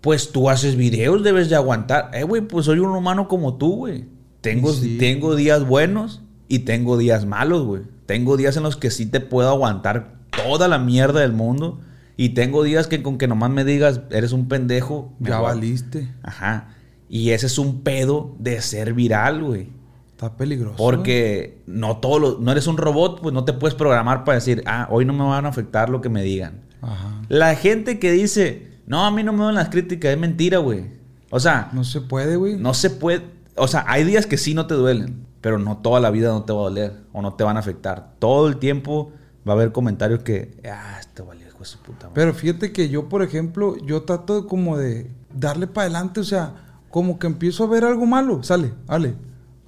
pues 0.00 0.32
tú 0.32 0.48
haces 0.50 0.74
videos, 0.76 1.22
debes 1.22 1.48
de 1.50 1.56
aguantar. 1.56 2.10
Eh, 2.14 2.22
güey, 2.24 2.42
pues 2.42 2.66
soy 2.66 2.78
un 2.78 2.88
humano 2.90 3.28
como 3.28 3.54
tú, 3.56 3.76
güey. 3.76 4.04
Tengo, 4.40 4.72
Sí. 4.72 4.96
tengo 4.98 5.36
días 5.36 5.66
buenos 5.66 6.22
y 6.48 6.60
tengo 6.60 6.96
días 6.96 7.26
malos, 7.26 7.64
güey. 7.64 7.82
Tengo 8.06 8.36
días 8.36 8.56
en 8.56 8.62
los 8.62 8.76
que 8.76 8.90
sí 8.90 9.06
te 9.06 9.20
puedo 9.20 9.48
aguantar 9.50 10.14
toda 10.30 10.68
la 10.68 10.78
mierda 10.78 11.20
del 11.20 11.32
mundo. 11.32 11.80
Y 12.16 12.30
tengo 12.30 12.62
días 12.62 12.86
que 12.86 13.02
con 13.02 13.18
que 13.18 13.28
nomás 13.28 13.50
me 13.50 13.64
digas, 13.64 14.00
eres 14.10 14.32
un 14.32 14.48
pendejo. 14.48 15.12
Ya 15.20 15.40
valiste. 15.40 16.08
Ajá. 16.22 16.68
Y 17.10 17.30
ese 17.30 17.46
es 17.46 17.58
un 17.58 17.82
pedo 17.82 18.34
de 18.38 18.62
ser 18.62 18.94
viral, 18.94 19.42
güey. 19.44 19.68
Está 20.16 20.34
peligroso. 20.34 20.76
Porque 20.78 21.60
no 21.66 21.98
todo 21.98 22.18
lo- 22.18 22.38
no 22.40 22.50
eres 22.50 22.66
un 22.66 22.78
robot, 22.78 23.20
pues 23.20 23.34
no 23.34 23.44
te 23.44 23.52
puedes 23.52 23.74
programar 23.74 24.24
para 24.24 24.36
decir, 24.36 24.62
ah, 24.64 24.88
hoy 24.90 25.04
no 25.04 25.12
me 25.12 25.22
van 25.24 25.44
a 25.44 25.50
afectar 25.50 25.90
lo 25.90 26.00
que 26.00 26.08
me 26.08 26.22
digan. 26.22 26.62
Ajá. 26.80 27.20
La 27.28 27.54
gente 27.54 27.98
que 27.98 28.12
dice, 28.12 28.72
no, 28.86 29.04
a 29.04 29.10
mí 29.10 29.22
no 29.22 29.34
me 29.34 29.44
dan 29.44 29.54
las 29.56 29.68
críticas, 29.68 30.12
es 30.12 30.18
mentira, 30.18 30.56
güey. 30.56 30.86
O 31.30 31.38
sea, 31.38 31.68
No 31.74 31.84
se 31.84 32.00
puede, 32.00 32.36
güey. 32.36 32.56
no 32.56 32.72
se 32.72 32.88
puede. 32.88 33.24
O 33.56 33.68
sea, 33.68 33.84
hay 33.88 34.04
días 34.04 34.24
que 34.24 34.38
sí 34.38 34.54
no 34.54 34.66
te 34.66 34.74
duelen, 34.74 35.26
pero 35.42 35.58
no 35.58 35.76
toda 35.78 36.00
la 36.00 36.10
vida 36.10 36.28
no 36.30 36.44
te 36.44 36.52
va 36.54 36.60
a 36.60 36.62
doler 36.64 36.94
o 37.12 37.20
no 37.20 37.34
te 37.34 37.44
van 37.44 37.58
a 37.58 37.60
afectar. 37.60 38.12
Todo 38.18 38.48
el 38.48 38.56
tiempo 38.56 39.12
va 39.46 39.52
a 39.52 39.56
haber 39.56 39.70
comentarios 39.72 40.20
que, 40.22 40.56
ah, 40.70 40.96
esto 40.98 41.26
valió 41.26 41.46
hijo 41.46 41.58
de 41.58 41.64
su 41.66 41.78
puta 41.80 42.06
madre". 42.08 42.12
Pero 42.14 42.32
fíjate 42.32 42.72
que 42.72 42.88
yo, 42.88 43.10
por 43.10 43.22
ejemplo, 43.22 43.76
yo 43.84 44.04
trato 44.04 44.46
como 44.46 44.78
de 44.78 45.10
darle 45.34 45.66
para 45.66 45.82
adelante, 45.84 46.20
o 46.20 46.24
sea, 46.24 46.54
como 46.88 47.18
que 47.18 47.26
empiezo 47.26 47.64
a 47.64 47.66
ver 47.66 47.84
algo 47.84 48.06
malo, 48.06 48.42
sale, 48.42 48.72
sale. 48.86 49.14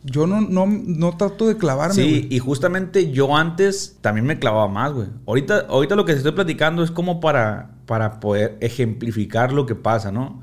Yo 0.04 0.26
no, 0.26 0.40
no, 0.40 0.66
no 0.66 1.16
trato 1.16 1.48
de 1.48 1.56
clavarme, 1.56 1.94
Sí, 1.94 2.28
y 2.30 2.38
justamente 2.38 3.10
yo 3.10 3.36
antes 3.36 3.98
también 4.00 4.26
me 4.26 4.38
clavaba 4.38 4.68
más, 4.68 4.92
güey. 4.92 5.08
Ahorita, 5.26 5.66
ahorita 5.68 5.96
lo 5.96 6.04
que 6.04 6.12
te 6.12 6.18
estoy 6.18 6.32
platicando 6.32 6.82
es 6.82 6.90
como 6.90 7.20
para, 7.20 7.72
para 7.86 8.20
poder 8.20 8.56
ejemplificar 8.60 9.52
lo 9.52 9.66
que 9.66 9.74
pasa, 9.74 10.12
¿no? 10.12 10.42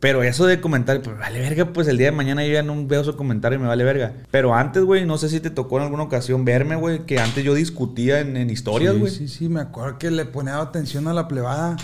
Pero 0.00 0.22
eso 0.22 0.46
de 0.46 0.60
comentario, 0.60 1.02
pues 1.02 1.18
vale 1.18 1.40
verga, 1.40 1.72
pues 1.72 1.88
el 1.88 1.98
día 1.98 2.06
de 2.06 2.12
mañana 2.16 2.46
yo 2.46 2.52
ya 2.52 2.62
no 2.62 2.86
veo 2.86 3.02
su 3.02 3.16
comentario 3.16 3.58
y 3.58 3.62
me 3.62 3.66
vale 3.66 3.82
verga. 3.82 4.12
Pero 4.30 4.54
antes, 4.54 4.84
güey, 4.84 5.04
no 5.04 5.18
sé 5.18 5.28
si 5.28 5.40
te 5.40 5.50
tocó 5.50 5.78
en 5.78 5.82
alguna 5.84 6.04
ocasión 6.04 6.44
verme, 6.44 6.76
güey, 6.76 7.04
que 7.04 7.18
antes 7.18 7.42
yo 7.42 7.52
discutía 7.52 8.20
en, 8.20 8.36
en 8.36 8.48
historias, 8.48 8.94
Sí, 8.94 9.00
güey. 9.00 9.12
sí, 9.12 9.26
sí, 9.26 9.48
me 9.48 9.60
acuerdo 9.60 9.98
que 9.98 10.12
le 10.12 10.24
ponía 10.24 10.60
atención 10.60 11.08
a 11.08 11.14
la 11.14 11.26
plebada. 11.26 11.76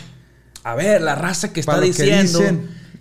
A 0.63 0.77
ver, 0.77 1.03
la 1.03 1.17
raza 1.17 1.53
que 1.53 1.59
está 1.59 1.73
Para 1.73 1.85
lo 1.87 1.93
que 1.93 2.03
diciendo 2.05 2.39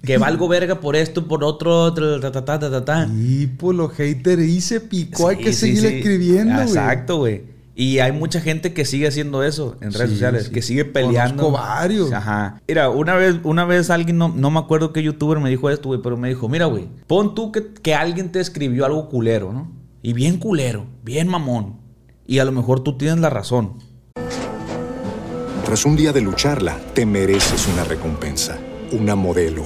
que, 0.03 0.17
valgo 0.17 0.47
verga 0.47 0.79
por 0.79 0.95
esto, 0.95 1.27
por 1.27 1.43
otro, 1.43 1.93
ta, 1.93 2.31
ta, 2.31 2.43
ta, 2.43 2.59
ta, 2.59 2.69
ta, 2.69 2.85
ta. 2.85 3.09
Y 3.15 3.47
pues 3.47 3.77
los 3.77 3.91
haters 3.93 4.43
y 4.43 4.61
se 4.61 4.81
picó, 4.81 5.29
hay 5.29 5.37
que 5.37 5.53
sí, 5.53 5.75
seguir 5.75 5.79
sí. 5.79 5.97
escribiendo, 5.97 6.53
güey. 6.55 6.67
Exacto, 6.67 7.17
güey. 7.17 7.53
Y 7.75 7.99
hay 7.99 8.11
mucha 8.11 8.39
gente 8.39 8.73
que 8.73 8.85
sigue 8.85 9.07
haciendo 9.07 9.43
eso 9.43 9.77
en 9.81 9.93
redes 9.93 10.09
Sí, 10.09 10.15
sociales, 10.15 10.43
sí. 10.45 10.51
que 10.51 10.61
sigue 10.61 10.85
peleando. 10.85 11.43
Conozco 11.43 11.65
varios. 11.65 12.11
Ajá. 12.11 12.61
Mira, 12.67 12.89
una 12.89 13.15
vez, 13.15 13.37
una 13.43 13.65
vez 13.65 13.89
alguien, 13.89 14.17
no, 14.17 14.29
no 14.29 14.51
me 14.51 14.59
acuerdo 14.59 14.93
qué 14.93 15.01
youtuber 15.01 15.39
me 15.39 15.49
dijo 15.49 15.69
esto, 15.71 15.89
güey, 15.89 15.99
pero 16.03 16.15
me 16.15 16.29
dijo, 16.29 16.47
mira, 16.47 16.65
güey, 16.67 16.87
pon 17.07 17.33
tú 17.33 17.51
que, 17.51 17.73
que 17.73 17.95
alguien 17.95 18.31
te 18.31 18.39
escribió 18.41 18.85
algo 18.85 19.09
culero, 19.09 19.53
¿no? 19.53 19.71
Y 20.03 20.13
bien 20.13 20.37
culero, 20.37 20.85
bien 21.03 21.27
mamón. 21.27 21.77
Y 22.27 22.39
a 22.39 22.45
lo 22.45 22.51
mejor 22.51 22.83
tú 22.83 22.97
tienes 22.97 23.19
la 23.19 23.29
razón. 23.29 23.79
Tras 25.65 25.85
un 25.85 25.95
día 25.95 26.11
de 26.11 26.21
lucharla, 26.21 26.77
te 26.93 27.05
mereces 27.05 27.67
una 27.67 27.85
recompensa, 27.85 28.59
una 28.91 29.15
modelo, 29.15 29.65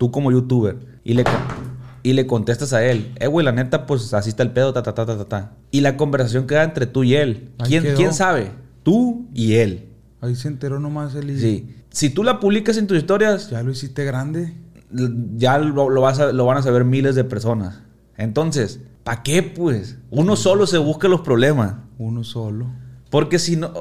Tú 0.00 0.10
como 0.10 0.32
youtuber. 0.32 0.78
Y 1.04 1.12
le, 1.12 1.24
y 2.02 2.14
le 2.14 2.26
contestas 2.26 2.72
a 2.72 2.82
él. 2.82 3.12
Eh, 3.20 3.26
güey, 3.26 3.44
la 3.44 3.52
neta, 3.52 3.84
pues 3.84 4.14
así 4.14 4.30
está 4.30 4.42
el 4.42 4.50
pedo, 4.52 4.72
ta, 4.72 4.82
ta, 4.82 4.94
ta, 4.94 5.04
ta, 5.04 5.24
ta. 5.26 5.52
Y 5.70 5.82
la 5.82 5.98
conversación 5.98 6.46
queda 6.46 6.64
entre 6.64 6.86
tú 6.86 7.04
y 7.04 7.16
él. 7.16 7.50
¿Quién. 7.66 7.84
¿Quién 7.96 8.14
sabe? 8.14 8.52
Tú 8.82 9.26
y 9.34 9.56
él. 9.56 9.90
Ahí 10.22 10.34
se 10.36 10.48
enteró 10.48 10.80
nomás 10.80 11.14
el 11.16 11.38
Sí. 11.38 11.76
Si 11.90 12.08
tú 12.08 12.24
la 12.24 12.40
publicas 12.40 12.78
en 12.78 12.86
tus 12.86 12.96
historias, 12.96 13.50
Ya 13.50 13.62
lo 13.62 13.72
hiciste 13.72 14.06
grande. 14.06 14.54
ya 15.36 15.58
lo, 15.58 15.90
lo 15.90 16.00
vas 16.00 16.18
a- 16.18 16.32
lo 16.32 16.46
van 16.46 16.56
a 16.56 16.62
saber 16.62 16.84
miles 16.84 17.14
de 17.14 17.24
personas. 17.24 17.80
Entonces, 18.16 18.80
¿para 19.04 19.22
qué, 19.22 19.42
pues? 19.42 19.98
Uno 20.10 20.34
solo 20.34 20.66
se 20.66 20.78
busca 20.78 21.08
los 21.08 21.20
problemas. 21.20 21.74
Uno 21.98 22.24
solo. 22.24 22.68
Porque 23.10 23.38
si 23.38 23.56
no, 23.56 23.72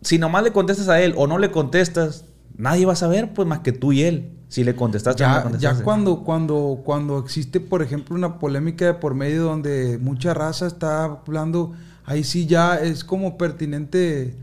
si 0.00 0.16
nomás 0.18 0.44
le 0.44 0.52
contestas 0.52 0.88
a 0.88 1.00
él 1.02 1.12
o 1.18 1.26
no 1.26 1.36
le 1.38 1.50
contestas, 1.50 2.24
nadie 2.56 2.86
va 2.86 2.92
a 2.94 2.96
saber, 2.96 3.32
pues, 3.34 3.46
más 3.48 3.60
que 3.60 3.72
tú 3.72 3.92
y 3.92 4.02
él. 4.02 4.30
Si 4.48 4.64
le 4.64 4.74
contestaste 4.76 5.24
o 5.24 5.28
no 5.28 5.34
Ya, 5.36 5.42
contestaste. 5.42 5.78
ya 5.78 5.84
cuando, 5.84 6.22
cuando, 6.24 6.80
cuando 6.84 7.18
existe, 7.18 7.58
por 7.60 7.82
ejemplo, 7.82 8.14
una 8.14 8.38
polémica 8.38 8.84
de 8.86 8.94
por 8.94 9.14
medio 9.14 9.44
donde 9.44 9.98
mucha 9.98 10.34
raza 10.34 10.66
está 10.66 11.04
hablando, 11.04 11.72
ahí 12.04 12.22
sí 12.24 12.46
ya 12.46 12.76
es 12.76 13.02
como 13.04 13.38
pertinente 13.38 14.34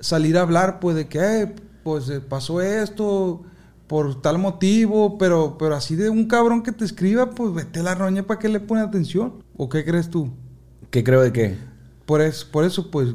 salir 0.00 0.38
a 0.38 0.42
hablar, 0.42 0.80
pues, 0.80 0.96
de 0.96 1.08
que, 1.08 1.18
eh, 1.42 1.54
pues, 1.84 2.08
eh, 2.08 2.20
pasó 2.20 2.60
esto 2.62 3.42
por 3.86 4.22
tal 4.22 4.38
motivo, 4.38 5.18
pero, 5.18 5.56
pero 5.58 5.74
así 5.74 5.94
de 5.96 6.08
un 6.08 6.26
cabrón 6.26 6.62
que 6.62 6.72
te 6.72 6.84
escriba, 6.84 7.30
pues, 7.30 7.52
vete 7.52 7.82
la 7.82 7.94
roña 7.94 8.22
para 8.22 8.38
que 8.38 8.48
le 8.48 8.60
pone 8.60 8.80
atención. 8.80 9.42
¿O 9.56 9.68
qué 9.68 9.84
crees 9.84 10.08
tú? 10.08 10.30
¿Qué 10.90 11.04
creo 11.04 11.20
de 11.20 11.32
qué? 11.32 11.58
Por 12.06 12.20
eso, 12.22 12.46
por 12.50 12.64
eso 12.64 12.90
pues, 12.90 13.08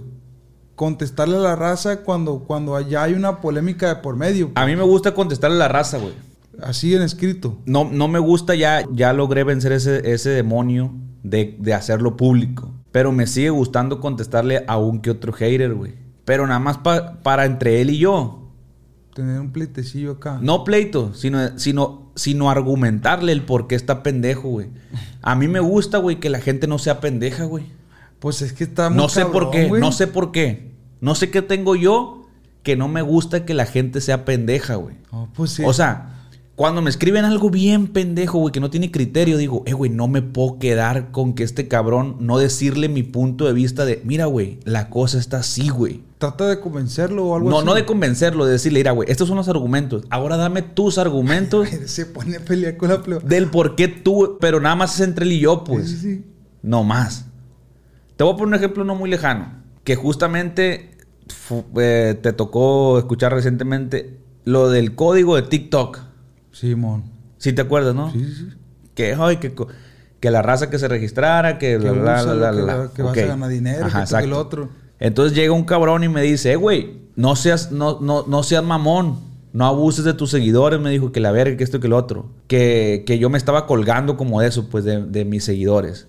contestarle 0.75 1.37
a 1.37 1.39
la 1.39 1.55
raza 1.55 2.01
cuando, 2.01 2.39
cuando 2.39 2.79
ya 2.81 3.03
hay 3.03 3.13
una 3.13 3.41
polémica 3.41 3.87
de 3.87 3.95
por 4.01 4.15
medio. 4.15 4.51
A 4.55 4.65
mí 4.65 4.75
me 4.75 4.83
gusta 4.83 5.13
contestarle 5.13 5.55
a 5.55 5.59
la 5.59 5.67
raza, 5.67 5.97
güey. 5.97 6.13
Así 6.61 6.95
en 6.95 7.01
escrito. 7.01 7.57
No, 7.65 7.89
no 7.91 8.07
me 8.07 8.19
gusta 8.19 8.55
ya, 8.55 8.85
ya 8.91 9.11
logré 9.13 9.43
vencer 9.43 9.71
ese, 9.73 10.11
ese 10.13 10.29
demonio 10.29 10.93
de, 11.23 11.55
de 11.59 11.73
hacerlo 11.73 12.15
público. 12.17 12.71
Pero 12.91 13.11
me 13.11 13.27
sigue 13.27 13.49
gustando 13.49 13.99
contestarle 13.99 14.63
a 14.67 14.77
un 14.77 15.01
que 15.01 15.11
otro 15.11 15.33
hater, 15.33 15.73
güey. 15.73 15.93
Pero 16.23 16.47
nada 16.47 16.59
más 16.59 16.77
pa- 16.77 17.19
para 17.23 17.45
entre 17.45 17.81
él 17.81 17.89
y 17.89 17.97
yo. 17.97 18.51
Tener 19.13 19.39
un 19.39 19.51
pleitecillo 19.51 20.13
acá. 20.13 20.39
No 20.41 20.63
pleito, 20.63 21.13
sino, 21.13 21.57
sino, 21.59 22.11
sino 22.15 22.49
argumentarle 22.49 23.31
el 23.31 23.43
por 23.43 23.67
qué 23.67 23.75
está 23.75 24.01
pendejo, 24.03 24.49
güey. 24.49 24.67
A 25.21 25.35
mí 25.35 25.47
me 25.47 25.59
gusta, 25.59 25.97
güey, 25.99 26.19
que 26.19 26.29
la 26.29 26.39
gente 26.39 26.67
no 26.67 26.79
sea 26.79 26.99
pendeja, 27.01 27.43
güey. 27.45 27.65
Pues 28.19 28.41
es 28.41 28.53
que 28.53 28.63
está 28.63 28.89
muy 28.89 28.97
No 28.97 29.09
sé 29.09 29.25
por 29.25 29.51
qué, 29.51 29.69
no 29.69 29.91
sé 29.91 30.07
por 30.07 30.31
qué. 30.31 30.64
No 31.01 31.15
sé 31.15 31.29
qué 31.31 31.41
tengo 31.41 31.75
yo 31.75 32.21
que 32.63 32.75
no 32.75 32.87
me 32.87 33.01
gusta 33.01 33.45
que 33.45 33.53
la 33.53 33.65
gente 33.65 34.01
sea 34.01 34.25
pendeja, 34.25 34.75
güey. 34.75 34.95
No, 35.11 35.29
pues 35.35 35.51
sí. 35.51 35.63
O 35.65 35.71
sea, 35.73 36.11
cuando 36.55 36.81
me 36.81 36.89
escriben 36.89 37.25
algo 37.25 37.49
bien 37.49 37.87
pendejo, 37.87 38.39
güey, 38.39 38.51
que 38.51 38.59
no 38.59 38.69
tiene 38.71 38.89
criterio, 38.89 39.37
digo, 39.37 39.61
eh, 39.67 39.73
güey, 39.73 39.91
no 39.91 40.07
me 40.07 40.21
puedo 40.21 40.57
quedar 40.57 41.11
con 41.11 41.33
que 41.33 41.43
este 41.43 41.67
cabrón 41.67 42.15
no 42.21 42.37
decirle 42.39 42.89
mi 42.89 43.03
punto 43.03 43.45
de 43.45 43.53
vista 43.53 43.85
de, 43.85 44.01
mira, 44.05 44.25
güey, 44.25 44.59
la 44.63 44.89
cosa 44.89 45.19
está 45.19 45.39
así, 45.39 45.69
güey. 45.69 46.01
Trata 46.17 46.47
de 46.47 46.59
convencerlo 46.59 47.25
o 47.27 47.35
algo 47.35 47.49
No, 47.49 47.57
así. 47.57 47.65
no 47.67 47.73
de 47.75 47.85
convencerlo, 47.85 48.45
de 48.45 48.53
decirle, 48.53 48.79
mira, 48.79 48.91
güey, 48.93 49.11
estos 49.11 49.27
son 49.27 49.37
los 49.37 49.49
argumentos. 49.49 50.03
Ahora 50.09 50.37
dame 50.37 50.61
tus 50.63 50.97
argumentos 50.97 51.67
Se 51.85 52.05
pone 52.07 52.37
a 52.37 52.39
pelear 52.39 52.77
con 52.77 52.89
la 52.89 53.03
plebe. 53.03 53.21
del 53.27 53.47
por 53.51 53.75
qué 53.75 53.89
tú, 53.89 54.37
pero 54.39 54.59
nada 54.59 54.75
más 54.77 54.95
es 54.95 55.01
entre 55.01 55.25
él 55.25 55.33
y 55.33 55.39
yo, 55.41 55.63
pues. 55.65 55.89
Sí, 55.89 55.97
sí. 55.97 56.25
No 56.63 56.83
más. 56.83 57.25
Te 58.15 58.23
voy 58.23 58.33
a 58.33 58.37
poner 58.37 58.47
un 58.47 58.53
ejemplo 58.55 58.83
no 58.85 58.95
muy 58.95 59.09
lejano. 59.09 59.64
Que 59.85 59.95
justamente 59.95 60.91
eh, 61.77 62.19
te 62.21 62.33
tocó 62.33 62.99
escuchar 62.99 63.33
recientemente 63.33 64.17
lo 64.43 64.69
del 64.69 64.93
código 64.95 65.37
de 65.37 65.43
TikTok. 65.43 65.99
Simón. 66.51 67.03
Si 67.37 67.53
te 67.53 67.61
acuerdas, 67.61 67.95
¿no? 67.95 68.11
Sí, 68.11 68.25
sí, 68.25 68.33
sí. 68.35 68.57
Que, 68.93 69.15
ay, 69.17 69.37
que, 69.37 69.53
que 70.19 70.31
la 70.31 70.41
raza 70.41 70.69
que 70.69 70.79
se 70.79 70.87
registrara, 70.87 71.57
que, 71.57 71.71
Que 71.71 71.77
bla, 71.77 71.91
bla, 71.91 72.21
úsalo, 72.21 72.65
bla, 72.65 72.87
que 72.89 72.93
que 72.95 73.01
vas 73.03 73.11
Ok. 73.11 73.17
a 73.19 73.25
ganar 73.27 73.49
dinero, 73.49 73.85
Ajá, 73.85 73.99
que 73.99 74.03
esto, 74.05 74.17
que 74.19 74.27
lo 74.27 74.39
otro. 74.39 74.69
Entonces 74.99 75.35
llega 75.37 75.53
un 75.53 75.65
cabrón 75.65 76.03
y 76.03 76.09
me 76.09 76.21
dice, 76.21 76.53
eh, 76.53 76.55
güey, 76.55 77.01
no 77.15 77.35
seas, 77.35 77.71
no, 77.71 77.99
no, 78.01 78.25
no 78.27 78.43
seas 78.43 78.63
mamón. 78.63 79.19
No 79.51 79.65
abuses 79.67 80.03
de 80.03 80.13
tus 80.13 80.31
seguidores, 80.31 80.81
me 80.81 80.89
dijo 80.89 81.13
que 81.13 81.21
la 81.21 81.31
verga, 81.31 81.55
que 81.55 81.63
esto, 81.63 81.79
que 81.79 81.87
lo 81.87 81.95
otro. 81.95 82.25
Que, 82.47 83.03
que 83.07 83.19
yo 83.19 83.29
me 83.29 83.37
estaba 83.37 83.65
colgando 83.67 84.17
como 84.17 84.41
de 84.41 84.47
eso, 84.49 84.67
pues, 84.69 84.83
de, 84.83 85.01
de 85.05 85.23
mis 85.23 85.45
seguidores. 85.45 86.07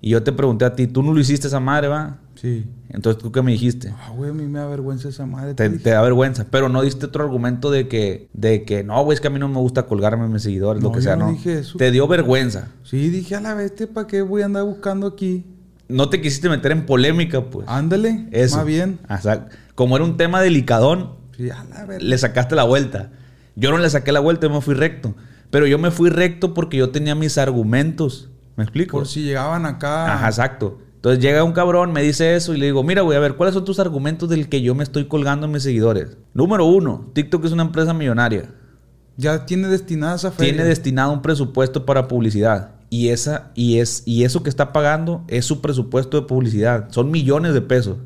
Y 0.00 0.10
yo 0.10 0.22
te 0.22 0.32
pregunté 0.32 0.64
a 0.64 0.74
ti, 0.74 0.86
¿tú 0.86 1.02
no 1.02 1.12
lo 1.12 1.20
hiciste 1.20 1.46
esa 1.46 1.60
madre, 1.60 1.88
va? 1.88 2.18
Sí. 2.34 2.64
Entonces, 2.88 3.22
¿tú 3.22 3.30
qué 3.30 3.42
me 3.42 3.52
dijiste? 3.52 3.92
Ah, 3.98 4.10
güey, 4.16 4.30
a 4.30 4.32
mí 4.32 4.46
me 4.46 4.58
da 4.58 4.66
vergüenza 4.66 5.08
esa 5.08 5.26
madre. 5.26 5.54
Te, 5.54 5.68
da 5.68 6.00
vergüenza. 6.00 6.46
Pero 6.50 6.68
no 6.68 6.82
diste 6.82 7.06
otro 7.06 7.22
argumento 7.22 7.70
de 7.70 7.86
que, 7.86 8.28
de 8.32 8.64
que 8.64 8.82
no, 8.82 9.02
güey, 9.04 9.14
es 9.14 9.20
que 9.20 9.26
a 9.26 9.30
mí 9.30 9.38
no 9.38 9.48
me 9.48 9.58
gusta 9.58 9.84
colgarme 9.84 10.24
en 10.24 10.32
mis 10.32 10.42
seguidores, 10.42 10.82
lo 10.82 10.90
que 10.90 11.00
yo 11.00 11.02
sea, 11.02 11.16
no 11.16 11.26
¿no? 11.26 11.32
dije 11.32 11.58
eso. 11.58 11.76
Te 11.76 11.90
dio 11.90 12.08
vergüenza. 12.08 12.68
Sí, 12.82 13.10
dije 13.10 13.36
a 13.36 13.40
la 13.40 13.54
bestia, 13.54 13.88
¿para 13.92 14.06
qué 14.06 14.22
voy 14.22 14.42
a 14.42 14.46
andar 14.46 14.64
buscando 14.64 15.06
aquí? 15.06 15.44
No 15.88 16.08
te 16.08 16.20
quisiste 16.20 16.48
meter 16.48 16.72
en 16.72 16.86
polémica, 16.86 17.44
pues. 17.50 17.68
Ándale. 17.68 18.26
Eso. 18.30 18.56
Más 18.56 18.66
bien. 18.66 19.00
O 19.08 19.18
sea, 19.18 19.48
como 19.74 19.96
era 19.96 20.04
un 20.04 20.16
tema 20.16 20.40
delicadón, 20.40 21.20
Sí, 21.36 21.50
a 21.50 21.64
la 21.64 21.98
le 21.98 22.18
sacaste 22.18 22.54
la 22.54 22.64
vuelta. 22.64 23.10
Yo 23.54 23.70
no 23.70 23.78
le 23.78 23.90
saqué 23.90 24.12
la 24.12 24.20
vuelta, 24.20 24.46
yo 24.46 24.54
me 24.54 24.60
fui 24.62 24.74
recto. 24.74 25.14
Pero 25.50 25.66
yo 25.66 25.78
me 25.78 25.90
fui 25.90 26.08
recto 26.08 26.54
porque 26.54 26.76
yo 26.76 26.90
tenía 26.90 27.14
mis 27.14 27.36
argumentos. 27.36 28.29
¿Me 28.60 28.64
explico? 28.64 28.98
Por 28.98 29.06
si 29.06 29.22
llegaban 29.22 29.64
acá. 29.64 30.12
Ajá, 30.12 30.26
exacto. 30.26 30.76
Entonces 30.96 31.22
llega 31.22 31.42
un 31.44 31.52
cabrón, 31.52 31.92
me 31.92 32.02
dice 32.02 32.36
eso 32.36 32.52
y 32.52 32.58
le 32.58 32.66
digo, 32.66 32.82
mira, 32.82 33.00
güey, 33.00 33.16
a 33.16 33.20
ver, 33.20 33.36
¿cuáles 33.36 33.54
son 33.54 33.64
tus 33.64 33.80
argumentos 33.80 34.28
del 34.28 34.50
que 34.50 34.60
yo 34.60 34.74
me 34.74 34.84
estoy 34.84 35.06
colgando 35.06 35.46
en 35.46 35.52
mis 35.52 35.62
seguidores? 35.62 36.18
Número 36.34 36.66
uno, 36.66 37.10
TikTok 37.14 37.42
es 37.46 37.52
una 37.52 37.62
empresa 37.62 37.94
millonaria. 37.94 38.50
Ya 39.16 39.46
tiene 39.46 39.68
destinada 39.68 40.16
esa 40.16 40.30
feria. 40.30 40.52
Tiene 40.52 40.68
destinado 40.68 41.10
un 41.10 41.22
presupuesto 41.22 41.86
para 41.86 42.06
publicidad. 42.06 42.72
Y, 42.90 43.08
esa, 43.08 43.50
y, 43.54 43.78
es, 43.78 44.02
y 44.04 44.24
eso 44.24 44.42
que 44.42 44.50
está 44.50 44.74
pagando 44.74 45.24
es 45.28 45.46
su 45.46 45.62
presupuesto 45.62 46.20
de 46.20 46.26
publicidad. 46.26 46.88
Son 46.90 47.10
millones 47.10 47.54
de 47.54 47.62
pesos. 47.62 47.96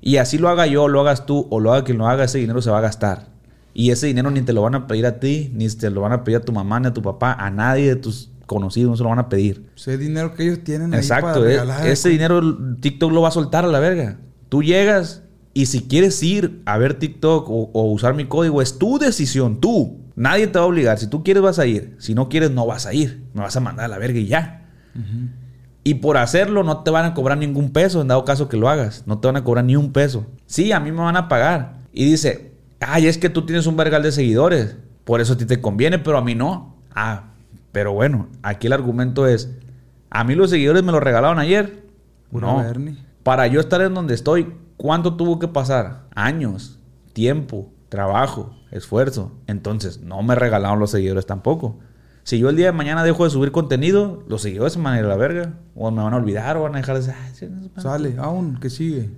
Y 0.00 0.16
así 0.16 0.38
lo 0.38 0.48
haga 0.48 0.66
yo, 0.66 0.88
lo 0.88 1.02
hagas 1.02 1.26
tú 1.26 1.46
o 1.50 1.60
lo 1.60 1.74
haga 1.74 1.84
quien 1.84 1.98
lo 1.98 2.08
haga, 2.08 2.24
ese 2.24 2.38
dinero 2.38 2.62
se 2.62 2.70
va 2.70 2.78
a 2.78 2.80
gastar. 2.80 3.28
Y 3.74 3.90
ese 3.90 4.06
dinero 4.06 4.30
ni 4.30 4.40
te 4.40 4.54
lo 4.54 4.62
van 4.62 4.76
a 4.76 4.86
pedir 4.86 5.04
a 5.04 5.20
ti, 5.20 5.50
ni 5.52 5.68
te 5.68 5.90
lo 5.90 6.00
van 6.00 6.12
a 6.12 6.24
pedir 6.24 6.38
a 6.38 6.40
tu 6.40 6.52
mamá, 6.52 6.80
ni 6.80 6.86
a 6.86 6.94
tu 6.94 7.02
papá, 7.02 7.34
a 7.34 7.50
nadie 7.50 7.88
de 7.88 7.96
tus 7.96 8.30
conocidos, 8.46 8.90
no 8.90 8.96
se 8.96 9.02
lo 9.02 9.08
van 9.10 9.18
a 9.18 9.28
pedir. 9.28 9.66
Ese 9.76 9.98
dinero 9.98 10.34
que 10.34 10.44
ellos 10.44 10.60
tienen 10.64 10.92
ahí 10.94 11.00
Exacto, 11.00 11.26
para 11.26 11.40
eh, 11.40 11.48
regalar. 11.48 11.86
ese 11.86 12.08
dinero 12.08 12.40
TikTok 12.80 13.12
lo 13.12 13.22
va 13.22 13.28
a 13.28 13.32
soltar 13.32 13.64
a 13.64 13.68
la 13.68 13.80
verga. 13.80 14.18
Tú 14.48 14.62
llegas 14.62 15.22
y 15.52 15.66
si 15.66 15.82
quieres 15.82 16.22
ir 16.22 16.62
a 16.64 16.78
ver 16.78 16.94
TikTok 16.94 17.48
o, 17.48 17.70
o 17.72 17.92
usar 17.92 18.14
mi 18.14 18.26
código, 18.26 18.60
es 18.62 18.78
tu 18.78 18.98
decisión, 18.98 19.60
tú. 19.60 20.00
Nadie 20.16 20.46
te 20.46 20.58
va 20.58 20.64
a 20.64 20.68
obligar. 20.68 20.98
Si 20.98 21.08
tú 21.08 21.24
quieres, 21.24 21.42
vas 21.42 21.58
a 21.58 21.66
ir. 21.66 21.96
Si 21.98 22.14
no 22.14 22.28
quieres, 22.28 22.50
no 22.52 22.66
vas 22.66 22.86
a 22.86 22.94
ir. 22.94 23.24
Me 23.34 23.40
vas 23.42 23.56
a 23.56 23.60
mandar 23.60 23.86
a 23.86 23.88
la 23.88 23.98
verga 23.98 24.18
y 24.20 24.26
ya. 24.26 24.68
Y 25.82 25.94
por 25.94 26.16
hacerlo, 26.16 26.62
no 26.62 26.82
te 26.82 26.90
van 26.90 27.04
a 27.04 27.14
cobrar 27.14 27.36
ningún 27.36 27.70
peso, 27.70 28.00
en 28.00 28.08
dado 28.08 28.24
caso 28.24 28.48
que 28.48 28.56
lo 28.56 28.68
hagas. 28.68 29.02
No 29.06 29.18
te 29.18 29.26
van 29.28 29.36
a 29.36 29.44
cobrar 29.44 29.64
ni 29.64 29.76
un 29.76 29.92
peso. 29.92 30.24
Sí, 30.46 30.72
a 30.72 30.80
mí 30.80 30.92
me 30.92 30.98
van 31.00 31.16
a 31.16 31.28
pagar. 31.28 31.74
Y 31.92 32.04
dice, 32.06 32.52
ay, 32.80 33.06
es 33.06 33.18
que 33.18 33.28
tú 33.28 33.44
tienes 33.44 33.66
un 33.66 33.76
vergal 33.76 34.02
de 34.02 34.12
seguidores. 34.12 34.76
Por 35.04 35.20
eso 35.20 35.34
a 35.34 35.36
ti 35.36 35.44
te 35.44 35.60
conviene, 35.60 35.98
pero 35.98 36.16
a 36.16 36.22
mí 36.22 36.34
no. 36.34 36.76
Ah, 36.94 37.33
pero 37.74 37.92
bueno, 37.92 38.28
aquí 38.44 38.68
el 38.68 38.72
argumento 38.72 39.26
es, 39.26 39.50
a 40.08 40.22
mí 40.22 40.36
los 40.36 40.50
seguidores 40.50 40.84
me 40.84 40.92
lo 40.92 41.00
regalaron 41.00 41.40
ayer. 41.40 41.82
No. 42.30 42.58
Bernie. 42.58 43.04
Para 43.24 43.48
yo 43.48 43.58
estar 43.58 43.82
en 43.82 43.94
donde 43.94 44.14
estoy, 44.14 44.54
¿cuánto 44.76 45.16
tuvo 45.16 45.40
que 45.40 45.48
pasar? 45.48 46.04
Años, 46.14 46.78
tiempo, 47.14 47.72
trabajo, 47.88 48.54
esfuerzo. 48.70 49.32
Entonces, 49.48 50.00
no 50.00 50.22
me 50.22 50.36
regalaron 50.36 50.78
los 50.78 50.92
seguidores 50.92 51.26
tampoco. 51.26 51.80
Si 52.22 52.38
yo 52.38 52.48
el 52.48 52.54
día 52.54 52.66
de 52.66 52.72
mañana 52.72 53.02
dejo 53.02 53.24
de 53.24 53.30
subir 53.30 53.50
contenido, 53.50 54.22
los 54.28 54.42
seguidores 54.42 54.74
se 54.74 54.80
van 54.80 54.94
a 54.94 54.98
ir 55.00 55.04
a 55.04 55.08
la 55.08 55.16
verga. 55.16 55.54
O 55.74 55.90
me 55.90 56.00
van 56.00 56.14
a 56.14 56.16
olvidar 56.16 56.56
o 56.56 56.62
van 56.62 56.76
a 56.76 56.78
dejar 56.78 57.00
de 57.00 57.12
decir. 57.12 57.50
Sale, 57.76 58.14
aún, 58.18 58.60
que 58.60 58.70
sigue. 58.70 59.10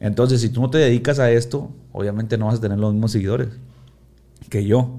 Entonces, 0.00 0.40
si 0.40 0.48
tú 0.48 0.62
no 0.62 0.70
te 0.70 0.78
dedicas 0.78 1.18
a 1.18 1.30
esto, 1.30 1.70
obviamente 1.92 2.38
no 2.38 2.46
vas 2.46 2.54
a 2.54 2.60
tener 2.62 2.78
los 2.78 2.94
mismos 2.94 3.12
seguidores 3.12 3.50
que 4.48 4.64
yo. 4.64 4.98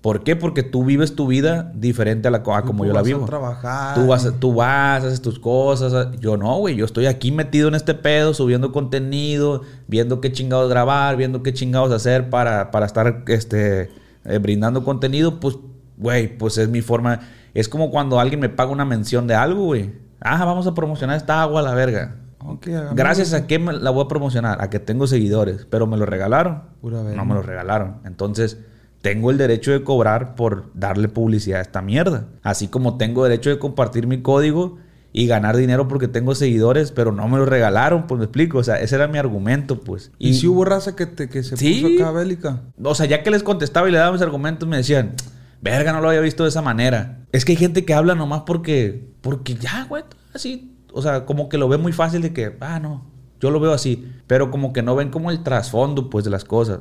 ¿Por 0.00 0.22
qué? 0.22 0.36
Porque 0.36 0.62
tú 0.62 0.84
vives 0.84 1.16
tu 1.16 1.26
vida 1.26 1.72
diferente 1.74 2.28
a, 2.28 2.30
la, 2.30 2.38
a 2.38 2.62
como 2.62 2.84
Tú 2.84 2.88
yo 2.88 2.92
la 2.92 3.00
vas 3.00 3.02
a 3.02 3.14
vivo. 3.14 3.26
trabajar. 3.26 3.94
Tú 3.96 4.06
vas, 4.06 4.32
tú 4.38 4.54
vas, 4.54 5.02
haces 5.04 5.20
tus 5.20 5.40
cosas. 5.40 6.12
Yo 6.20 6.36
no, 6.36 6.56
güey. 6.58 6.76
Yo 6.76 6.84
estoy 6.84 7.06
aquí 7.06 7.32
metido 7.32 7.66
en 7.66 7.74
este 7.74 7.94
pedo, 7.94 8.32
subiendo 8.32 8.70
contenido, 8.70 9.62
viendo 9.88 10.20
qué 10.20 10.30
chingados 10.30 10.70
grabar, 10.70 11.16
viendo 11.16 11.42
qué 11.42 11.52
chingados 11.52 11.90
hacer 11.90 12.30
para, 12.30 12.70
para 12.70 12.86
estar 12.86 13.24
este, 13.26 13.90
eh, 14.24 14.38
brindando 14.38 14.84
contenido. 14.84 15.40
Pues, 15.40 15.56
güey, 15.96 16.38
pues 16.38 16.58
es 16.58 16.68
mi 16.68 16.80
forma. 16.80 17.20
Es 17.52 17.68
como 17.68 17.90
cuando 17.90 18.20
alguien 18.20 18.38
me 18.38 18.48
paga 18.48 18.70
una 18.70 18.84
mención 18.84 19.26
de 19.26 19.34
algo, 19.34 19.64
güey. 19.64 19.92
Ah, 20.20 20.44
vamos 20.44 20.68
a 20.68 20.74
promocionar 20.74 21.16
esta 21.16 21.42
agua 21.42 21.60
a 21.60 21.64
la 21.64 21.74
verga. 21.74 22.16
Ok, 22.40 22.68
hagamos 22.68 22.94
Gracias 22.94 23.32
a 23.34 23.48
qué 23.48 23.58
me 23.58 23.72
la 23.72 23.90
voy 23.90 24.04
a 24.04 24.08
promocionar, 24.08 24.62
a 24.62 24.70
que 24.70 24.78
tengo 24.78 25.08
seguidores, 25.08 25.66
pero 25.68 25.88
me 25.88 25.96
lo 25.96 26.06
regalaron. 26.06 26.62
Pura 26.80 27.02
no 27.02 27.24
me 27.24 27.34
lo 27.34 27.42
regalaron. 27.42 27.96
Entonces, 28.04 28.58
tengo 29.02 29.30
el 29.30 29.38
derecho 29.38 29.70
de 29.72 29.82
cobrar 29.84 30.34
por 30.34 30.70
darle 30.74 31.08
publicidad 31.08 31.60
a 31.60 31.62
esta 31.62 31.82
mierda. 31.82 32.26
Así 32.42 32.68
como 32.68 32.96
tengo 32.96 33.24
derecho 33.24 33.50
de 33.50 33.58
compartir 33.58 34.06
mi 34.06 34.22
código 34.22 34.78
y 35.12 35.26
ganar 35.26 35.56
dinero 35.56 35.88
porque 35.88 36.08
tengo 36.08 36.34
seguidores, 36.34 36.92
pero 36.92 37.12
no 37.12 37.28
me 37.28 37.38
lo 37.38 37.46
regalaron, 37.46 38.06
pues 38.06 38.18
me 38.18 38.24
explico. 38.24 38.58
O 38.58 38.64
sea, 38.64 38.76
ese 38.80 38.96
era 38.96 39.08
mi 39.08 39.18
argumento, 39.18 39.80
pues. 39.80 40.10
¿Y, 40.18 40.34
si 40.34 40.46
hubo 40.46 40.64
raza 40.64 40.96
que, 40.96 41.06
te, 41.06 41.28
que 41.28 41.42
se 41.42 41.56
Sí. 41.56 41.80
puso 41.82 42.02
acá 42.02 42.12
bélica? 42.12 42.62
O 42.82 42.94
sea, 42.94 43.06
ya 43.06 43.22
que 43.22 43.30
les 43.30 43.42
contestaba 43.42 43.88
y 43.88 43.92
le 43.92 43.98
daba 43.98 44.12
mis 44.12 44.22
argumentos, 44.22 44.68
me 44.68 44.76
decían, 44.76 45.14
verga, 45.62 45.92
no 45.92 46.00
lo 46.00 46.08
había 46.08 46.20
visto 46.20 46.42
de 46.42 46.50
esa 46.50 46.62
manera. 46.62 47.24
Es 47.32 47.44
que 47.44 47.52
hay 47.52 47.56
gente 47.56 47.84
que 47.84 47.94
habla 47.94 48.14
nomás 48.14 48.42
porque, 48.46 49.12
porque 49.20 49.54
ya, 49.54 49.86
güey, 49.88 50.04
así. 50.34 50.74
O 50.92 51.02
sea, 51.02 51.24
como 51.24 51.48
que 51.48 51.58
lo 51.58 51.68
ve 51.68 51.78
muy 51.78 51.92
fácil 51.92 52.20
de 52.22 52.32
que, 52.32 52.56
ah, 52.60 52.78
no, 52.80 53.06
yo 53.40 53.50
lo 53.50 53.60
veo 53.60 53.72
así. 53.72 54.10
Pero 54.26 54.50
como 54.50 54.72
que 54.72 54.82
no 54.82 54.94
ven 54.96 55.10
como 55.10 55.30
el 55.30 55.42
trasfondo, 55.42 56.10
pues, 56.10 56.24
de 56.24 56.30
las 56.30 56.44
cosas. 56.44 56.80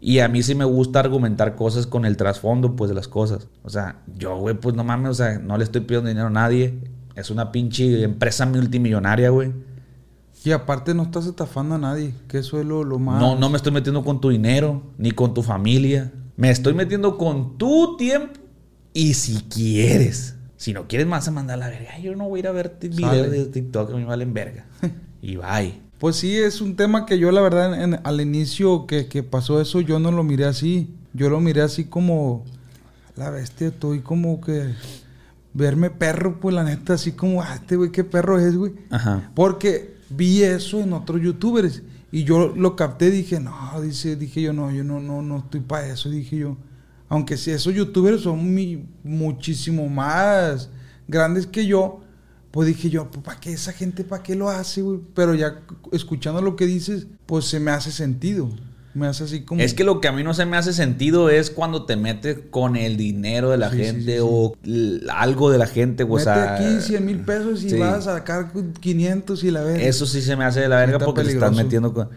Y 0.00 0.20
a 0.20 0.28
mí 0.28 0.42
sí 0.42 0.54
me 0.54 0.64
gusta 0.64 1.00
argumentar 1.00 1.56
cosas 1.56 1.86
con 1.86 2.04
el 2.04 2.16
trasfondo, 2.16 2.76
pues, 2.76 2.88
de 2.88 2.94
las 2.94 3.08
cosas. 3.08 3.48
O 3.64 3.70
sea, 3.70 4.02
yo, 4.16 4.36
güey, 4.36 4.54
pues, 4.54 4.74
no 4.74 4.84
mames, 4.84 5.10
o 5.10 5.14
sea, 5.14 5.38
no 5.38 5.58
le 5.58 5.64
estoy 5.64 5.80
pidiendo 5.80 6.08
dinero 6.08 6.28
a 6.28 6.30
nadie. 6.30 6.78
Es 7.16 7.30
una 7.30 7.50
pinche 7.50 8.04
empresa 8.04 8.46
multimillonaria, 8.46 9.30
güey. 9.30 9.52
Y 10.44 10.52
aparte 10.52 10.94
no 10.94 11.02
estás 11.02 11.26
estafando 11.26 11.74
a 11.74 11.78
nadie, 11.78 12.14
que 12.28 12.38
eso 12.38 12.60
es 12.60 12.66
lo, 12.66 12.84
lo 12.84 13.00
más... 13.00 13.20
No, 13.20 13.36
no 13.36 13.50
me 13.50 13.56
estoy 13.56 13.72
metiendo 13.72 14.04
con 14.04 14.20
tu 14.20 14.30
dinero, 14.30 14.82
ni 14.96 15.10
con 15.10 15.34
tu 15.34 15.42
familia. 15.42 16.12
Me 16.36 16.50
estoy 16.50 16.74
metiendo 16.74 17.18
con 17.18 17.58
tu 17.58 17.96
tiempo. 17.96 18.38
Y 18.92 19.14
si 19.14 19.42
quieres, 19.42 20.36
si 20.56 20.72
no 20.72 20.86
quieres 20.86 21.08
más 21.08 21.26
a 21.26 21.32
mandar 21.32 21.56
a 21.56 21.66
la 21.66 21.68
verga, 21.68 21.98
yo 21.98 22.14
no 22.14 22.28
voy 22.28 22.38
a 22.38 22.40
ir 22.40 22.46
a 22.46 22.52
ver 22.52 22.78
videos 22.80 23.30
de 23.30 23.46
TikTok 23.46 23.90
que 23.90 23.96
me 23.96 24.04
valen 24.04 24.32
verga. 24.32 24.66
y 25.22 25.36
bye. 25.36 25.87
Pues 25.98 26.16
sí, 26.16 26.36
es 26.36 26.60
un 26.60 26.76
tema 26.76 27.06
que 27.06 27.18
yo 27.18 27.30
la 27.32 27.40
verdad 27.40 27.82
en- 27.82 28.00
al 28.04 28.20
inicio 28.20 28.86
que, 28.86 29.06
que 29.06 29.22
pasó 29.22 29.60
eso 29.60 29.80
yo 29.80 29.98
no 29.98 30.12
lo 30.12 30.22
miré 30.22 30.44
así. 30.44 30.94
Yo 31.12 31.28
lo 31.30 31.40
miré 31.40 31.62
así 31.62 31.84
como 31.84 32.44
la 33.16 33.30
bestia, 33.30 33.68
estoy 33.68 34.00
como 34.00 34.40
que 34.40 34.74
verme 35.54 35.90
perro, 35.90 36.38
pues 36.40 36.54
la 36.54 36.62
neta, 36.62 36.94
así 36.94 37.12
como, 37.12 37.42
ah, 37.42 37.54
este 37.54 37.74
güey, 37.76 37.90
qué 37.90 38.04
perro 38.04 38.38
es, 38.38 38.54
güey. 38.56 38.74
Ajá. 38.90 39.30
Porque 39.34 39.96
vi 40.10 40.42
eso 40.42 40.80
en 40.80 40.92
otros 40.92 41.20
youtubers 41.20 41.82
y 42.12 42.22
yo 42.24 42.54
lo 42.54 42.76
capté, 42.76 43.10
dije, 43.10 43.40
no, 43.40 43.80
dice, 43.82 44.14
dije 44.14 44.40
yo, 44.42 44.52
no, 44.52 44.70
yo 44.70 44.84
no, 44.84 45.00
no, 45.00 45.20
no 45.22 45.38
estoy 45.38 45.60
para 45.60 45.88
eso, 45.88 46.08
dije 46.10 46.36
yo. 46.36 46.56
Aunque 47.08 47.36
si 47.36 47.50
esos 47.50 47.74
youtubers 47.74 48.20
son 48.20 48.54
mi- 48.54 48.84
muchísimo 49.02 49.88
más 49.88 50.68
grandes 51.08 51.46
que 51.46 51.66
yo, 51.66 52.02
pues 52.50 52.68
dije 52.68 52.90
yo, 52.90 53.10
¿para 53.10 53.38
qué 53.40 53.52
esa 53.52 53.72
gente, 53.72 54.04
para 54.04 54.22
qué 54.22 54.34
lo 54.34 54.48
hace, 54.48 54.82
güey? 54.82 55.00
Pero 55.14 55.34
ya 55.34 55.60
escuchando 55.92 56.40
lo 56.40 56.56
que 56.56 56.66
dices, 56.66 57.06
pues 57.26 57.44
se 57.44 57.60
me 57.60 57.70
hace 57.70 57.92
sentido. 57.92 58.50
Me 58.94 59.06
hace 59.06 59.24
así 59.24 59.42
como... 59.42 59.60
Es 59.60 59.74
que 59.74 59.84
lo 59.84 60.00
que 60.00 60.08
a 60.08 60.12
mí 60.12 60.24
no 60.24 60.34
se 60.34 60.44
me 60.46 60.56
hace 60.56 60.72
sentido 60.72 61.30
es 61.30 61.50
cuando 61.50 61.84
te 61.84 61.96
metes 61.96 62.38
con 62.50 62.74
el 62.74 62.96
dinero 62.96 63.50
de 63.50 63.58
la 63.58 63.70
Sí, 63.70 63.76
gente 63.76 64.18
sí, 64.18 64.18
sí. 64.18 64.18
o 64.22 64.54
algo 65.12 65.50
de 65.50 65.58
la 65.58 65.66
gente. 65.66 66.02
O 66.04 66.08
Mete 66.08 66.24
sea, 66.24 66.54
aquí 66.54 66.80
100 66.80 67.06
mil 67.06 67.20
pesos 67.20 67.62
y 67.62 67.78
vas 67.78 68.06
a 68.08 68.16
sacar 68.16 68.50
500 68.80 69.44
y 69.44 69.50
la 69.50 69.62
ves. 69.62 69.82
Eso 69.82 70.06
sí 70.06 70.20
se 70.22 70.34
me 70.36 70.44
hace 70.44 70.60
de 70.60 70.68
la 70.68 70.76
verga 70.76 70.98
porque 70.98 71.22
te 71.22 71.32
estás 71.32 71.54
metiendo 71.54 71.92
con... 71.92 72.08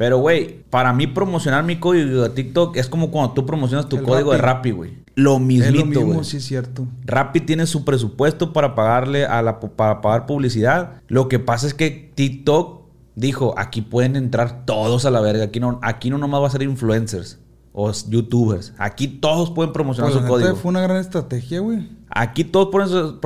Pero, 0.00 0.16
güey, 0.16 0.62
para 0.70 0.94
mí 0.94 1.08
promocionar 1.08 1.62
mi 1.62 1.78
código 1.78 2.22
de 2.22 2.30
TikTok 2.30 2.74
es 2.78 2.86
como 2.86 3.10
cuando 3.10 3.34
tú 3.34 3.44
promocionas 3.44 3.86
tu 3.86 3.98
El 3.98 4.04
código 4.04 4.32
de. 4.32 4.38
Rappi, 4.38 4.70
güey. 4.70 4.92
Lo 5.22 5.34
es 5.36 5.40
mismito, 5.40 6.00
lo 6.00 6.06
mismo, 6.06 6.24
sí 6.24 6.38
es 6.38 6.44
cierto. 6.44 6.86
Rappi 7.04 7.40
tiene 7.40 7.66
su 7.66 7.84
presupuesto 7.84 8.52
para 8.52 8.74
pagarle 8.74 9.26
a 9.26 9.42
la 9.42 9.60
para 9.60 10.00
pagar 10.00 10.26
publicidad. 10.26 11.02
Lo 11.08 11.28
que 11.28 11.38
pasa 11.38 11.66
es 11.66 11.74
que 11.74 12.12
TikTok 12.14 12.80
dijo, 13.14 13.54
aquí 13.58 13.82
pueden 13.82 14.16
entrar 14.16 14.64
todos 14.64 15.04
a 15.04 15.10
la 15.10 15.20
verga. 15.20 15.44
Aquí 15.44 15.60
no, 15.60 15.78
aquí 15.82 16.10
no 16.10 16.18
nomás 16.18 16.42
va 16.42 16.46
a 16.46 16.50
ser 16.50 16.62
influencers 16.62 17.38
o 17.72 17.92
youtubers. 18.08 18.72
Aquí 18.78 19.06
todos 19.08 19.50
pueden 19.50 19.72
promocionar 19.72 20.12
Pues, 20.12 20.22
su 20.22 20.28
código. 20.28 20.56
fue 20.56 20.70
una 20.70 20.80
gran 20.80 20.96
estrategia, 20.96 21.60
güey. 21.60 21.88
Aquí 22.08 22.42
todos 22.44 22.68
pueden 22.70 23.20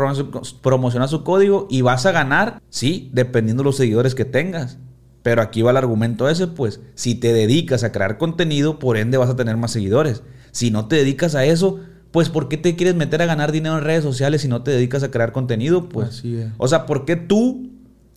promocionar 0.60 1.08
su 1.08 1.24
código 1.24 1.66
y 1.70 1.80
vas 1.80 2.04
a 2.04 2.12
ganar, 2.12 2.60
sí, 2.68 3.10
dependiendo 3.14 3.62
de 3.62 3.68
los 3.68 3.76
seguidores 3.76 4.14
que 4.14 4.24
tengas. 4.26 4.78
Pero 5.22 5.40
aquí 5.40 5.62
va 5.62 5.70
el 5.70 5.78
argumento 5.78 6.28
ese, 6.28 6.48
pues, 6.48 6.80
si 6.94 7.14
te 7.14 7.32
dedicas 7.32 7.82
a 7.82 7.92
crear 7.92 8.18
contenido, 8.18 8.78
por 8.78 8.98
ende 8.98 9.16
vas 9.16 9.30
a 9.30 9.36
tener 9.36 9.56
más 9.56 9.70
seguidores. 9.70 10.22
Si 10.54 10.70
no 10.70 10.86
te 10.86 10.96
dedicas 10.96 11.34
a 11.34 11.44
eso, 11.44 11.80
pues, 12.12 12.28
¿por 12.30 12.48
qué 12.48 12.56
te 12.56 12.76
quieres 12.76 12.94
meter 12.94 13.20
a 13.22 13.26
ganar 13.26 13.50
dinero 13.50 13.76
en 13.76 13.82
redes 13.84 14.04
sociales 14.04 14.40
si 14.42 14.48
no 14.48 14.62
te 14.62 14.70
dedicas 14.70 15.02
a 15.02 15.10
crear 15.10 15.32
contenido? 15.32 15.88
Pues, 15.88 16.08
Así 16.08 16.36
es. 16.36 16.46
o 16.58 16.68
sea, 16.68 16.86
¿por 16.86 17.04
qué 17.04 17.16
tú, 17.16 17.70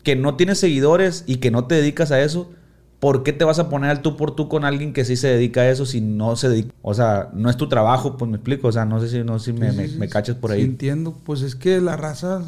que 0.03 0.15
no 0.15 0.35
tienes 0.35 0.59
seguidores 0.59 1.23
y 1.25 1.37
que 1.37 1.49
no 1.51 1.65
te 1.65 1.73
dedicas 1.75 2.11
a 2.11 2.21
eso, 2.21 2.51
¿por 2.99 3.23
qué 3.23 3.33
te 3.33 3.43
vas 3.43 3.57
a 3.59 3.69
poner 3.69 3.89
al 3.89 4.01
tú 4.03 4.15
por 4.15 4.35
tú 4.35 4.47
con 4.49 4.65
alguien 4.65 4.93
que 4.93 5.03
sí 5.03 5.15
se 5.15 5.27
dedica 5.29 5.61
a 5.61 5.69
eso 5.69 5.85
si 5.87 5.99
no 6.01 6.35
se 6.35 6.47
dedica? 6.49 6.73
O 6.83 6.93
sea, 6.93 7.29
no 7.33 7.49
es 7.49 7.57
tu 7.57 7.67
trabajo, 7.69 8.17
pues 8.17 8.29
me 8.29 8.37
explico. 8.37 8.67
O 8.67 8.71
sea, 8.71 8.85
no 8.85 8.99
sé 8.99 9.09
si, 9.09 9.23
no 9.23 9.39
si 9.39 9.51
me, 9.53 9.71
Sí, 9.71 9.77
me- 9.77 9.87
sí, 9.87 9.93
sí. 9.93 9.99
me 9.99 10.07
cachas 10.07 10.35
por 10.35 10.51
Sí, 10.51 10.57
ahí. 10.57 10.63
entiendo. 10.63 11.17
Pues 11.25 11.41
es 11.41 11.55
que 11.55 11.81
la 11.81 11.95
raza 11.97 12.43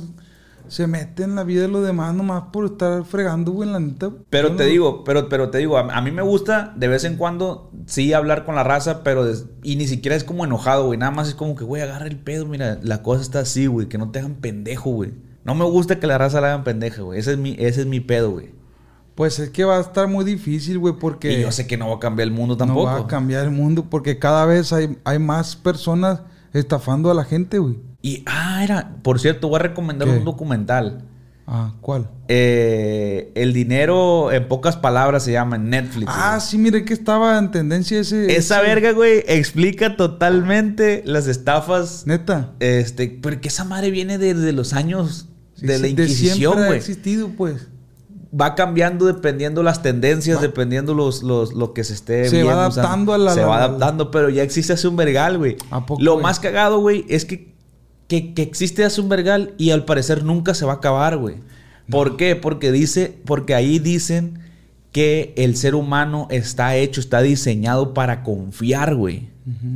se 0.70 0.88
mete 0.88 1.24
en 1.24 1.36
la 1.36 1.44
vida 1.44 1.64
de 1.64 1.68
los 1.68 1.86
demás 1.86 2.14
nomás 2.16 2.44
por 2.54 2.66
estar 2.66 3.04
fregando, 3.04 3.52
güey, 3.52 3.70
la 3.70 3.80
neta. 3.80 4.12
Pero 4.30 4.56
te 4.56 4.64
no- 4.64 4.70
digo, 4.70 5.04
pero, 5.04 5.28
pero 5.28 5.50
te 5.50 5.58
digo, 5.58 5.78
a, 5.78 5.82
a 5.82 6.02
mí 6.02 6.12
me 6.12 6.22
gusta 6.22 6.74
de 6.78 6.88
vez 6.88 7.04
en 7.04 7.18
cuando 7.18 7.72
sí 7.86 8.14
hablar 8.14 8.46
con 8.46 8.56
la 8.56 8.64
raza, 8.64 9.04
pero 9.04 9.26
des- 9.26 9.46
y 9.64 9.76
ni 9.76 9.88
siquiera 9.88 10.16
es 10.16 10.24
como 10.24 10.46
enojado, 10.46 10.86
güey. 10.86 10.98
Nada 10.98 11.12
más 11.12 11.28
es 11.28 11.36
como 11.36 11.56
que, 11.56 11.64
güey, 11.66 11.82
agarra 11.82 12.08
el 12.08 12.18
pedo, 12.18 12.46
mira, 12.46 12.80
la 12.82 13.02
cosa 13.04 13.22
está 13.22 13.40
así, 13.40 13.66
güey, 13.68 13.88
que 13.90 13.98
no 13.98 14.12
te 14.12 14.20
hagan 14.20 14.36
pendejo, 14.36 14.92
güey. 14.92 15.12
No 15.44 15.56
me 15.56 15.66
gusta 15.66 16.00
que 16.00 16.08
la 16.08 16.18
raza 16.18 16.40
la 16.42 16.48
hagan 16.54 16.64
pendeja, 16.64 17.02
güey. 17.02 17.20
Ese 17.20 17.32
es 17.34 17.38
mi, 17.38 17.56
ese 17.60 17.82
es 17.82 17.88
mi 17.88 18.00
pedo, 18.00 18.32
güey. 18.32 18.52
Pues 19.16 19.38
es 19.40 19.50
que 19.50 19.66
va 19.66 19.78
a 19.78 19.82
estar 19.82 20.08
muy 20.08 20.24
difícil, 20.24 20.78
güey, 20.80 20.94
porque 20.98 21.40
Y 21.40 21.42
yo 21.42 21.52
sé 21.52 21.68
que 21.68 21.76
no 21.78 21.90
va 21.90 21.96
a 21.96 22.00
cambiar 22.00 22.28
el 22.30 22.34
mundo 22.34 22.54
no 22.54 22.58
tampoco. 22.58 22.86
va 22.86 23.00
a 23.00 23.08
cambiar 23.08 23.44
el 23.44 23.52
mundo 23.52 23.88
porque 23.90 24.18
cada 24.18 24.46
vez 24.46 24.72
hay, 24.72 24.98
hay 25.04 25.20
más 25.20 25.56
personas 25.58 26.22
estafando 26.54 27.12
a 27.12 27.14
la 27.14 27.26
gente, 27.26 27.58
güey. 27.60 27.80
Y, 28.02 28.24
ah, 28.26 28.64
era, 28.64 28.96
por 29.04 29.20
cierto, 29.20 29.50
voy 29.50 29.58
a 29.60 29.64
recomendar 29.64 30.08
¿Qué? 30.08 30.16
un 30.18 30.26
documental. 30.26 31.04
Ah, 31.52 31.74
¿cuál? 31.82 32.08
Eh, 32.28 33.32
el 33.36 33.54
dinero, 33.54 34.32
en 34.32 34.48
pocas 34.48 34.78
palabras, 34.78 35.24
se 35.24 35.32
llama 35.32 35.56
en 35.56 35.70
Netflix. 35.72 36.06
Ah, 36.14 36.36
güey. 36.38 36.48
sí, 36.48 36.58
mire 36.60 36.86
que 36.86 36.94
estaba 36.94 37.38
en 37.40 37.50
tendencia 37.50 38.00
ese. 38.00 38.36
Esa 38.36 38.58
ese- 38.60 38.68
verga, 38.68 38.92
güey, 38.92 39.24
explica 39.28 39.96
totalmente 39.98 41.02
las 41.06 41.28
estafas 41.28 42.04
Neta. 42.06 42.52
Este, 42.60 43.10
porque 43.22 43.48
esa 43.48 43.64
madre 43.66 43.90
viene 43.92 44.18
desde 44.20 44.52
los 44.54 44.74
años 44.74 45.28
Sí, 45.56 45.66
de 45.66 45.80
la 45.80 45.88
Inquisición, 45.88 46.60
ha 46.60 46.66
güey. 46.68 46.78
existido, 46.78 47.30
pues. 47.36 47.68
Va 48.40 48.54
cambiando 48.54 49.08
dependiendo 49.08 49.64
las 49.64 49.82
tendencias, 49.82 50.40
dependiendo 50.40 50.94
los, 50.94 51.24
los, 51.24 51.54
lo 51.56 51.74
que 51.74 51.84
se 51.84 51.94
esté 51.96 52.30
Se 52.30 52.44
va 52.44 52.54
adaptando 52.54 53.12
a 53.14 53.18
la- 53.18 53.34
Se 53.34 53.42
la- 53.42 53.48
va 53.48 53.58
la- 53.58 53.66
adaptando, 53.66 54.12
pero 54.12 54.30
ya 54.30 54.44
existe 54.44 54.74
hace 54.74 54.88
un 54.88 54.96
vergal, 54.96 55.40
güey. 55.40 55.58
¿A 55.72 55.84
poco, 55.86 56.00
Lo 56.02 56.14
güey? 56.14 56.24
más 56.24 56.40
cagado, 56.40 56.80
güey, 56.80 57.06
es 57.10 57.26
que 57.26 57.49
que, 58.10 58.34
que 58.34 58.42
existe 58.42 58.84
hace 58.84 59.00
un 59.00 59.08
vergal 59.08 59.54
y 59.58 59.70
al 59.70 59.86
parecer 59.86 60.24
nunca 60.26 60.54
se 60.54 60.66
va 60.66 60.74
a 60.74 60.76
acabar, 60.78 61.16
güey. 61.16 61.36
¿Por 61.90 62.18
qué? 62.18 62.36
Porque 62.36 62.72
dice, 62.72 63.18
porque 63.26 63.56
ahí 63.56 63.80
dicen 63.80 64.40
que 64.92 65.34
el 65.38 65.56
ser 65.56 65.76
humano 65.76 66.28
está 66.32 66.76
hecho, 66.76 67.00
está 67.00 67.22
diseñado 67.22 67.94
para 67.94 68.24
confiar, 68.24 68.96
güey. 68.96 69.30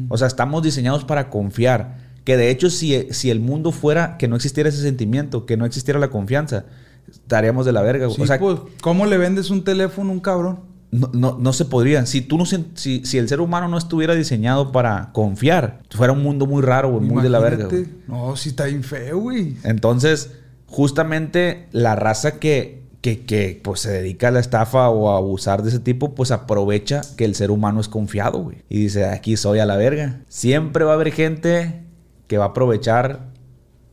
O 0.09 0.17
sea, 0.17 0.27
estamos 0.27 0.61
diseñados 0.63 1.05
para 1.05 1.29
confiar. 1.29 1.97
Que 2.23 2.35
de 2.35 2.49
hecho, 2.49 2.69
si, 2.69 3.07
si 3.11 3.29
el 3.29 3.39
mundo 3.39 3.71
fuera, 3.71 4.17
que 4.17 4.27
no 4.27 4.35
existiera 4.35 4.69
ese 4.69 4.81
sentimiento, 4.81 5.45
que 5.45 5.55
no 5.55 5.65
existiera 5.65 5.99
la 5.99 6.09
confianza, 6.09 6.65
estaríamos 7.11 7.65
de 7.65 7.71
la 7.71 7.81
verga, 7.81 8.05
güey. 8.05 8.15
Sí, 8.15 8.21
o 8.23 8.27
sea, 8.27 8.39
pues, 8.39 8.59
¿cómo 8.81 9.05
le 9.05 9.17
vendes 9.17 9.49
un 9.49 9.63
teléfono 9.63 10.09
a 10.09 10.13
un 10.13 10.19
cabrón? 10.19 10.59
No, 10.93 11.09
no, 11.11 11.37
no 11.39 11.53
se 11.53 11.65
podría. 11.65 12.05
Si 12.05 12.21
tú 12.21 12.37
no 12.37 12.45
si, 12.45 13.01
si 13.03 13.17
el 13.17 13.27
ser 13.27 13.41
humano 13.41 13.67
no 13.67 13.77
estuviera 13.77 14.13
diseñado 14.13 14.71
para 14.71 15.11
confiar, 15.11 15.81
fuera 15.89 16.13
un 16.13 16.21
mundo 16.21 16.45
muy 16.45 16.61
raro, 16.61 16.91
güey, 16.91 17.03
muy 17.03 17.23
de 17.23 17.29
la 17.29 17.39
verga, 17.39 17.65
güey. 17.65 17.87
No, 18.07 18.35
sí 18.35 18.49
está 18.49 18.65
bien 18.65 18.83
feo, 18.83 19.17
güey. 19.17 19.57
Entonces, 19.63 20.31
justamente 20.67 21.67
la 21.71 21.95
raza 21.95 22.39
que, 22.39 22.83
que, 23.01 23.25
que, 23.25 23.59
pues 23.63 23.79
se 23.79 23.91
dedica 23.91 24.27
a 24.27 24.31
la 24.31 24.39
estafa 24.39 24.89
o 24.89 25.11
a 25.11 25.17
abusar 25.17 25.63
de 25.63 25.69
ese 25.69 25.79
tipo, 25.79 26.13
pues 26.13 26.29
aprovecha 26.29 27.01
que 27.17 27.25
el 27.25 27.33
ser 27.33 27.49
humano 27.49 27.81
es 27.81 27.87
confiado, 27.87 28.37
güey. 28.37 28.57
Y 28.69 28.81
dice, 28.81 29.05
aquí 29.05 29.35
soy 29.35 29.59
a 29.59 29.65
la 29.65 29.77
verga. 29.77 30.21
Siempre 30.29 30.85
va 30.85 30.91
a 30.91 30.95
haber 30.95 31.11
gente 31.11 31.81
que 32.27 32.37
va 32.37 32.45
a 32.45 32.49
aprovechar 32.49 33.32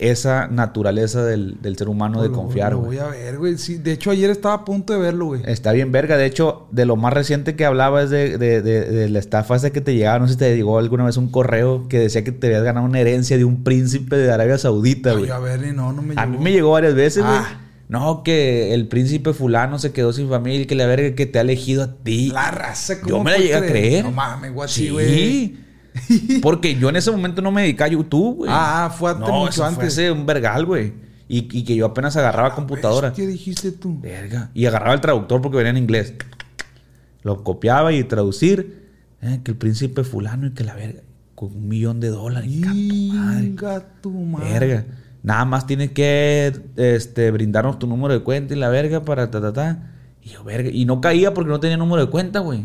esa 0.01 0.49
naturaleza 0.49 1.25
del, 1.25 1.61
del 1.61 1.77
ser 1.77 1.89
humano 1.89 2.23
de 2.23 2.29
Lo- 2.29 2.35
confiar, 2.35 2.73
Lo 2.73 2.79
güey. 2.79 2.99
voy 2.99 3.07
a 3.07 3.09
ver, 3.11 3.39
güey. 3.39 3.59
Sí, 3.59 3.77
de 3.79 3.93
hecho, 3.93 4.11
ayer 4.11 4.31
estaba 4.31 4.55
a 4.55 4.65
punto 4.65 4.93
de 4.93 4.99
verlo, 4.99 5.27
güey. 5.27 5.43
Está 5.45 5.73
bien 5.73 5.93
verga. 5.93 6.17
De 6.17 6.27
hecho, 6.27 6.67
de 6.73 6.87
lo 6.87 6.97
más 6.97 7.13
reciente 7.13 7.55
que 7.57 7.65
hablaba 7.65 8.03
es 8.03 8.11
de, 8.11 8.39
de- 8.39 8.63
de- 8.63 8.85
de 8.87 9.09
la 9.11 9.19
estafa 9.19 9.57
esa 9.57 9.71
que 9.71 9.81
te 9.81 9.95
llegaba. 9.95 10.19
No 10.19 10.27
sé 10.27 10.33
si 10.35 10.39
te 10.39 10.57
llegó 10.57 10.79
alguna 10.79 11.05
vez 11.05 11.17
un 11.17 11.31
correo 11.31 11.87
que 11.89 11.99
decía 11.99 12.25
que 12.25 12.33
te 12.33 12.47
habías 12.49 12.63
ganado 12.63 12.87
una 12.87 12.99
herencia 13.01 13.37
de 13.39 13.45
un 13.45 13.63
príncipe 13.63 14.17
de 14.17 14.33
Arabia 14.33 14.59
Saudita, 14.59 15.13
güey. 15.13 15.31
a 15.31 15.39
ver, 15.39 15.65
y 15.65 15.73
no, 15.73 15.93
no 15.93 16.03
me 16.03 16.15
A 16.17 16.25
llegó. 16.27 16.39
mí 16.39 16.45
me 16.45 16.53
llegó 16.53 16.71
varias 16.73 16.95
veces, 16.95 17.23
güey. 17.23 17.37
Ah. 17.39 17.61
No, 17.89 18.23
que 18.23 18.73
el 18.73 18.87
príncipe 18.87 19.33
fulano 19.33 19.81
se 19.81 19.91
quedó 19.91 20.13
sin 20.13 20.29
familia 20.29 20.61
y 20.63 20.67
que 20.67 20.77
la 20.77 20.87
verga 20.87 21.17
que 21.17 21.27
te 21.27 21.39
ha 21.39 21.43
elegido 21.43 21.83
a 21.83 21.93
ti. 21.97 22.31
La 22.33 22.53
raza, 22.53 23.01
¿cómo 23.01 23.17
Yo 23.17 23.25
me 23.25 23.33
la 23.33 23.39
llegué 23.39 23.55
a 23.57 23.67
creer. 23.67 24.05
No 24.05 24.13
mames, 24.13 24.53
güey, 24.55 24.69
Sí. 24.69 25.59
Porque 26.43 26.77
yo 26.77 26.89
en 26.89 26.97
ese 26.97 27.11
momento 27.11 27.43
no 27.43 27.51
me 27.51 27.63
dediqué 27.63 27.85
a 27.85 27.89
YouTube, 27.89 28.37
güey. 28.39 28.51
Ah, 28.53 28.95
fue 28.97 29.11
antes, 29.11 29.29
no, 29.29 29.35
mucho 29.41 29.51
eso 29.51 29.61
fue 29.63 29.69
antes. 29.69 29.89
hace 29.89 30.11
un 30.11 30.27
vergal, 30.27 30.67
güey. 30.67 30.93
Y, 31.29 31.49
y 31.57 31.65
que 31.65 31.77
yo 31.77 31.87
apenas 31.87 32.17
agarraba 32.17 32.55
computadora. 32.55 33.13
¿Qué 33.13 33.27
dijiste 33.27 33.71
tú? 33.73 34.01
Verga. 34.01 34.51
Y 34.55 34.67
agarraba 34.67 34.95
el 34.95 35.01
traductor 35.01 35.41
porque 35.41 35.59
venía 35.59 35.71
en 35.71 35.77
inglés. 35.79 36.15
Lo 37.23 37.45
copiaba 37.45 37.93
y 37.93 38.03
traducir. 38.05 38.89
eh, 39.23 39.41
que 39.45 39.53
el 39.53 39.57
príncipe 39.57 40.03
fulano 40.05 40.47
y 40.49 40.51
que 40.53 40.65
la 40.65 40.75
verga. 40.75 41.03
Con 41.35 41.53
un 41.55 41.69
millón 41.69 42.01
de 42.01 42.09
dólares. 42.09 42.51
Inga 42.51 43.85
tu 44.03 44.11
madre. 44.11 44.51
Verga. 44.59 44.85
Nada 45.23 45.45
más 45.45 45.67
tienes 45.67 45.91
que 45.93 46.53
este, 46.77 47.31
brindarnos 47.31 47.79
tu 47.79 47.87
número 47.87 48.15
de 48.15 48.21
cuenta 48.21 48.55
y 48.55 48.59
la 48.59 48.69
verga 48.71 49.05
para 49.05 49.31
ta, 49.31 49.41
ta, 49.41 49.53
ta. 49.53 49.91
Y 50.23 50.31
yo, 50.31 50.43
verga. 50.45 50.71
Y 50.71 50.85
no 50.85 51.01
caía 51.01 51.33
porque 51.35 51.51
no 51.51 51.61
tenía 51.61 51.77
número 51.77 52.05
de 52.05 52.11
cuenta, 52.11 52.41
güey. 52.41 52.65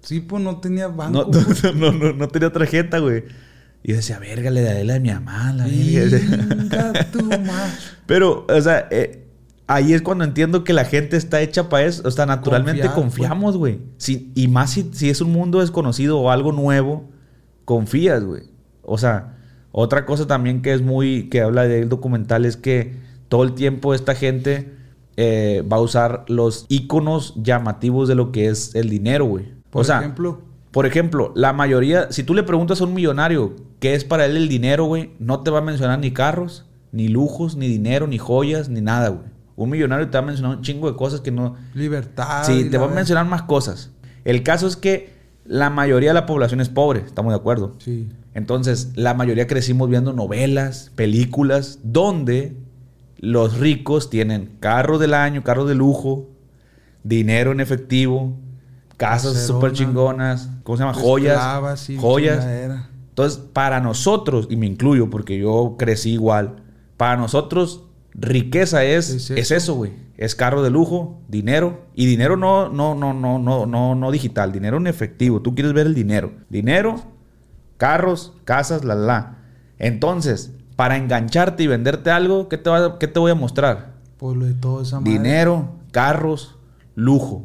Sí, 0.00 0.20
pues 0.20 0.42
no 0.42 0.58
tenía 0.58 0.88
banco. 0.88 1.28
No, 1.30 1.72
no, 1.74 1.92
no, 1.92 1.92
no, 1.92 2.12
no 2.12 2.28
tenía 2.28 2.52
tarjeta, 2.52 2.98
güey. 2.98 3.24
Y 3.82 3.90
yo 3.90 3.96
decía, 3.96 4.18
verga, 4.18 4.50
le 4.50 4.62
daré 4.62 4.84
la 4.84 4.94
de 4.94 5.00
mi 5.00 5.10
mamá, 5.10 5.52
la 5.52 5.66
verga. 5.66 6.92
Pero, 8.06 8.46
o 8.48 8.60
sea, 8.60 8.88
eh, 8.90 9.24
ahí 9.66 9.92
es 9.92 10.02
cuando 10.02 10.24
entiendo 10.24 10.64
que 10.64 10.72
la 10.72 10.84
gente 10.84 11.16
está 11.16 11.40
hecha 11.40 11.68
para 11.68 11.84
eso. 11.86 12.02
O 12.06 12.10
sea, 12.10 12.26
naturalmente 12.26 12.82
Confiar, 12.82 12.94
confiamos, 12.94 13.56
güey. 13.56 13.80
Si- 13.98 14.32
y 14.34 14.48
más 14.48 14.70
si, 14.72 14.90
si 14.92 15.10
es 15.10 15.20
un 15.20 15.30
mundo 15.32 15.60
desconocido 15.60 16.18
o 16.18 16.30
algo 16.30 16.52
nuevo, 16.52 17.08
confías, 17.64 18.24
güey. 18.24 18.42
O 18.82 18.98
sea, 18.98 19.36
otra 19.70 20.06
cosa 20.06 20.26
también 20.26 20.62
que 20.62 20.72
es 20.72 20.82
muy, 20.82 21.28
que 21.28 21.42
habla 21.42 21.64
del 21.64 21.88
documental 21.88 22.44
es 22.46 22.56
que 22.56 22.96
todo 23.28 23.44
el 23.44 23.54
tiempo 23.54 23.94
esta 23.94 24.14
gente 24.14 24.74
eh, 25.16 25.62
va 25.70 25.76
a 25.76 25.80
usar 25.80 26.24
los 26.28 26.64
iconos 26.68 27.34
llamativos 27.36 28.08
de 28.08 28.14
lo 28.14 28.32
que 28.32 28.48
es 28.48 28.74
el 28.74 28.88
dinero, 28.88 29.26
güey. 29.26 29.57
Por 29.70 29.82
o 29.82 29.84
sea, 29.84 29.98
ejemplo. 30.00 30.42
por 30.70 30.86
ejemplo, 30.86 31.32
la 31.34 31.52
mayoría, 31.52 32.10
si 32.10 32.22
tú 32.22 32.34
le 32.34 32.42
preguntas 32.42 32.80
a 32.80 32.84
un 32.84 32.94
millonario 32.94 33.56
qué 33.80 33.94
es 33.94 34.04
para 34.04 34.26
él 34.26 34.36
el 34.36 34.48
dinero, 34.48 34.84
güey, 34.84 35.12
no 35.18 35.40
te 35.40 35.50
va 35.50 35.58
a 35.58 35.62
mencionar 35.62 35.98
ni 35.98 36.12
carros, 36.12 36.66
ni 36.92 37.08
lujos, 37.08 37.56
ni 37.56 37.68
dinero, 37.68 38.06
ni 38.06 38.18
joyas, 38.18 38.68
ni 38.68 38.80
nada, 38.80 39.08
güey. 39.08 39.28
Un 39.56 39.70
millonario 39.70 40.08
te 40.08 40.16
va 40.16 40.22
a 40.22 40.26
mencionar 40.26 40.56
un 40.56 40.62
chingo 40.62 40.90
de 40.90 40.96
cosas 40.96 41.20
que 41.20 41.32
no... 41.32 41.56
Libertad. 41.74 42.44
sí, 42.44 42.70
te 42.70 42.78
va 42.78 42.86
a 42.86 42.90
mencionar 42.90 43.26
más 43.26 43.42
cosas. 43.42 43.90
El 44.24 44.42
caso 44.42 44.66
es 44.66 44.76
que 44.76 45.12
la 45.44 45.68
mayoría 45.68 46.10
de 46.10 46.14
la 46.14 46.26
población 46.26 46.60
es 46.60 46.68
pobre, 46.68 47.00
estamos 47.00 47.32
de 47.32 47.36
acuerdo. 47.36 47.74
Sí. 47.78 48.08
Entonces, 48.34 48.92
la 48.94 49.14
mayoría 49.14 49.48
crecimos 49.48 49.88
viendo 49.88 50.12
novelas, 50.12 50.92
películas, 50.94 51.80
donde 51.82 52.56
los 53.18 53.58
ricos 53.58 54.10
tienen 54.10 54.50
carros 54.60 55.00
del 55.00 55.14
año, 55.14 55.42
carros 55.42 55.68
de 55.68 55.74
lujo, 55.74 56.28
dinero 57.02 57.50
en 57.50 57.60
efectivo, 57.60 58.38
casas 58.98 59.46
súper 59.46 59.72
chingonas, 59.72 60.50
¿cómo 60.64 60.76
se 60.76 60.82
llama? 60.84 60.92
Joyas. 60.94 61.38
Joyas. 61.98 62.38
chingadera. 62.40 62.88
Entonces, 63.08 63.38
para 63.52 63.80
nosotros, 63.80 64.46
y 64.50 64.56
me 64.56 64.66
incluyo 64.66 65.08
porque 65.08 65.38
yo 65.38 65.76
crecí 65.78 66.12
igual, 66.12 66.56
para 66.96 67.16
nosotros 67.16 67.84
riqueza 68.14 68.84
es, 68.84 69.10
Es 69.10 69.30
es 69.30 69.50
eso. 69.50 69.74
güey. 69.74 69.92
Es 70.16 70.34
carro 70.34 70.62
de 70.62 70.70
lujo, 70.70 71.20
dinero. 71.28 71.86
Y 71.94 72.06
dinero 72.06 72.36
no, 72.36 72.68
no, 72.68 72.94
no, 72.96 73.14
no, 73.14 73.38
no, 73.38 73.66
no, 73.66 73.94
no 73.94 74.10
digital, 74.10 74.50
dinero 74.52 74.76
en 74.76 74.88
efectivo. 74.88 75.40
Tú 75.42 75.54
quieres 75.54 75.72
ver 75.72 75.86
el 75.86 75.94
dinero. 75.94 76.32
Dinero, 76.48 77.00
carros, 77.76 78.32
casas, 78.44 78.84
la, 78.84 78.94
la. 78.96 79.38
Entonces, 79.78 80.52
para 80.76 80.96
engancharte 80.96 81.62
y 81.62 81.66
venderte 81.68 82.10
algo, 82.10 82.48
¿qué 82.48 82.58
te, 82.58 82.68
va- 82.70 82.98
qué 82.98 83.06
te 83.08 83.18
voy 83.20 83.30
a 83.30 83.36
mostrar? 83.36 83.94
Por 84.16 84.36
lo 84.36 84.46
de 84.46 84.54
toda 84.54 84.82
esa 84.82 84.98
madre. 84.98 85.12
Dinero, 85.12 85.68
carros, 85.92 86.56
lujo. 86.96 87.44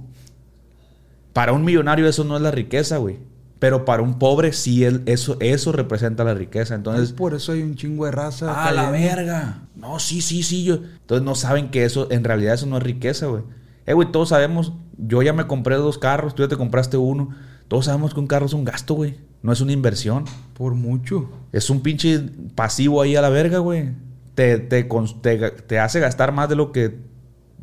Para 1.34 1.52
un 1.54 1.64
millonario 1.66 2.08
eso 2.08 2.24
no 2.24 2.36
es 2.36 2.42
la 2.42 2.52
riqueza, 2.52 2.98
güey. 2.98 3.18
Pero 3.60 3.86
para 3.86 4.02
un 4.04 4.20
pobre 4.20 4.52
sí 4.54 4.84
el- 4.84 5.04
eso, 5.06 5.38
eso 5.40 5.72
representa 5.72 6.24
la 6.24 6.34
riqueza. 6.34 6.76
Entonces, 6.76 7.10
Entonces, 7.10 7.18
por 7.18 7.34
eso 7.34 7.52
hay 7.54 7.62
un 7.64 7.76
chingo 7.76 8.06
de 8.06 8.12
raza. 8.12 8.48
¡Ah, 8.50 8.72
la 8.72 8.92
cayendo. 8.92 9.08
verga! 9.16 9.62
No, 9.76 10.00
sí, 10.00 10.22
sí, 10.22 10.44
sí. 10.44 10.64
Yo. 10.66 10.76
Entonces 10.76 11.24
no 11.24 11.34
saben 11.36 11.72
que 11.72 11.86
eso, 11.86 12.08
en 12.12 12.24
realidad 12.24 12.54
eso 12.56 12.66
no 12.66 12.78
es 12.78 12.84
riqueza, 12.84 13.28
güey. 13.28 13.44
Eh, 13.86 13.94
güey, 13.94 14.12
todos 14.12 14.30
sabemos, 14.30 14.74
yo 14.98 15.22
ya 15.24 15.34
me 15.34 15.48
compré 15.48 15.76
dos 15.76 15.98
carros, 15.98 16.36
tú 16.36 16.44
ya 16.44 16.50
te 16.50 16.58
compraste 16.58 16.98
uno. 16.98 17.30
Todos 17.70 17.86
sabemos 17.86 18.14
que 18.14 18.20
un 18.20 18.28
carro 18.28 18.46
es 18.46 18.54
un 18.54 18.66
gasto, 18.66 18.94
güey. 18.96 19.16
No 19.42 19.52
es 19.54 19.62
una 19.62 19.72
inversión. 19.72 20.26
Por 20.54 20.74
mucho. 20.76 21.30
Es 21.54 21.70
un 21.70 21.82
pinche 21.82 22.20
pasivo 22.56 23.02
ahí 23.02 23.16
a 23.16 23.22
la 23.22 23.30
verga, 23.30 23.60
güey. 23.60 23.92
Te, 24.36 24.58
te, 24.60 24.84
te- 24.84 25.52
te 25.52 25.80
hace 25.80 26.00
gastar 26.02 26.32
más 26.34 26.50
de 26.50 26.56
lo 26.56 26.72
que 26.74 26.98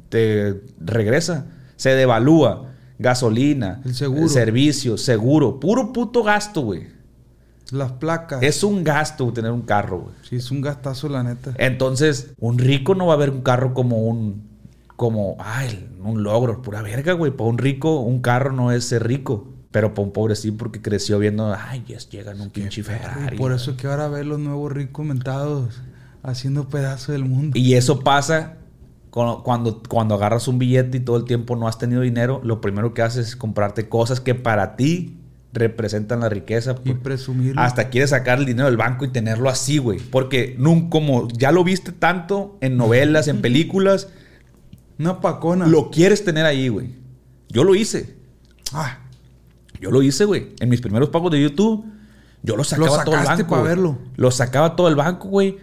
te 0.08 0.62
regresa. 0.80 1.46
Se 1.76 1.90
devalúa. 1.90 2.69
Gasolina. 3.01 3.80
El 3.84 3.94
seguro. 3.94 4.28
Servicio, 4.28 4.98
seguro. 4.98 5.59
Puro 5.59 5.90
puto 5.92 6.22
gasto, 6.22 6.61
güey. 6.61 6.86
Las 7.70 7.92
placas. 7.92 8.42
Es 8.42 8.62
un 8.62 8.84
gasto 8.84 9.32
tener 9.32 9.53
un 9.53 9.62
carro, 9.62 10.01
güey. 10.01 10.14
Sí, 10.28 10.36
es 10.36 10.51
un 10.51 10.61
gastazo, 10.61 11.09
la 11.09 11.22
neta. 11.22 11.55
Entonces, 11.57 12.32
un 12.38 12.59
rico 12.59 12.94
no 12.94 13.07
va 13.07 13.14
a 13.14 13.16
ver 13.16 13.30
un 13.30 13.40
carro 13.40 13.72
como 13.72 14.07
un. 14.07 14.51
Como, 14.96 15.36
ay, 15.38 15.88
un 16.05 16.22
logro, 16.22 16.61
pura 16.61 16.82
verga, 16.82 17.14
güey. 17.14 17.32
Para 17.32 17.48
un 17.48 17.57
rico, 17.57 18.01
un 18.01 18.20
carro 18.20 18.53
no 18.53 18.70
es 18.70 18.84
ser 18.84 19.07
rico. 19.07 19.48
Pero 19.70 19.94
para 19.94 20.07
un 20.07 20.12
pobre 20.12 20.36
sí, 20.36 20.51
porque 20.51 20.82
creció 20.82 21.18
viendo, 21.18 21.55
ay, 21.55 21.84
yes, 21.86 22.11
llegan 22.11 22.40
un 22.40 22.51
pinche 22.51 22.82
Ferrari. 22.82 23.38
Por 23.38 23.53
eso 23.53 23.76
que 23.76 23.86
ahora 23.86 24.09
ve 24.09 24.24
los 24.24 24.40
nuevos 24.40 24.72
ricos 24.72 25.07
mentados 25.07 25.80
haciendo 26.22 26.68
pedazo 26.68 27.12
del 27.12 27.24
mundo. 27.24 27.57
Y 27.57 27.74
eso 27.74 28.01
pasa 28.01 28.57
cuando, 29.11 29.82
cuando 29.88 30.14
agarras 30.14 30.46
un 30.48 30.58
billete 30.58 30.98
y 30.98 31.00
todo 31.00 31.16
el 31.16 31.24
tiempo 31.24 31.56
no 31.56 31.66
has 31.68 31.78
tenido 31.78 32.02
dinero. 32.02 32.40
Lo 32.44 32.61
primero 32.61 32.94
que 32.94 33.02
haces 33.02 33.28
es 33.28 33.36
comprarte 33.36 33.88
cosas 33.88 34.20
que 34.20 34.34
para 34.34 34.76
ti 34.76 35.16
representan 35.52 36.20
la 36.20 36.28
riqueza. 36.28 36.76
Y 36.84 36.94
presumirlo. 36.94 37.61
Hasta 37.61 37.88
quieres 37.90 38.11
sacar 38.11 38.38
el 38.38 38.46
dinero 38.46 38.66
del 38.68 38.76
banco 38.76 39.04
y 39.04 39.08
tenerlo 39.08 39.48
así, 39.50 39.78
güey. 39.78 39.98
Porque 39.98 40.56
nun- 40.58 40.88
como 40.90 41.26
ya 41.28 41.50
lo 41.50 41.64
viste 41.64 41.90
tanto 41.92 42.56
en 42.61 42.76
novelas, 42.76 43.26
en 43.26 43.40
películas, 43.42 44.08
Una 44.98 45.20
pacona. 45.20 45.66
lo 45.66 45.90
quieres 45.90 46.24
tener 46.24 46.44
ahí, 46.46 46.68
güey. 46.68 46.94
Yo 47.48 47.64
lo 47.64 47.74
hice. 47.74 48.14
Ah, 48.72 48.98
Yo 49.80 49.90
lo 49.90 50.02
hice, 50.02 50.24
güey. 50.24 50.50
En 50.61 50.68
mis 50.68 50.80
primeros 50.80 51.08
pagos 51.08 51.32
de 51.32 51.42
YouTube, 51.42 51.84
yo 52.44 52.56
lo 52.56 52.62
sacaba 52.62 52.98
Lo 52.98 53.04
todo 53.04 53.16
el 53.18 53.24
banco. 53.26 53.48
pa' 53.48 53.56
güey. 53.58 53.68
verlo. 53.68 53.98
Lo 54.16 54.30
sacaba 54.30 54.76
todo 54.76 54.86
el 54.88 54.94
banco, 54.94 55.26
güey. 55.28 55.56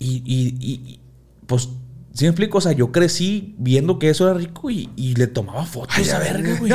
Y, 0.00 0.22
y, 0.24 0.56
y- 0.58 0.90
y, 0.94 1.00
pues, 1.46 1.68
¿sí 2.12 2.24
me 2.24 2.30
explico? 2.30 2.58
O 2.58 2.60
sea, 2.60 2.72
yo 2.72 2.90
crecí 2.92 3.54
viendo 3.58 3.98
que 3.98 4.10
eso 4.10 4.28
era 4.28 4.38
rico 4.38 4.70
y, 4.70 4.90
y 4.96 5.14
le 5.14 5.26
tomaba 5.26 5.64
fotos 5.64 5.96
Ay, 5.96 6.08
a 6.10 6.18
verga, 6.18 6.50
ver. 6.50 6.58
güey. 6.58 6.72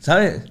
¿Sabes? 0.00 0.42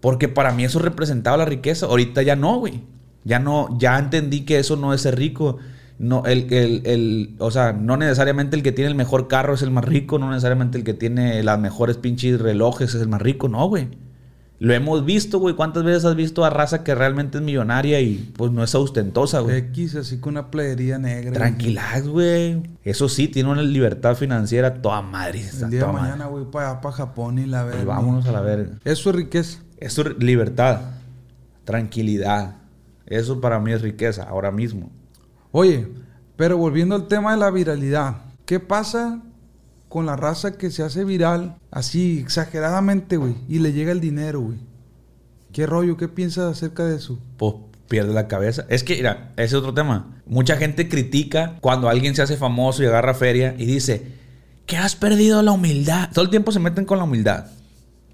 Porque 0.00 0.28
para 0.28 0.52
mí 0.52 0.64
eso 0.64 0.78
representaba 0.78 1.36
la 1.36 1.44
riqueza. 1.44 1.86
Ahorita 1.86 2.22
ya 2.22 2.36
no, 2.36 2.58
güey. 2.58 2.82
Ya 3.24 3.38
no, 3.38 3.76
ya 3.78 3.98
entendí 3.98 4.42
que 4.42 4.58
eso 4.58 4.76
no 4.76 4.94
es 4.94 5.02
ser 5.02 5.16
rico. 5.18 5.58
No, 5.98 6.24
el, 6.26 6.52
el, 6.52 6.82
el- 6.86 7.34
o 7.40 7.50
sea, 7.50 7.72
no 7.72 7.96
necesariamente 7.96 8.54
el 8.56 8.62
que 8.62 8.70
tiene 8.70 8.88
el 8.90 8.94
mejor 8.94 9.26
carro 9.26 9.54
es 9.54 9.62
el 9.62 9.72
más 9.72 9.84
rico, 9.84 10.18
no 10.20 10.30
necesariamente 10.30 10.78
el 10.78 10.84
que 10.84 10.94
tiene 10.94 11.42
las 11.42 11.58
mejores 11.58 11.96
pinches 11.96 12.40
relojes 12.40 12.94
es 12.94 13.02
el 13.02 13.08
más 13.08 13.20
rico, 13.20 13.48
no, 13.48 13.66
güey. 13.68 13.88
Lo 14.60 14.74
hemos 14.74 15.04
visto, 15.04 15.38
güey. 15.38 15.54
¿Cuántas 15.54 15.84
veces 15.84 16.04
has 16.04 16.16
visto 16.16 16.44
a 16.44 16.50
raza 16.50 16.82
que 16.82 16.92
realmente 16.94 17.38
es 17.38 17.44
millonaria 17.44 18.00
y 18.00 18.32
pues 18.36 18.50
no 18.50 18.64
es 18.64 18.74
ostentosa, 18.74 19.38
güey? 19.40 19.56
X, 19.58 19.94
así 19.94 20.18
con 20.18 20.32
una 20.32 20.50
playería 20.50 20.98
negra. 20.98 21.32
Tranquilaz, 21.32 22.08
güey. 22.08 22.60
Eso 22.82 23.08
sí, 23.08 23.28
tiene 23.28 23.50
una 23.50 23.62
libertad 23.62 24.16
financiera 24.16 24.82
toda 24.82 25.00
madre. 25.00 25.40
está 25.40 25.66
El 25.66 25.70
día 25.70 25.80
de 25.80 25.86
toda 25.86 26.00
mañana 26.00 26.26
voy 26.26 26.44
para 26.50 26.70
allá, 26.72 26.80
para 26.80 26.96
Japón 26.96 27.38
y 27.38 27.46
la 27.46 27.62
Pues 27.62 27.76
verga. 27.76 27.94
vámonos 27.94 28.26
a 28.26 28.32
la 28.32 28.40
verga. 28.40 28.70
Eso 28.84 29.10
es 29.10 29.16
riqueza. 29.16 29.58
Eso 29.78 30.02
es 30.02 30.18
libertad, 30.18 30.80
tranquilidad. 31.64 32.56
Eso 33.06 33.40
para 33.40 33.60
mí 33.60 33.72
es 33.72 33.80
riqueza, 33.80 34.24
ahora 34.24 34.50
mismo. 34.50 34.90
Oye, 35.52 35.86
pero 36.36 36.58
volviendo 36.58 36.94
al 36.96 37.06
tema 37.06 37.30
de 37.32 37.38
la 37.38 37.50
viralidad, 37.50 38.16
¿qué 38.44 38.58
pasa 38.58 39.20
con 39.88 40.06
la 40.06 40.16
raza 40.16 40.52
que 40.52 40.70
se 40.70 40.82
hace 40.82 41.04
viral 41.04 41.56
así 41.70 42.18
exageradamente, 42.18 43.16
güey? 43.16 43.36
Y 43.48 43.58
le 43.58 43.72
llega 43.72 43.92
el 43.92 44.00
dinero, 44.00 44.40
güey. 44.40 44.58
¿Qué 45.52 45.66
rollo? 45.66 45.96
¿Qué 45.96 46.08
piensas 46.08 46.52
acerca 46.52 46.84
de 46.84 46.96
eso? 46.96 47.18
Pues 47.36 47.54
pierde 47.88 48.12
la 48.12 48.28
cabeza. 48.28 48.66
Es 48.68 48.84
que, 48.84 48.96
mira, 48.96 49.32
ese 49.36 49.46
es 49.46 49.54
otro 49.54 49.74
tema. 49.74 50.20
Mucha 50.26 50.56
gente 50.56 50.88
critica 50.88 51.56
cuando 51.60 51.88
alguien 51.88 52.14
se 52.14 52.22
hace 52.22 52.36
famoso 52.36 52.82
y 52.82 52.86
agarra 52.86 53.14
feria 53.14 53.54
y 53.58 53.64
dice 53.64 54.18
que 54.66 54.76
has 54.76 54.94
perdido 54.94 55.42
la 55.42 55.52
humildad. 55.52 56.10
Todo 56.12 56.24
el 56.24 56.30
tiempo 56.30 56.52
se 56.52 56.60
meten 56.60 56.84
con 56.84 56.98
la 56.98 57.04
humildad. 57.04 57.46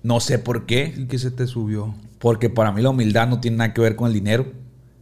No 0.04 0.20
sé 0.20 0.38
por 0.38 0.66
qué. 0.66 0.94
Y 0.96 1.06
que 1.06 1.18
se 1.18 1.32
te 1.32 1.48
subió. 1.48 1.94
Porque 2.20 2.48
para 2.48 2.70
mí 2.70 2.80
la 2.80 2.90
humildad 2.90 3.26
no 3.28 3.40
tiene 3.40 3.56
nada 3.56 3.74
que 3.74 3.80
ver 3.80 3.96
con 3.96 4.06
el 4.06 4.14
dinero. 4.14 4.46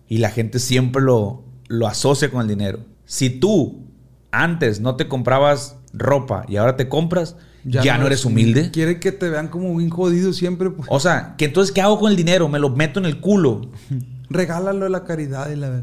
Y 0.08 0.18
la 0.18 0.30
gente 0.30 0.58
siempre 0.58 1.02
lo, 1.02 1.44
lo 1.68 1.86
asocia 1.86 2.30
con 2.30 2.40
el 2.40 2.48
dinero. 2.48 2.78
Si 3.04 3.28
tú 3.28 3.84
antes 4.30 4.80
no 4.80 4.96
te 4.96 5.08
comprabas 5.08 5.76
ropa 5.92 6.44
y 6.48 6.56
ahora 6.56 6.76
te 6.76 6.88
compras, 6.88 7.36
ya, 7.64 7.96
no 7.98 8.06
eres 8.06 8.24
humilde. 8.24 8.70
Quiere 8.72 8.98
que 8.98 9.12
te 9.12 9.28
vean 9.28 9.48
como 9.48 9.76
bien 9.76 9.90
jodido 9.90 10.32
siempre. 10.32 10.70
Pues. 10.70 10.88
O 10.90 10.98
sea, 10.98 11.34
que 11.36 11.44
entonces, 11.44 11.72
¿qué 11.72 11.80
hago 11.80 11.98
con 11.98 12.10
el 12.10 12.16
dinero? 12.16 12.48
Me 12.48 12.58
lo 12.58 12.70
meto 12.70 12.98
en 12.98 13.06
el 13.06 13.20
culo. 13.20 13.62
Regálalo 14.30 14.86
a 14.86 14.88
la 14.88 15.04
caridad 15.04 15.50
y 15.50 15.56
la 15.56 15.82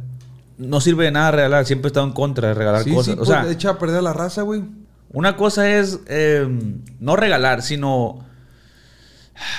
No 0.57 0.81
sirve 0.81 1.05
de 1.05 1.11
nada 1.11 1.31
regalar. 1.31 1.65
Siempre 1.65 1.87
he 1.87 1.89
estado 1.89 2.07
en 2.07 2.13
contra 2.13 2.49
de 2.49 2.53
regalar 2.53 2.83
Sí, 2.83 2.91
cosas. 2.93 3.13
sí, 3.15 3.19
o 3.21 3.25
sea, 3.25 3.41
pues, 3.43 3.53
echa 3.53 3.69
a 3.71 3.79
perder 3.79 3.99
a 3.99 4.01
la 4.01 4.13
raza, 4.13 4.41
güey. 4.41 4.63
una 5.13 5.37
cosa 5.37 5.69
es 5.69 5.99
eh, 6.07 6.47
no 6.99 7.15
regalar, 7.15 7.61
sino... 7.61 8.25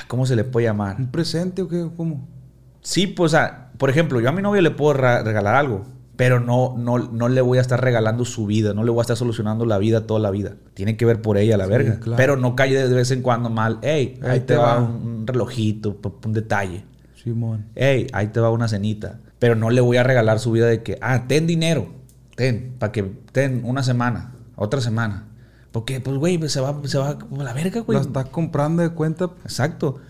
¿Cómo 0.09 0.27
se 0.27 0.37
le 0.37 0.45
puede 0.45 0.67
llamar? 0.67 0.97
¿Un 0.99 1.11
presente 1.11 1.63
o 1.63 1.69
qué? 1.69 1.89
¿Cómo? 1.97 2.29
Sí, 2.83 3.07
pues, 3.07 3.33
o 3.33 3.37
sea, 3.37 3.71
por 3.79 3.89
ejemplo, 3.89 4.21
yo 4.21 4.29
a 4.29 4.33
mi 4.33 4.43
novia 4.43 4.61
le 4.61 4.71
puedo 4.71 4.93
regalar 4.93 5.55
algo, 5.55 5.87
pero 6.21 6.39
no, 6.39 6.75
no, 6.77 6.99
no 6.99 7.31
le 7.31 7.41
voy 7.41 7.57
a 7.57 7.63
estar 7.63 7.81
regalando 7.83 8.27
su 8.27 8.45
vida, 8.45 8.75
no 8.75 8.85
le 8.85 8.91
voy 8.91 9.01
a 9.01 9.05
estar 9.05 9.17
solucionando 9.17 9.65
la 9.65 9.79
vida 9.79 10.07
toda 10.07 10.21
la 10.21 10.31
vida. 10.31 10.53
Tiene 10.75 10.99
que 10.99 11.07
ver 11.07 11.23
por 11.23 11.39
ella 11.39 11.57
la 11.57 11.65
Sí, 11.65 11.71
verga. 11.71 11.99
claro. 11.99 12.17
Pero 12.19 12.37
no 12.37 12.55
calle 12.55 12.87
de 12.87 12.95
vez 12.95 13.11
en 13.11 13.23
cuando 13.23 13.49
mal. 13.49 13.79
Hey, 13.81 14.19
ahí, 14.23 14.31
Ahí 14.33 14.41
te 14.41 14.47
te 14.49 14.57
va, 14.57 14.75
va. 14.75 14.81
un, 14.83 15.27
relojito, 15.27 15.99
un 16.27 16.33
detalle. 16.35 16.85
Simón. 17.15 17.65
Hey, 17.75 18.07
ahí 18.13 18.27
te 18.27 18.39
va 18.39 18.51
una 18.51 18.69
cenita. 18.69 19.19
Pero 19.39 19.55
no 19.55 19.71
le 19.71 19.81
voy 19.81 19.97
a 19.97 20.03
regalar 20.03 20.41
su 20.41 20.53
vida 20.53 20.67
de 20.67 20.83
que, 20.83 20.99
ah, 21.01 21.25
ten 21.27 21.47
dinero, 21.47 21.89
ten, 22.37 22.75
para 22.79 22.93
que 22.93 23.03
ten 23.33 23.63
una 23.65 23.83
semana, 23.83 24.35
otra 24.57 24.83
semana. 24.83 25.25
Porque, 25.73 26.03
pues, 26.03 26.19
güey, 26.19 26.39
se 26.51 26.61
va, 26.61 26.79
se 26.85 26.99
va 26.99 27.17
la 27.39 27.55
verga, 27.55 27.81
güey. 27.81 27.97
La 27.97 28.03
estás 28.05 28.27
comprando 28.27 28.83
de 28.83 28.91
cuenta. 28.91 29.31
Exacto. 29.43 30.01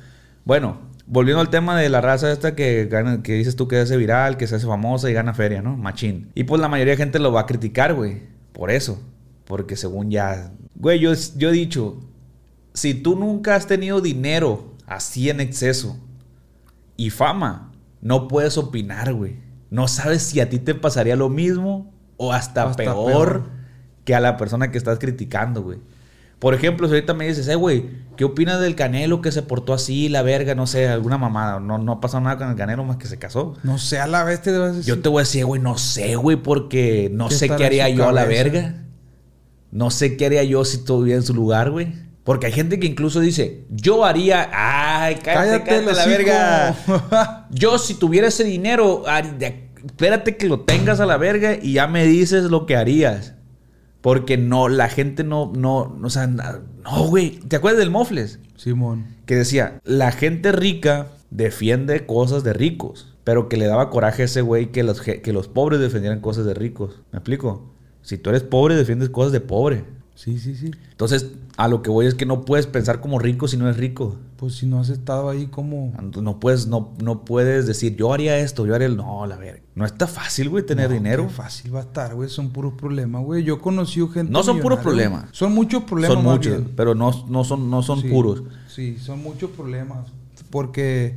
Bueno, 0.44 0.78
volviendo 1.10 1.40
al 1.40 1.50
tema 1.50 1.76
de 1.78 1.88
la 1.88 2.00
raza 2.00 2.30
esta 2.30 2.54
que 2.54 2.86
gana, 2.86 3.22
que 3.22 3.34
dices 3.34 3.56
tú 3.56 3.66
que 3.66 3.74
se 3.76 3.82
hace 3.82 3.96
viral, 3.96 4.36
que 4.36 4.46
se 4.46 4.54
hace 4.54 4.66
famosa 4.66 5.10
y 5.10 5.12
gana 5.12 5.34
feria, 5.34 5.60
¿no? 5.60 5.76
Machín. 5.76 6.30
Y 6.36 6.44
pues 6.44 6.60
la 6.60 6.68
mayoría 6.68 6.92
de 6.92 6.98
gente 6.98 7.18
lo 7.18 7.32
va 7.32 7.42
a 7.42 7.46
criticar, 7.46 7.94
güey. 7.94 8.22
Por 8.52 8.70
eso. 8.70 9.02
Porque 9.44 9.74
según 9.76 10.10
ya... 10.12 10.52
Güey, 10.76 11.00
yo, 11.00 11.12
yo 11.36 11.48
he 11.48 11.52
dicho, 11.52 11.98
si 12.74 12.94
tú 12.94 13.16
nunca 13.16 13.56
has 13.56 13.66
tenido 13.66 14.00
dinero 14.00 14.76
así 14.86 15.28
en 15.28 15.40
exceso 15.40 15.98
y 16.96 17.10
fama, 17.10 17.72
no 18.00 18.28
puedes 18.28 18.56
opinar, 18.56 19.12
güey. 19.12 19.36
No 19.68 19.88
sabes 19.88 20.22
si 20.22 20.38
a 20.38 20.48
ti 20.48 20.60
te 20.60 20.76
pasaría 20.76 21.16
lo 21.16 21.28
mismo 21.28 21.92
o 22.16 22.32
hasta, 22.32 22.62
Hasta 22.64 22.84
peor, 22.84 23.06
peor. 23.06 23.50
que 24.04 24.14
a 24.14 24.20
la 24.20 24.36
persona 24.36 24.70
que 24.70 24.78
estás 24.78 25.00
criticando, 25.00 25.62
güey. 25.62 25.78
Por 26.40 26.54
ejemplo, 26.54 26.88
si 26.88 26.94
ahorita 26.94 27.12
me 27.12 27.28
dices, 27.28 27.46
eh, 27.48 27.54
güey, 27.54 27.84
¿qué 28.16 28.24
opinas 28.24 28.60
del 28.60 28.74
Canelo 28.74 29.20
que 29.20 29.30
se 29.30 29.42
portó 29.42 29.74
así, 29.74 30.08
la 30.08 30.22
verga, 30.22 30.54
no 30.54 30.66
sé, 30.66 30.88
alguna 30.88 31.18
mamada? 31.18 31.60
No, 31.60 31.76
no 31.76 31.92
ha 31.92 32.00
pasado 32.00 32.22
nada 32.22 32.38
con 32.38 32.48
el 32.48 32.56
Canelo 32.56 32.82
más 32.82 32.96
que 32.96 33.06
se 33.06 33.18
casó. 33.18 33.56
No 33.62 33.76
sé, 33.76 33.98
a 34.00 34.06
la 34.06 34.24
vez 34.24 34.40
te 34.40 34.50
vas 34.56 34.72
a 34.72 34.76
decir. 34.76 34.84
Yo 34.94 35.02
te 35.02 35.10
voy 35.10 35.20
a 35.20 35.24
decir, 35.24 35.44
güey, 35.44 35.60
no 35.60 35.76
sé, 35.76 36.16
güey, 36.16 36.38
porque 36.38 37.10
no 37.12 37.28
¿Qué 37.28 37.34
sé 37.34 37.48
qué 37.48 37.64
haría 37.66 37.90
yo 37.90 38.08
a 38.08 38.12
la 38.12 38.24
verga. 38.24 38.86
No 39.70 39.90
sé 39.90 40.16
qué 40.16 40.26
haría 40.26 40.42
yo 40.42 40.64
si 40.64 40.78
estuviera 40.78 41.18
en 41.18 41.26
su 41.26 41.34
lugar, 41.34 41.70
güey. 41.70 41.92
Porque 42.24 42.46
hay 42.46 42.52
gente 42.52 42.80
que 42.80 42.86
incluso 42.86 43.20
dice, 43.20 43.66
yo 43.70 44.04
haría. 44.06 44.48
Ay, 44.52 45.16
cállate, 45.16 45.64
cállate, 45.64 45.84
Cállate, 45.84 45.92
la 45.94 46.06
verga. 46.06 47.46
yo, 47.50 47.78
si 47.78 47.94
tuviera 47.94 48.28
ese 48.28 48.44
dinero, 48.44 49.04
de- 49.38 49.68
espérate 49.84 50.36
que 50.36 50.46
lo 50.46 50.60
tengas 50.60 51.00
a 51.00 51.06
la 51.06 51.16
verga 51.18 51.56
y 51.60 51.74
ya 51.74 51.86
me 51.86 52.06
dices 52.06 52.44
lo 52.44 52.64
que 52.66 52.76
harías. 52.76 53.34
Porque 54.00 54.36
no, 54.38 54.68
la 54.68 54.88
gente 54.88 55.24
no, 55.24 55.52
no, 55.54 55.94
no, 55.98 56.06
o 56.06 56.10
sea, 56.10 56.26
no, 56.26 57.04
güey. 57.08 57.38
¿Te 57.40 57.56
acuerdas 57.56 57.78
del 57.78 57.90
Mofles? 57.90 58.38
Simón. 58.56 59.06
que 59.26 59.36
decía, 59.36 59.80
la 59.84 60.12
gente 60.12 60.52
rica 60.52 61.08
defiende 61.30 62.04
cosas 62.06 62.44
de 62.44 62.52
ricos, 62.52 63.14
pero 63.24 63.48
que 63.48 63.56
le 63.56 63.66
daba 63.66 63.90
coraje 63.90 64.22
a 64.22 64.24
ese 64.26 64.42
güey 64.42 64.70
que 64.70 64.82
los, 64.82 65.00
que 65.00 65.32
los 65.32 65.48
pobres 65.48 65.80
defendieran 65.80 66.20
cosas 66.20 66.44
de 66.44 66.54
ricos. 66.54 67.00
¿Me 67.12 67.18
explico? 67.18 67.70
Si 68.02 68.18
tú 68.18 68.30
eres 68.30 68.42
pobre, 68.42 68.74
defiendes 68.74 69.10
cosas 69.10 69.32
de 69.32 69.40
pobre. 69.40 69.84
Sí, 70.22 70.38
sí, 70.38 70.54
sí. 70.54 70.70
Entonces, 70.90 71.28
a 71.56 71.66
lo 71.66 71.80
que 71.80 71.88
voy 71.88 72.04
es 72.04 72.12
que 72.14 72.26
no 72.26 72.42
puedes 72.44 72.66
pensar 72.66 73.00
como 73.00 73.18
rico 73.18 73.48
si 73.48 73.56
no 73.56 73.64
eres 73.64 73.78
rico. 73.78 74.16
Pues 74.36 74.54
si 74.54 74.66
no 74.66 74.78
has 74.78 74.90
estado 74.90 75.30
ahí 75.30 75.46
como... 75.46 75.94
No 76.20 76.38
puedes, 76.38 76.66
no, 76.66 76.92
no 77.02 77.24
puedes 77.24 77.66
decir, 77.66 77.96
yo 77.96 78.12
haría 78.12 78.38
esto, 78.38 78.66
yo 78.66 78.74
haría 78.74 78.86
el... 78.88 78.98
No, 78.98 79.24
la 79.26 79.38
verga. 79.38 79.62
No 79.74 79.86
está 79.86 80.06
fácil, 80.06 80.50
güey, 80.50 80.66
tener 80.66 80.90
No, 80.90 80.94
dinero. 80.94 81.22
qué 81.26 81.32
fácil 81.32 81.74
va 81.74 81.78
a 81.78 81.82
estar, 81.84 82.14
güey. 82.14 82.28
Son 82.28 82.50
puros 82.50 82.74
problemas, 82.74 83.24
güey. 83.24 83.44
Yo 83.44 83.54
he 83.54 83.58
conocido 83.60 84.08
gente. 84.08 84.30
No 84.30 84.42
son 84.42 84.60
puros 84.60 84.80
problemas. 84.80 85.24
Son 85.32 85.52
muchos 85.54 85.84
problemas. 85.84 86.14
son 86.16 86.24
muchos, 86.24 86.62
pero 86.76 86.94
no, 86.94 87.12
no 87.28 87.42
son, 87.42 87.70
no 87.70 87.82
son 87.82 88.02
Sí, 88.02 88.08
puros. 88.08 88.42
Sí, 88.68 88.98
son 88.98 89.22
muchos 89.22 89.48
problemas. 89.52 90.06
Porque, 90.50 91.16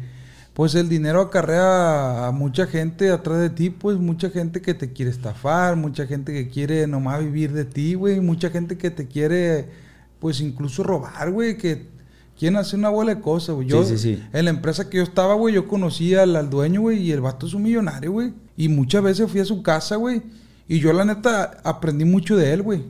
pues, 0.53 0.75
el 0.75 0.89
dinero 0.89 1.21
acarrea 1.21 2.27
a 2.27 2.31
mucha 2.31 2.67
gente 2.67 3.09
atrás 3.09 3.39
de 3.39 3.49
ti, 3.49 3.69
pues, 3.69 3.97
mucha 3.97 4.29
gente 4.29 4.61
que 4.61 4.73
te 4.73 4.93
quiere 4.93 5.11
estafar, 5.11 5.75
mucha 5.75 6.05
gente 6.05 6.31
que 6.31 6.49
quiere 6.49 6.85
nomás 6.87 7.21
vivir 7.21 7.53
de 7.53 7.65
ti, 7.65 7.95
güey, 7.95 8.19
mucha 8.19 8.49
gente 8.49 8.77
que 8.77 8.91
te 8.91 9.07
quiere, 9.07 9.69
pues, 10.19 10.41
incluso 10.41 10.83
robar, 10.83 11.31
güey, 11.31 11.57
que 11.57 11.87
quieren 12.37 12.57
hacer 12.57 12.77
una 12.79 12.89
bola 12.89 13.15
de 13.15 13.21
cosas, 13.21 13.55
güey. 13.55 13.67
Yo, 13.67 13.83
Sí, 13.83 13.97
sí, 13.97 14.15
sí. 14.15 14.23
En 14.31 14.45
la 14.45 14.51
empresa 14.51 14.89
que 14.89 14.97
yo 14.97 15.03
estaba, 15.03 15.33
güey, 15.33 15.55
yo 15.55 15.67
conocí 15.67 16.13
al, 16.15 16.35
al 16.35 16.49
dueño, 16.49 16.81
güey, 16.81 16.99
y 17.01 17.11
el 17.11 17.21
vato 17.21 17.47
es 17.47 17.53
un 17.53 17.63
millonario, 17.63 18.11
güey. 18.11 18.33
Y 18.55 18.69
muchas 18.69 19.01
veces 19.01 19.31
fui 19.31 19.39
a 19.39 19.45
su 19.45 19.63
casa, 19.63 19.95
güey, 19.95 20.21
y 20.67 20.79
yo, 20.79 20.93
la 20.93 21.03
neta, 21.03 21.59
aprendí 21.63 22.05
mucho 22.05 22.37
de 22.37 22.53
él, 22.53 22.61
güey 22.61 22.83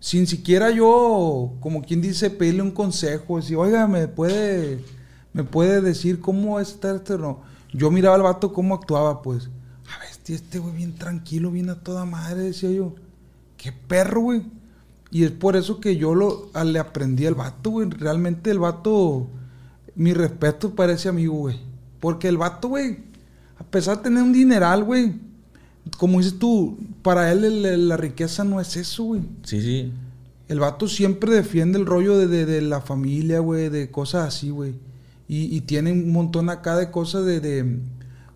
sin 0.00 0.26
siquiera 0.26 0.70
yo, 0.70 1.54
como 1.60 1.82
quien 1.82 2.00
dice, 2.00 2.30
pedirle 2.30 2.62
un 2.62 2.70
consejo, 2.70 3.36
decir, 3.36 3.56
oiga, 3.56 3.86
me 3.88 4.06
puede, 4.06 4.78
me 5.32 5.44
puede 5.44 5.80
decir 5.80 6.20
cómo 6.20 6.58
es 6.60 6.78
este 6.82 7.18
no. 7.18 7.40
Yo 7.72 7.90
miraba 7.90 8.16
al 8.16 8.22
vato 8.22 8.52
cómo 8.52 8.74
actuaba, 8.74 9.22
pues. 9.22 9.48
A 9.94 9.98
ver, 10.00 10.08
este, 10.10 10.34
este 10.34 10.58
güey 10.58 10.74
bien 10.74 10.94
tranquilo, 10.94 11.50
bien 11.50 11.70
a 11.70 11.76
toda 11.80 12.04
madre, 12.04 12.42
decía 12.42 12.70
yo. 12.70 12.94
Qué 13.56 13.72
perro, 13.72 14.20
güey. 14.22 14.42
Y 15.10 15.24
es 15.24 15.30
por 15.30 15.56
eso 15.56 15.80
que 15.80 15.96
yo 15.96 16.14
lo, 16.14 16.50
a- 16.54 16.64
le 16.64 16.78
aprendí 16.78 17.26
al 17.26 17.34
vato, 17.34 17.70
güey. 17.70 17.88
Realmente 17.90 18.50
el 18.50 18.58
vato, 18.58 19.28
mi 19.94 20.12
respeto 20.14 20.74
para 20.74 20.92
ese 20.92 21.08
amigo, 21.08 21.34
güey. 21.34 21.58
Porque 22.00 22.28
el 22.28 22.36
vato, 22.38 22.68
güey, 22.68 22.98
a 23.58 23.64
pesar 23.64 23.96
de 23.98 24.04
tener 24.04 24.22
un 24.22 24.32
dineral, 24.32 24.84
güey, 24.84 25.14
como 25.98 26.18
dices 26.18 26.38
tú, 26.38 26.78
para 27.02 27.32
él 27.32 27.44
el- 27.44 27.64
el- 27.66 27.88
la 27.88 27.96
riqueza 27.96 28.44
no 28.44 28.60
es 28.60 28.76
eso, 28.76 29.04
güey. 29.04 29.22
Sí, 29.44 29.60
sí. 29.60 29.92
El 30.48 30.60
vato 30.60 30.88
siempre 30.88 31.32
defiende 31.34 31.78
el 31.78 31.86
rollo 31.86 32.16
de, 32.18 32.26
de- 32.28 32.46
de 32.46 32.60
la 32.62 32.80
familia, 32.80 33.40
güey, 33.40 33.68
de 33.68 33.90
cosas 33.90 34.28
así, 34.28 34.50
güey. 34.50 34.74
Y, 35.28 35.54
y 35.54 35.60
tiene 35.60 35.92
un 35.92 36.10
montón 36.10 36.48
acá 36.50 36.76
de 36.76 36.90
cosas 36.90 37.24
de, 37.24 37.40
de, 37.40 37.78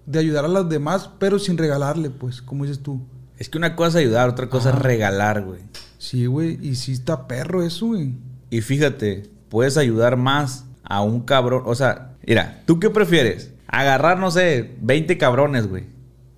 de 0.07 0.19
ayudar 0.19 0.45
a 0.45 0.49
los 0.49 0.69
demás, 0.69 1.11
pero 1.19 1.39
sin 1.39 1.57
regalarle, 1.59 2.11
pues, 2.11 2.43
como 2.43 2.65
dices 2.65 2.83
tú. 2.83 3.01
Es 3.39 3.49
que 3.49 3.59
una 3.59 3.75
cosa 3.75 3.99
es 3.99 4.07
ayudar, 4.07 4.29
otra 4.29 4.49
cosa 4.49 4.71
es 4.71 4.77
regalar, 4.77 5.43
güey. 5.43 5.61
Sí, 5.99 6.27
güey, 6.27 6.59
y 6.61 6.75
sí 6.77 6.93
está 6.93 7.27
perro 7.27 7.63
eso, 7.63 7.87
güey. 7.87 8.13
Y 8.51 8.61
fíjate, 8.61 9.31
puedes 9.49 9.77
ayudar 9.77 10.17
más 10.17 10.67
a 10.83 11.01
un 11.03 11.23
cabrón. 11.23 11.63
O 11.65 11.75
sea, 11.75 12.13
mira, 12.27 12.63
¿tú 12.67 12.79
qué 12.79 12.91
prefieres? 12.91 13.53
Agarrar, 13.67 14.19
no 14.19 14.31
sé, 14.31 14.77
20 14.83 15.17
cabrones, 15.17 15.69
güey. 15.69 15.85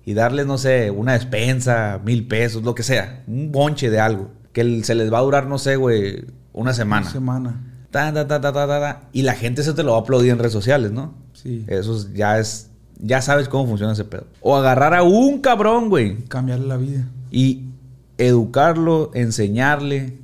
Y 0.05 0.13
darles, 0.13 0.45
no 0.45 0.57
sé, 0.57 0.91
una 0.91 1.13
despensa, 1.13 1.99
mil 2.05 2.27
pesos, 2.27 2.63
lo 2.63 2.75
que 2.75 2.83
sea. 2.83 3.23
Un 3.27 3.51
bonche 3.51 3.89
de 3.89 3.99
algo. 3.99 4.31
Que 4.53 4.83
se 4.83 4.95
les 4.95 5.11
va 5.11 5.17
a 5.17 5.23
durar, 5.23 5.47
no 5.47 5.57
sé, 5.57 5.75
güey, 5.75 6.25
una 6.53 6.73
semana. 6.73 7.01
Una 7.01 7.11
semana. 7.11 7.74
Ta, 7.95 8.13
ta, 8.13 8.27
ta, 8.27 8.41
ta, 8.41 8.51
ta, 8.53 8.67
ta. 8.67 9.01
Y 9.13 9.21
la 9.21 9.33
gente 9.35 9.63
se 9.63 9.73
te 9.73 9.81
lo 9.83 9.91
va 9.93 9.97
a 9.99 10.01
aplaudir 10.01 10.31
en 10.31 10.37
redes 10.37 10.51
sociales, 10.51 10.91
¿no? 10.91 11.13
Sí. 11.33 11.63
Eso 11.67 11.95
es- 11.95 12.13
ya 12.13 12.37
es. 12.39 12.69
Ya 12.99 13.21
sabes 13.21 13.47
cómo 13.47 13.65
funciona 13.67 13.93
ese 13.93 14.03
pedo. 14.03 14.25
O 14.41 14.55
agarrar 14.55 14.93
a 14.93 15.03
un 15.03 15.39
cabrón, 15.39 15.89
güey 15.89 16.23
Cambiarle 16.25 16.67
la 16.67 16.77
vida. 16.77 17.07
y 17.31 17.63
educarlo, 18.17 19.11
enseñarle, 19.13 20.17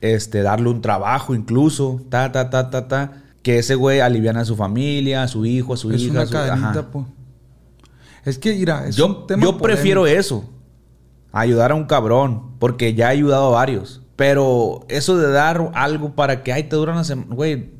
este, 0.00 0.42
darle 0.42 0.68
un 0.68 0.80
trabajo 0.80 1.34
incluso, 1.34 2.00
ta, 2.08 2.32
ta, 2.32 2.50
ta, 2.50 2.70
ta, 2.70 2.88
ta, 2.88 3.12
que 3.42 3.58
ese 3.58 3.74
güey 3.74 4.00
aliviana 4.00 4.40
a 4.40 4.44
su 4.44 4.56
familia, 4.56 5.22
a 5.22 5.28
su 5.28 5.46
hijo, 5.46 5.74
a 5.74 5.76
su 5.76 5.90
Es 5.92 6.02
hija. 6.02 6.12
una 6.12 6.26
su- 6.26 6.32
cadenita, 6.32 6.90
pues. 6.90 7.06
Es 8.24 8.38
que, 8.38 8.54
mira, 8.54 8.86
es 8.86 8.94
Yo, 8.96 9.06
un 9.06 9.26
tema 9.26 9.42
yo 9.42 9.58
prefiero 9.58 10.06
eso. 10.06 10.44
Ayudar 11.32 11.72
a 11.72 11.74
un 11.74 11.84
cabrón. 11.86 12.52
Porque 12.60 12.94
ya 12.94 13.06
he 13.08 13.12
ayudado 13.16 13.46
a 13.48 13.50
varios. 13.50 14.01
Pero 14.22 14.86
eso 14.88 15.18
de 15.18 15.32
dar 15.32 15.72
algo 15.74 16.14
para 16.14 16.44
que, 16.44 16.52
ay, 16.52 16.62
te 16.62 16.76
dura 16.76 16.92
una 16.92 17.02
semana. 17.02 17.34
Güey, 17.34 17.70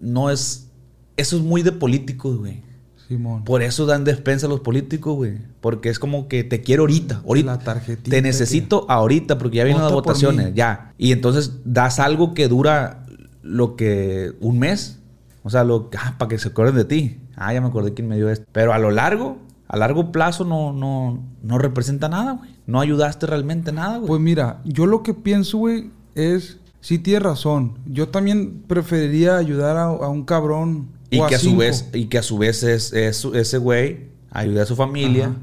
no 0.00 0.28
es. 0.28 0.72
Eso 1.16 1.36
es 1.36 1.42
muy 1.42 1.62
de 1.62 1.70
políticos, 1.70 2.36
güey. 2.36 2.64
Simón. 3.06 3.44
Por 3.44 3.62
eso 3.62 3.86
dan 3.86 4.02
despensa 4.02 4.46
a 4.46 4.48
los 4.48 4.58
políticos, 4.58 5.14
güey. 5.14 5.38
Porque 5.60 5.88
es 5.88 6.00
como 6.00 6.26
que 6.26 6.42
te 6.42 6.62
quiero 6.62 6.82
ahorita, 6.82 7.22
ahorita. 7.24 7.46
La 7.46 7.58
tarjetita 7.60 8.10
Te 8.10 8.22
necesito 8.22 8.86
ahorita 8.90 9.38
porque 9.38 9.58
ya 9.58 9.62
vienen 9.62 9.84
las 9.84 9.92
Vota 9.92 10.08
votaciones, 10.08 10.52
ya. 10.52 10.94
Y 10.98 11.12
entonces 11.12 11.52
das 11.64 12.00
algo 12.00 12.34
que 12.34 12.48
dura 12.48 13.06
lo 13.42 13.76
que 13.76 14.32
un 14.40 14.58
mes. 14.58 14.98
O 15.44 15.50
sea, 15.50 15.62
lo 15.62 15.90
ah, 15.96 16.16
para 16.18 16.28
que 16.28 16.40
se 16.40 16.48
acuerden 16.48 16.74
de 16.74 16.86
ti. 16.86 17.20
Ah, 17.36 17.54
ya 17.54 17.60
me 17.60 17.68
acordé 17.68 17.94
quién 17.94 18.08
me 18.08 18.16
dio 18.16 18.30
esto. 18.30 18.44
Pero 18.50 18.72
a 18.72 18.80
lo 18.80 18.90
largo, 18.90 19.38
a 19.72 19.76
largo 19.76 20.12
plazo 20.12 20.44
no 20.44 20.72
no 20.72 21.18
no 21.42 21.58
representa 21.58 22.08
nada, 22.08 22.32
güey. 22.32 22.50
No 22.66 22.78
ayudaste 22.80 23.26
realmente 23.26 23.72
nada, 23.72 23.96
güey. 23.96 24.06
Pues 24.06 24.20
mira, 24.20 24.60
yo 24.64 24.86
lo 24.86 25.02
que 25.02 25.14
pienso, 25.14 25.58
güey, 25.58 25.90
es... 26.14 26.58
Sí 26.80 26.98
tienes 26.98 27.22
razón. 27.22 27.78
Yo 27.86 28.08
también 28.08 28.62
preferiría 28.66 29.36
ayudar 29.36 29.76
a, 29.76 29.84
a 29.84 30.08
un 30.08 30.24
cabrón 30.24 30.88
y 31.10 31.20
o 31.20 31.26
que 31.28 31.36
a 31.36 31.38
su 31.38 31.46
cinco. 31.46 31.58
vez 31.60 31.88
y 31.92 32.06
que 32.06 32.18
a 32.18 32.22
su 32.22 32.38
vez 32.38 32.62
es, 32.64 32.92
es- 32.92 33.24
ese 33.24 33.58
güey 33.58 34.08
ayude 34.30 34.60
a 34.62 34.66
su 34.66 34.74
familia. 34.76 35.26
Ajá. 35.26 35.36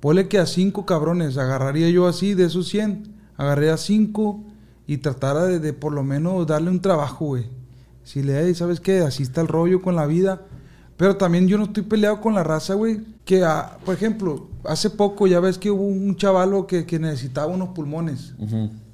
Ponle 0.00 0.28
que 0.28 0.38
a 0.38 0.46
cinco 0.46 0.84
cabrones 0.86 1.36
agarraría 1.38 1.88
yo 1.90 2.06
así 2.06 2.34
de 2.34 2.46
esos 2.46 2.68
100. 2.68 3.02
Agarraría 3.36 3.74
a 3.74 3.76
cinco 3.78 4.42
y 4.86 4.96
tratara 4.98 5.44
de, 5.44 5.58
de 5.60 5.72
por 5.72 5.92
lo 5.92 6.02
menos 6.02 6.46
darle 6.46 6.70
un 6.70 6.80
trabajo, 6.80 7.26
güey. 7.26 7.44
Si 8.02 8.22
le 8.22 8.54
¿sabes 8.54 8.80
qué? 8.80 9.00
Así 9.00 9.22
está 9.22 9.42
el 9.42 9.48
rollo 9.48 9.80
con 9.82 9.94
la 9.94 10.06
vida. 10.06 10.40
Pero 11.02 11.16
también 11.16 11.48
yo 11.48 11.58
no 11.58 11.64
estoy 11.64 11.82
peleado 11.82 12.20
con 12.20 12.32
la 12.32 12.44
raza, 12.44 12.74
güey. 12.74 13.00
Que, 13.24 13.42
ah, 13.44 13.76
por 13.84 13.92
ejemplo, 13.92 14.46
hace 14.64 14.88
poco 14.88 15.26
ya 15.26 15.40
ves 15.40 15.58
que 15.58 15.68
hubo 15.68 15.82
un 15.82 16.14
chavalo 16.14 16.68
que, 16.68 16.86
que 16.86 17.00
necesitaba 17.00 17.48
unos 17.48 17.70
pulmones. 17.70 18.34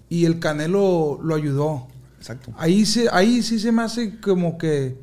Y 0.08 0.24
el 0.24 0.38
Canelo 0.38 1.18
lo 1.22 1.34
ayudó. 1.34 1.86
Exacto. 2.16 2.50
Ahí, 2.56 2.86
se, 2.86 3.08
ahí 3.12 3.42
sí 3.42 3.58
se 3.58 3.72
me 3.72 3.82
hace 3.82 4.20
como 4.20 4.56
que... 4.56 4.96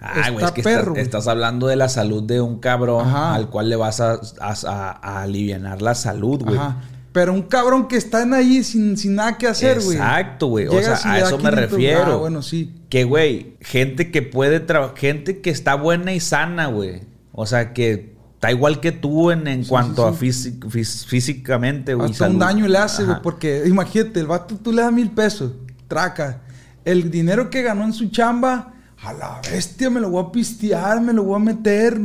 Ah, 0.00 0.30
güey, 0.30 0.44
es 0.44 0.52
que 0.52 0.62
perro, 0.62 0.94
estás, 0.94 1.26
hablando 1.26 1.66
de 1.66 1.74
la 1.74 1.88
salud 1.88 2.22
de 2.22 2.40
un 2.40 2.60
cabrón 2.60 3.08
Ajá. 3.08 3.34
al 3.34 3.50
cual 3.50 3.68
le 3.68 3.74
vas 3.74 4.00
a, 4.00 4.20
a, 4.40 4.54
a- 4.68 4.90
a 5.02 5.22
alivianar 5.22 5.82
la 5.82 5.96
salud, 5.96 6.44
güey. 6.44 6.56
Ajá. 6.58 6.76
Pero 7.12 7.32
un 7.32 7.42
cabrón 7.42 7.88
que 7.88 7.96
está 7.96 8.22
en 8.22 8.34
ahí 8.34 8.62
sin, 8.62 8.96
sin 8.96 9.16
nada 9.16 9.36
que 9.36 9.48
hacer, 9.48 9.80
güey. 9.82 9.96
Exacto, 9.96 10.46
güey. 10.46 10.68
O 10.68 10.80
sea, 10.80 10.94
a 11.04 11.18
eso 11.18 11.38
me 11.38 11.50
500, 11.50 11.54
refiero. 11.54 12.12
Ah, 12.12 12.16
bueno, 12.18 12.40
sí. 12.40 12.72
Que, 12.92 13.04
güey, 13.04 13.56
gente 13.62 14.10
que 14.10 14.20
puede 14.20 14.60
trabajar, 14.60 14.98
gente 14.98 15.40
que 15.40 15.48
está 15.48 15.76
buena 15.76 16.12
y 16.12 16.20
sana, 16.20 16.66
güey. 16.66 17.00
O 17.32 17.46
sea, 17.46 17.72
que 17.72 18.14
está 18.34 18.50
igual 18.52 18.80
que 18.80 18.92
tú 18.92 19.30
en, 19.30 19.46
en 19.48 19.64
Sí, 19.64 19.70
cuanto 19.70 20.02
sí, 20.12 20.14
a 20.14 20.18
físic- 20.28 20.66
fís- 20.68 21.06
físicamente, 21.06 21.94
güey. 21.94 22.10
Hasta 22.10 22.28
un 22.28 22.38
daño 22.38 22.68
le 22.68 22.76
hace, 22.76 23.04
güey. 23.04 23.16
Porque 23.22 23.62
imagínate, 23.66 24.20
el 24.20 24.26
vato 24.26 24.56
tú 24.58 24.72
le 24.72 24.82
das 24.82 24.92
mil 24.92 25.10
pesos, 25.10 25.52
traca. 25.88 26.42
El 26.84 27.10
dinero 27.10 27.48
que 27.48 27.62
ganó 27.62 27.84
en 27.84 27.94
su 27.94 28.10
chamba, 28.10 28.74
a 29.02 29.14
la 29.14 29.40
bestia 29.50 29.88
me 29.88 29.98
lo 29.98 30.10
voy 30.10 30.26
a 30.26 30.30
pistear, 30.30 31.00
me 31.00 31.14
lo 31.14 31.22
voy 31.24 31.36
a 31.36 31.38
meter. 31.44 31.98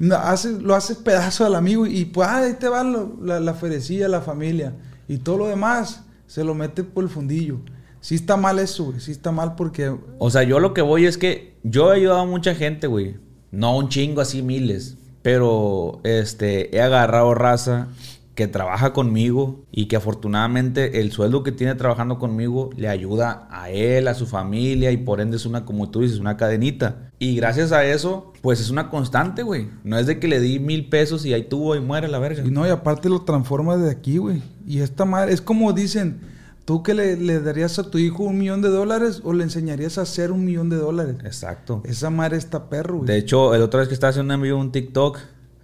No, 0.00 0.16
hace, 0.16 0.50
lo 0.60 0.74
hace 0.74 0.96
pedazo 0.96 1.46
al 1.46 1.54
amigo 1.54 1.86
y 1.86 2.06
pues 2.06 2.26
ah, 2.28 2.38
ahí 2.38 2.54
te 2.54 2.66
va 2.68 2.82
lo- 2.82 3.16
la, 3.22 3.38
la 3.38 3.54
ferecilla, 3.54 4.08
la 4.08 4.20
familia. 4.20 4.72
Y 5.06 5.18
todo 5.18 5.38
lo 5.38 5.46
demás 5.46 6.00
se 6.26 6.42
lo 6.42 6.56
mete 6.56 6.82
por 6.82 7.04
el 7.04 7.10
fundillo. 7.10 7.60
Sí 8.04 8.16
está 8.16 8.36
mal 8.36 8.58
eso, 8.58 8.84
güey. 8.84 9.00
Sí 9.00 9.12
está 9.12 9.32
mal 9.32 9.54
porque 9.54 9.96
O 10.18 10.28
sea, 10.28 10.42
yo 10.42 10.60
lo 10.60 10.74
que 10.74 10.82
voy 10.82 11.06
es 11.06 11.16
que 11.16 11.54
yo 11.62 11.90
he 11.90 11.96
ayudado 11.96 12.20
a 12.20 12.26
mucha 12.26 12.54
gente, 12.54 12.86
güey. 12.86 13.16
No 13.50 13.78
un 13.78 13.88
chingo 13.88 14.20
así, 14.20 14.42
miles. 14.42 14.98
Pero 15.22 16.00
este, 16.04 16.76
he 16.76 16.82
agarrado 16.82 17.32
raza 17.32 17.88
que 18.34 18.46
trabaja 18.46 18.92
conmigo 18.92 19.64
y 19.72 19.86
que 19.86 19.96
afortunadamente 19.96 21.00
el 21.00 21.12
sueldo 21.12 21.42
que 21.42 21.50
tiene 21.50 21.76
trabajando 21.76 22.18
conmigo 22.18 22.68
le 22.76 22.88
ayuda 22.88 23.48
a 23.50 23.70
él, 23.70 24.06
a 24.06 24.12
su 24.12 24.26
familia 24.26 24.90
y 24.90 24.98
por 24.98 25.22
ende 25.22 25.38
es 25.38 25.46
una, 25.46 25.64
como 25.64 25.88
tú 25.88 26.02
dices, 26.02 26.18
una 26.18 26.36
cadenita. 26.36 27.10
Y 27.18 27.36
gracias 27.36 27.72
a 27.72 27.86
eso, 27.86 28.34
pues 28.42 28.60
es 28.60 28.68
una 28.68 28.90
constante, 28.90 29.42
güey. 29.42 29.68
No 29.82 29.98
es 29.98 30.06
de 30.06 30.18
que 30.18 30.28
le 30.28 30.40
di 30.40 30.58
mil 30.58 30.90
pesos 30.90 31.24
y 31.24 31.32
ahí 31.32 31.44
tuvo 31.44 31.74
y 31.74 31.80
muere 31.80 32.08
la 32.08 32.18
verga. 32.18 32.42
Y 32.44 32.50
no, 32.50 32.66
y 32.66 32.70
aparte 32.70 33.08
lo 33.08 33.22
transforma 33.22 33.78
de 33.78 33.90
aquí, 33.90 34.18
güey. 34.18 34.42
Y 34.66 34.80
esta 34.80 35.06
madre, 35.06 35.32
es 35.32 35.40
como 35.40 35.72
dicen, 35.72 36.33
¿tú 36.64 36.82
que 36.82 36.94
le, 36.94 37.16
le 37.16 37.40
darías 37.40 37.78
a 37.78 37.90
tu 37.90 37.98
hijo 37.98 38.24
un 38.24 38.38
millón 38.38 38.62
de 38.62 38.68
dólares 38.68 39.20
o 39.24 39.32
le 39.32 39.44
enseñarías 39.44 39.98
a 39.98 40.02
hacer 40.02 40.32
un 40.32 40.44
millón 40.44 40.70
de 40.70 40.76
dólares? 40.76 41.16
Exacto. 41.24 41.82
Esa 41.84 42.10
madre 42.10 42.36
está 42.36 42.68
perro, 42.68 42.96
güey. 42.98 43.06
De 43.06 43.16
hecho, 43.18 43.54
el 43.54 43.62
otra 43.62 43.80
vez 43.80 43.88
que 43.88 43.94
estaba 43.94 44.10
haciendo 44.10 44.34
un 44.34 44.40
en 44.40 44.42
vivo 44.42 44.58
un 44.58 44.72
TikTok, 44.72 45.18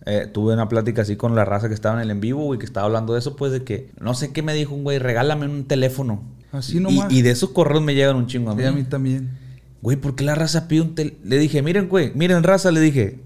eh, 0.07 0.27
tuve 0.33 0.55
una 0.55 0.69
plática 0.69 1.03
así 1.03 1.17
con 1.17 1.35
la 1.35 1.45
raza 1.45 1.69
que 1.69 1.75
estaba 1.75 1.97
en 1.97 2.03
el 2.03 2.11
en 2.11 2.21
vivo, 2.21 2.43
güey, 2.45 2.59
que 2.59 2.65
estaba 2.67 2.87
hablando 2.87 3.13
de 3.13 3.19
eso, 3.19 3.37
pues 3.37 3.53
de 3.53 3.65
que 3.65 3.91
no 4.01 4.15
sé 4.15 4.33
qué 4.33 4.43
me 4.43 4.55
dijo 4.55 4.75
un 4.75 4.83
güey, 4.85 4.99
regálame 4.99 5.47
un 5.47 5.65
teléfono. 5.65 6.23
Así 6.53 6.79
Y, 6.79 6.81
nomás. 6.81 7.13
y 7.13 7.23
de 7.23 7.31
esos 7.31 7.51
correos 7.51 7.83
me 7.83 7.95
llegan 7.95 8.17
un 8.17 8.27
chingo 8.27 8.51
a 8.51 8.55
mí. 8.55 8.63
Sí, 8.63 8.69
a 8.69 8.73
mí 8.73 8.83
también. 8.85 9.31
Güey, 9.83 9.97
¿por 9.97 10.15
qué 10.15 10.25
la 10.25 10.35
raza 10.35 10.69
pide 10.69 10.81
un 10.83 10.95
teléfono? 10.95 11.21
Le 11.25 11.39
dije, 11.39 11.63
miren, 11.63 11.89
güey, 11.89 12.13
miren, 12.15 12.43
raza, 12.43 12.71
le 12.71 12.81
dije, 12.81 13.21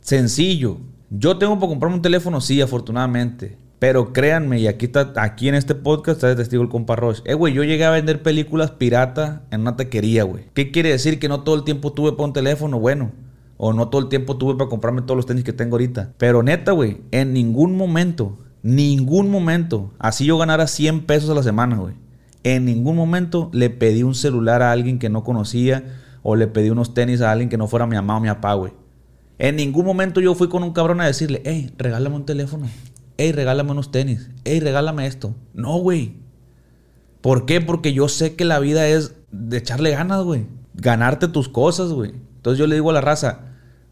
sencillo. 0.00 0.78
Yo 1.10 1.36
tengo 1.38 1.56
para 1.58 1.68
comprarme 1.68 1.96
un 1.96 2.02
teléfono, 2.02 2.40
sí, 2.40 2.60
afortunadamente. 2.60 3.58
Pero 3.82 4.12
créanme, 4.12 4.60
y 4.60 4.68
aquí 4.68 4.86
está, 4.86 5.12
aquí 5.16 5.48
en 5.48 5.56
este 5.56 5.74
podcast 5.74 6.22
está 6.22 6.36
testigo 6.36 6.62
el 6.62 6.68
compa 6.68 6.94
Roche. 6.94 7.20
Eh, 7.24 7.34
güey, 7.34 7.52
yo 7.52 7.64
llegué 7.64 7.84
a 7.84 7.90
vender 7.90 8.22
películas 8.22 8.70
pirata 8.70 9.42
en 9.50 9.62
una 9.62 9.74
taquería, 9.74 10.22
güey. 10.22 10.44
¿Qué 10.54 10.70
quiere 10.70 10.90
decir? 10.90 11.18
Que 11.18 11.28
no 11.28 11.40
todo 11.40 11.56
el 11.56 11.64
tiempo 11.64 11.92
tuve 11.92 12.12
para 12.12 12.26
un 12.26 12.32
teléfono, 12.32 12.78
bueno. 12.78 13.10
O 13.56 13.72
no 13.72 13.88
todo 13.88 14.00
el 14.00 14.08
tiempo 14.08 14.36
tuve 14.36 14.54
para 14.54 14.70
comprarme 14.70 15.02
todos 15.02 15.16
los 15.16 15.26
tenis 15.26 15.42
que 15.42 15.52
tengo 15.52 15.74
ahorita. 15.74 16.12
Pero 16.16 16.44
neta, 16.44 16.70
güey, 16.70 16.98
en 17.10 17.32
ningún 17.32 17.76
momento, 17.76 18.38
ningún 18.62 19.32
momento, 19.32 19.92
así 19.98 20.26
yo 20.26 20.38
ganara 20.38 20.68
100 20.68 21.04
pesos 21.04 21.28
a 21.30 21.34
la 21.34 21.42
semana, 21.42 21.76
güey. 21.78 21.94
En 22.44 22.64
ningún 22.64 22.94
momento 22.94 23.50
le 23.52 23.68
pedí 23.68 24.04
un 24.04 24.14
celular 24.14 24.62
a 24.62 24.70
alguien 24.70 25.00
que 25.00 25.08
no 25.08 25.24
conocía 25.24 25.82
o 26.22 26.36
le 26.36 26.46
pedí 26.46 26.70
unos 26.70 26.94
tenis 26.94 27.20
a 27.20 27.32
alguien 27.32 27.48
que 27.48 27.58
no 27.58 27.66
fuera 27.66 27.88
mi 27.88 27.96
mamá 27.96 28.18
o 28.18 28.20
mi 28.20 28.28
papá, 28.28 28.54
güey. 28.54 28.74
En 29.40 29.56
ningún 29.56 29.84
momento 29.84 30.20
yo 30.20 30.36
fui 30.36 30.48
con 30.48 30.62
un 30.62 30.72
cabrón 30.72 31.00
a 31.00 31.06
decirle, 31.06 31.42
hey, 31.44 31.74
regálame 31.78 32.14
un 32.14 32.26
teléfono. 32.26 32.68
Hey, 33.18 33.32
regálame 33.32 33.70
unos 33.72 33.90
tenis. 33.90 34.30
Hey, 34.44 34.60
regálame 34.60 35.06
esto. 35.06 35.34
No, 35.54 35.76
güey. 35.78 36.14
¿Por 37.20 37.46
qué? 37.46 37.60
Porque 37.60 37.92
yo 37.92 38.08
sé 38.08 38.34
que 38.34 38.44
la 38.44 38.58
vida 38.58 38.86
es 38.88 39.14
de 39.30 39.58
echarle 39.58 39.90
ganas, 39.90 40.22
güey. 40.24 40.46
Ganarte 40.74 41.28
tus 41.28 41.48
cosas, 41.48 41.90
güey. 41.92 42.12
Entonces 42.36 42.58
yo 42.58 42.66
le 42.66 42.74
digo 42.74 42.90
a 42.90 42.94
la 42.94 43.00
raza, 43.00 43.40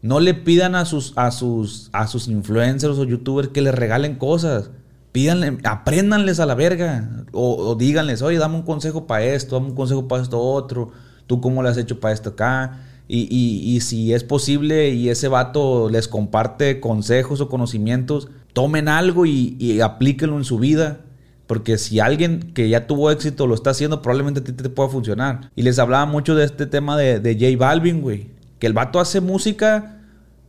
no 0.01 0.19
le 0.19 0.33
pidan 0.33 0.75
a 0.75 0.85
sus, 0.85 1.13
a 1.15 1.31
sus, 1.31 1.89
a 1.93 2.07
sus 2.07 2.27
influencers 2.27 2.97
o 2.97 3.05
youtubers 3.05 3.49
que 3.49 3.61
les 3.61 3.73
regalen 3.73 4.15
cosas. 4.15 4.71
Pídanle, 5.13 5.57
apréndanles 5.63 6.39
a 6.39 6.45
la 6.45 6.55
verga. 6.55 7.25
O, 7.31 7.75
díganles, 7.75 8.21
oye, 8.21 8.37
dame 8.37 8.55
un 8.55 8.63
consejo 8.63 9.07
para 9.07 9.23
esto, 9.23 9.55
dame 9.55 9.67
un 9.69 9.75
consejo 9.75 10.07
para 10.07 10.23
esto 10.23 10.39
otro. 10.39 10.91
¿Tú 11.27 11.39
cómo 11.39 11.63
le 11.63 11.69
has 11.69 11.77
hecho 11.77 11.99
para 11.99 12.13
esto 12.13 12.31
acá? 12.31 12.81
Y, 13.07 13.27
y- 13.29 13.75
y 13.75 13.81
si 13.81 14.13
es 14.13 14.23
posible 14.23 14.89
y 14.91 15.09
ese 15.09 15.27
vato 15.27 15.89
les 15.89 16.07
comparte 16.07 16.79
consejos 16.79 17.39
o 17.41 17.49
conocimientos, 17.49 18.29
tomen 18.53 18.87
algo 18.87 19.25
y, 19.25 19.55
y 19.59 19.81
aplíquenlo 19.81 20.37
en 20.37 20.43
su 20.43 20.59
vida. 20.59 21.01
Porque 21.47 21.77
si 21.77 21.99
alguien 21.99 22.53
que 22.53 22.69
ya 22.69 22.87
tuvo 22.87 23.11
éxito 23.11 23.45
lo 23.45 23.55
está 23.55 23.71
haciendo, 23.71 24.01
probablemente 24.01 24.39
a 24.39 24.43
ti 24.43 24.53
te 24.53 24.69
pueda 24.69 24.87
funcionar. 24.87 25.51
Y 25.55 25.63
les 25.63 25.79
hablaba 25.79 26.05
mucho 26.05 26.33
de 26.33 26.45
este 26.45 26.65
tema 26.65 26.95
de, 26.95 27.19
de 27.19 27.33
J 27.33 27.57
Balvin, 27.57 28.01
güey. 28.01 28.29
Que 28.57 28.67
el 28.67 28.73
vato 28.73 29.01
hace 29.01 29.19
música 29.19 29.97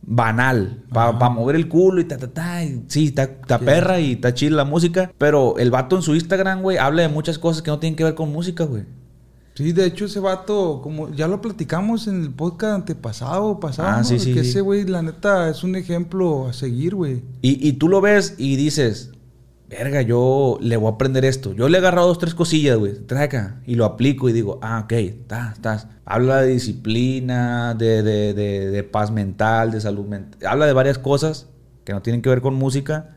banal. 0.01 0.83
Para 0.93 1.11
mover 1.29 1.55
el 1.55 1.67
culo 1.67 1.99
y 1.99 2.05
ta, 2.05 2.17
ta, 2.17 2.27
ta. 2.27 2.63
y 2.63 2.83
sí, 2.87 3.07
está, 3.07 3.23
está 3.23 3.59
perra 3.59 3.99
y 3.99 4.13
está 4.13 4.33
chila 4.33 4.57
la 4.57 4.65
música. 4.65 5.11
Pero 5.17 5.57
el 5.57 5.71
vato 5.71 5.95
en 5.95 6.03
su 6.03 6.15
Instagram, 6.15 6.61
güey, 6.61 6.77
habla 6.77 7.01
de 7.01 7.09
muchas 7.09 7.37
cosas 7.37 7.61
que 7.61 7.71
no 7.71 7.79
tienen 7.79 7.97
que 7.97 8.03
ver 8.03 8.15
con 8.15 8.31
música, 8.31 8.63
güey. 8.63 8.83
Sí, 9.55 9.71
de 9.71 9.85
hecho 9.85 10.05
ese 10.05 10.19
vato, 10.19 10.79
como 10.81 11.09
ya 11.11 11.27
lo 11.27 11.39
platicamos 11.41 12.07
en 12.07 12.23
el 12.23 12.31
podcast 12.31 12.73
antepasado 12.75 13.59
pasado, 13.59 13.87
Ah, 13.89 13.97
¿no? 13.99 14.03
sí, 14.03 14.17
sí, 14.19 14.33
que 14.33 14.43
sí. 14.43 14.49
ese 14.49 14.61
güey, 14.61 14.83
la 14.85 15.01
neta, 15.03 15.49
es 15.49 15.63
un 15.63 15.75
ejemplo 15.75 16.47
a 16.47 16.53
seguir, 16.53 16.95
güey. 16.95 17.21
Y, 17.41 17.67
y 17.67 17.73
tú 17.73 17.87
lo 17.87 18.01
ves 18.01 18.33
y 18.39 18.55
dices, 18.55 19.11
verga, 19.69 20.01
yo 20.01 20.57
le 20.59 20.75
voy 20.77 20.87
a 20.91 20.95
aprender 20.95 21.23
esto. 21.23 21.53
Yo 21.53 21.69
le 21.69 21.77
he 21.77 21.79
agarrado 21.79 22.07
dos, 22.07 22.17
tres 22.17 22.33
cosillas, 22.33 22.77
güey, 22.79 22.93
trae 23.05 23.25
acá, 23.25 23.61
y 23.67 23.75
lo 23.75 23.85
aplico 23.85 24.27
y 24.27 24.33
digo, 24.33 24.57
ah, 24.63 24.81
ok, 24.85 24.91
está, 24.93 25.51
estás. 25.53 25.87
Habla 26.05 26.41
de 26.41 26.53
disciplina, 26.53 27.75
de, 27.75 28.01
de, 28.03 28.33
de, 28.33 28.71
de 28.71 28.83
paz 28.83 29.11
mental, 29.11 29.71
de 29.71 29.81
salud 29.81 30.05
mental. 30.05 30.39
Habla 30.47 30.65
de 30.65 30.73
varias 30.73 30.97
cosas 30.97 31.47
que 31.83 31.93
no 31.93 32.01
tienen 32.01 32.21
que 32.21 32.29
ver 32.29 32.41
con 32.41 32.55
música, 32.55 33.15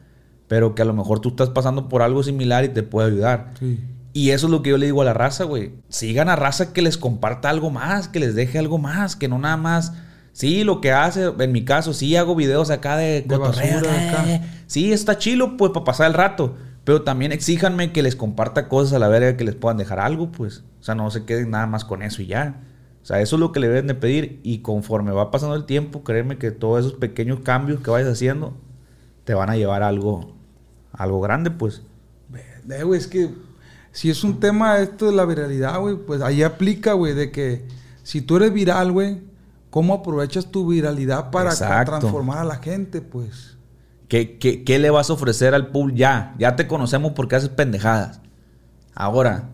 pero 0.48 0.74
que 0.74 0.82
a 0.82 0.84
lo 0.84 0.92
mejor 0.92 1.20
tú 1.20 1.30
estás 1.30 1.48
pasando 1.50 1.88
por 1.88 2.02
algo 2.02 2.22
similar 2.22 2.64
y 2.64 2.68
te 2.68 2.82
puede 2.82 3.08
ayudar. 3.08 3.52
Sí. 3.58 3.80
Y 4.16 4.30
eso 4.30 4.46
es 4.46 4.50
lo 4.50 4.62
que 4.62 4.70
yo 4.70 4.78
le 4.78 4.86
digo 4.86 5.02
a 5.02 5.04
la 5.04 5.12
raza, 5.12 5.44
güey. 5.44 5.74
Sigan 5.90 6.30
a 6.30 6.36
raza 6.36 6.72
que 6.72 6.80
les 6.80 6.96
comparta 6.96 7.50
algo 7.50 7.68
más, 7.68 8.08
que 8.08 8.18
les 8.18 8.34
deje 8.34 8.58
algo 8.58 8.78
más, 8.78 9.14
que 9.14 9.28
no 9.28 9.38
nada 9.38 9.58
más. 9.58 9.92
Sí, 10.32 10.64
lo 10.64 10.80
que 10.80 10.90
hace, 10.90 11.34
en 11.38 11.52
mi 11.52 11.66
caso, 11.66 11.92
sí 11.92 12.16
hago 12.16 12.34
videos 12.34 12.70
acá 12.70 12.96
de, 12.96 13.20
De 13.20 13.36
cotorreo, 13.36 13.74
basura, 13.74 14.08
acá. 14.08 14.24
Sí, 14.68 14.90
está 14.90 15.18
chilo, 15.18 15.58
pues, 15.58 15.72
para 15.72 15.84
pasar 15.84 16.06
el 16.06 16.14
rato. 16.14 16.56
Pero 16.84 17.02
también 17.02 17.30
exíjanme 17.30 17.92
que 17.92 18.02
les 18.02 18.16
comparta 18.16 18.70
cosas 18.70 18.94
a 18.94 18.98
la 18.98 19.08
verga 19.08 19.36
que 19.36 19.44
les 19.44 19.54
puedan 19.54 19.76
dejar 19.76 20.00
algo, 20.00 20.32
pues. 20.32 20.64
O 20.80 20.82
sea, 20.82 20.94
no 20.94 21.10
se 21.10 21.26
queden 21.26 21.50
nada 21.50 21.66
más 21.66 21.84
con 21.84 22.00
eso 22.00 22.22
y 22.22 22.26
ya. 22.28 22.62
O 23.00 23.02
O 23.02 23.04
sea, 23.04 23.20
eso 23.20 23.36
es 23.36 23.40
lo 23.40 23.52
que 23.52 23.60
le 23.60 23.68
deben 23.68 23.86
de 23.86 23.96
pedir 23.96 24.40
y 24.42 24.60
conforme 24.60 25.12
va 25.12 25.30
pasando 25.30 25.56
el 25.56 25.66
tiempo, 25.66 26.04
créeme 26.04 26.38
que 26.38 26.52
todos 26.52 26.86
esos 26.86 26.94
pequeños 26.98 27.40
cambios 27.40 27.80
que 27.82 27.90
vayas 27.90 28.08
haciendo 28.08 28.56
te 29.24 29.34
van 29.34 29.50
a 29.50 29.56
llevar 29.56 29.82
a 29.82 29.88
algo, 29.88 30.34
algo 30.92 31.20
grande, 31.20 31.50
pues. 31.50 31.82
Eh, 32.70 32.82
güey, 32.82 32.98
es 32.98 33.06
que 33.06 33.30
si 33.96 34.10
es 34.10 34.24
un 34.24 34.40
tema 34.40 34.78
esto 34.80 35.06
de 35.06 35.12
la 35.12 35.24
viralidad, 35.24 35.80
güey, 35.80 35.96
pues 35.96 36.20
ahí 36.20 36.42
aplica, 36.42 36.92
güey, 36.92 37.14
de 37.14 37.30
que 37.30 37.66
si 38.02 38.20
tú 38.20 38.36
eres 38.36 38.52
viral, 38.52 38.92
güey, 38.92 39.22
¿cómo 39.70 39.94
aprovechas 39.94 40.50
tu 40.50 40.66
viralidad 40.68 41.30
para 41.30 41.48
Exacto. 41.48 41.92
transformar 41.92 42.36
a 42.40 42.44
la 42.44 42.56
gente, 42.56 43.00
pues? 43.00 43.56
¿Qué, 44.06 44.36
qué, 44.36 44.64
qué 44.64 44.78
le 44.78 44.90
vas 44.90 45.08
a 45.08 45.14
ofrecer 45.14 45.54
al 45.54 45.68
público? 45.68 45.96
Ya, 45.96 46.34
ya 46.38 46.56
te 46.56 46.66
conocemos 46.66 47.12
porque 47.12 47.36
haces 47.36 47.48
pendejadas. 47.48 48.20
Ahora, 48.94 49.48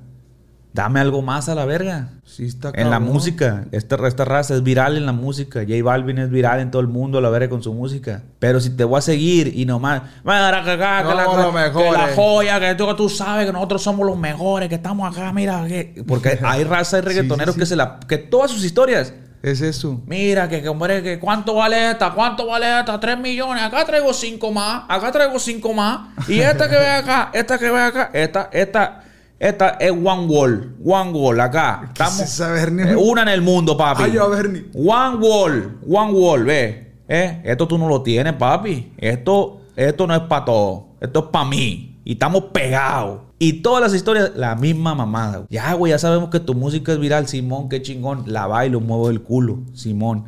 dame 0.72 1.00
algo 1.00 1.22
más 1.22 1.48
a 1.48 1.54
la 1.54 1.64
verga. 1.64 2.08
Sí 2.24 2.46
está 2.46 2.72
En 2.74 2.88
la 2.88 2.98
música, 2.98 3.64
esta, 3.72 3.96
esta 4.08 4.24
raza 4.24 4.54
es 4.54 4.62
viral 4.62 4.96
en 4.96 5.04
la 5.04 5.12
música. 5.12 5.60
J 5.60 5.82
Balvin 5.82 6.18
es 6.18 6.30
viral 6.30 6.60
en 6.60 6.70
todo 6.70 6.80
el 6.80 6.88
mundo, 6.88 7.20
la 7.20 7.28
verga 7.28 7.50
con 7.50 7.62
su 7.62 7.74
música. 7.74 8.22
Pero 8.38 8.60
si 8.60 8.70
te 8.70 8.84
voy 8.84 8.98
a 8.98 9.02
seguir 9.02 9.52
y 9.54 9.66
nomás, 9.66 10.02
"Mira, 10.24 10.62
que 10.64 10.70
acá, 10.70 10.98
que 11.02 11.08
No, 11.08 11.14
la, 11.14 11.24
los 11.24 11.36
que 11.36 11.42
la 11.42 11.68
mejores". 11.68 12.16
joya, 12.16 12.60
que 12.60 12.74
tú, 12.74 12.86
que 12.86 12.94
tú 12.94 13.08
sabes 13.08 13.46
que 13.46 13.52
nosotros 13.52 13.82
somos 13.82 14.06
los 14.06 14.16
mejores, 14.16 14.68
que 14.68 14.76
estamos 14.76 15.14
acá, 15.14 15.32
mira, 15.32 15.66
que... 15.66 16.02
porque 16.06 16.38
hay 16.44 16.64
raza 16.64 16.96
de 16.96 17.02
reggaetoneros 17.02 17.54
sí, 17.54 17.60
que 17.60 17.66
se 17.66 17.76
la, 17.76 18.00
que 18.08 18.18
todas 18.18 18.50
sus 18.50 18.64
historias. 18.64 19.12
Es 19.42 19.60
eso. 19.60 20.00
Mira, 20.06 20.48
que, 20.48 20.62
que, 20.62 20.68
hombre, 20.68 21.02
que 21.02 21.18
cuánto 21.18 21.54
vale 21.56 21.90
esta, 21.90 22.12
cuánto 22.12 22.46
vale 22.46 22.78
esta, 22.78 23.00
tres 23.00 23.18
millones, 23.18 23.62
acá 23.64 23.84
traigo 23.84 24.14
cinco 24.14 24.52
más, 24.52 24.84
acá 24.88 25.10
traigo 25.10 25.36
cinco 25.40 25.72
más, 25.74 26.10
y 26.28 26.38
esta 26.38 26.70
que 26.70 26.76
ve 26.76 26.88
acá, 26.88 27.30
esta 27.34 27.58
que 27.58 27.68
ve 27.68 27.80
acá, 27.80 28.10
esta, 28.12 28.48
esta, 28.52 29.00
esta 29.42 29.70
es 29.80 29.90
One 29.90 30.26
Wall, 30.26 30.76
One 30.84 31.10
Wall, 31.10 31.40
acá. 31.40 31.90
¿Qué 31.92 32.04
es 32.04 32.20
Estamos 32.20 32.60
eh, 32.60 32.94
una 32.94 33.22
en 33.22 33.28
el 33.28 33.42
mundo, 33.42 33.76
papi. 33.76 34.04
Ay. 34.04 34.16
One 34.16 35.16
Wall, 35.16 35.78
One 35.84 36.12
Wall, 36.12 36.44
ve, 36.44 36.92
eh, 37.08 37.42
esto 37.42 37.66
tú 37.66 37.76
no 37.76 37.88
lo 37.88 38.02
tienes, 38.02 38.34
papi, 38.34 38.92
esto, 38.96 39.62
esto 39.74 40.06
no 40.06 40.14
es 40.14 40.20
para 40.22 40.44
todo, 40.44 40.90
esto 41.00 41.18
es 41.18 41.24
para 41.32 41.44
mí, 41.44 41.98
y 42.04 42.12
estamos 42.12 42.44
pegados. 42.52 43.22
Y 43.40 43.54
todas 43.54 43.82
las 43.82 43.92
historias, 43.94 44.30
la 44.36 44.54
misma 44.54 44.94
mamada. 44.94 45.44
Ya, 45.50 45.72
güey, 45.74 45.90
ya 45.90 45.98
sabemos 45.98 46.30
que 46.30 46.38
tu 46.38 46.54
música 46.54 46.92
es 46.92 47.00
viral, 47.00 47.26
Simón, 47.26 47.68
qué 47.68 47.82
chingón. 47.82 48.22
La 48.26 48.46
bailo, 48.46 48.78
muevo 48.80 49.10
el 49.10 49.22
culo, 49.22 49.58
Simón. 49.74 50.26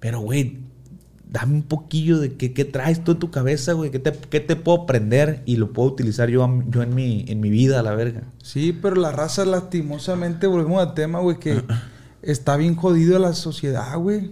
Pero, 0.00 0.20
güey, 0.20 0.60
dame 1.30 1.54
un 1.54 1.62
poquillo 1.62 2.18
de 2.18 2.34
qué, 2.34 2.52
qué 2.52 2.64
traes 2.64 3.02
tú 3.02 3.12
en 3.12 3.18
tu 3.18 3.30
cabeza, 3.30 3.72
güey. 3.72 3.90
¿Qué 3.90 3.98
te, 3.98 4.12
qué 4.12 4.40
te 4.40 4.56
puedo 4.56 4.82
aprender 4.82 5.42
y 5.44 5.56
lo 5.56 5.72
puedo 5.72 5.88
utilizar 5.88 6.28
yo, 6.28 6.48
yo 6.68 6.82
en, 6.82 6.94
mi, 6.94 7.24
en 7.28 7.40
mi 7.40 7.50
vida, 7.50 7.80
a 7.80 7.82
la 7.82 7.94
verga? 7.94 8.22
Sí, 8.42 8.76
pero 8.80 8.96
la 8.96 9.12
raza 9.12 9.44
lastimosamente, 9.44 10.46
volvemos 10.46 10.80
al 10.80 10.94
tema, 10.94 11.20
güey, 11.20 11.38
que 11.38 11.62
está 12.22 12.56
bien 12.56 12.76
jodido 12.76 13.18
la 13.18 13.32
sociedad, 13.34 13.96
güey. 13.98 14.30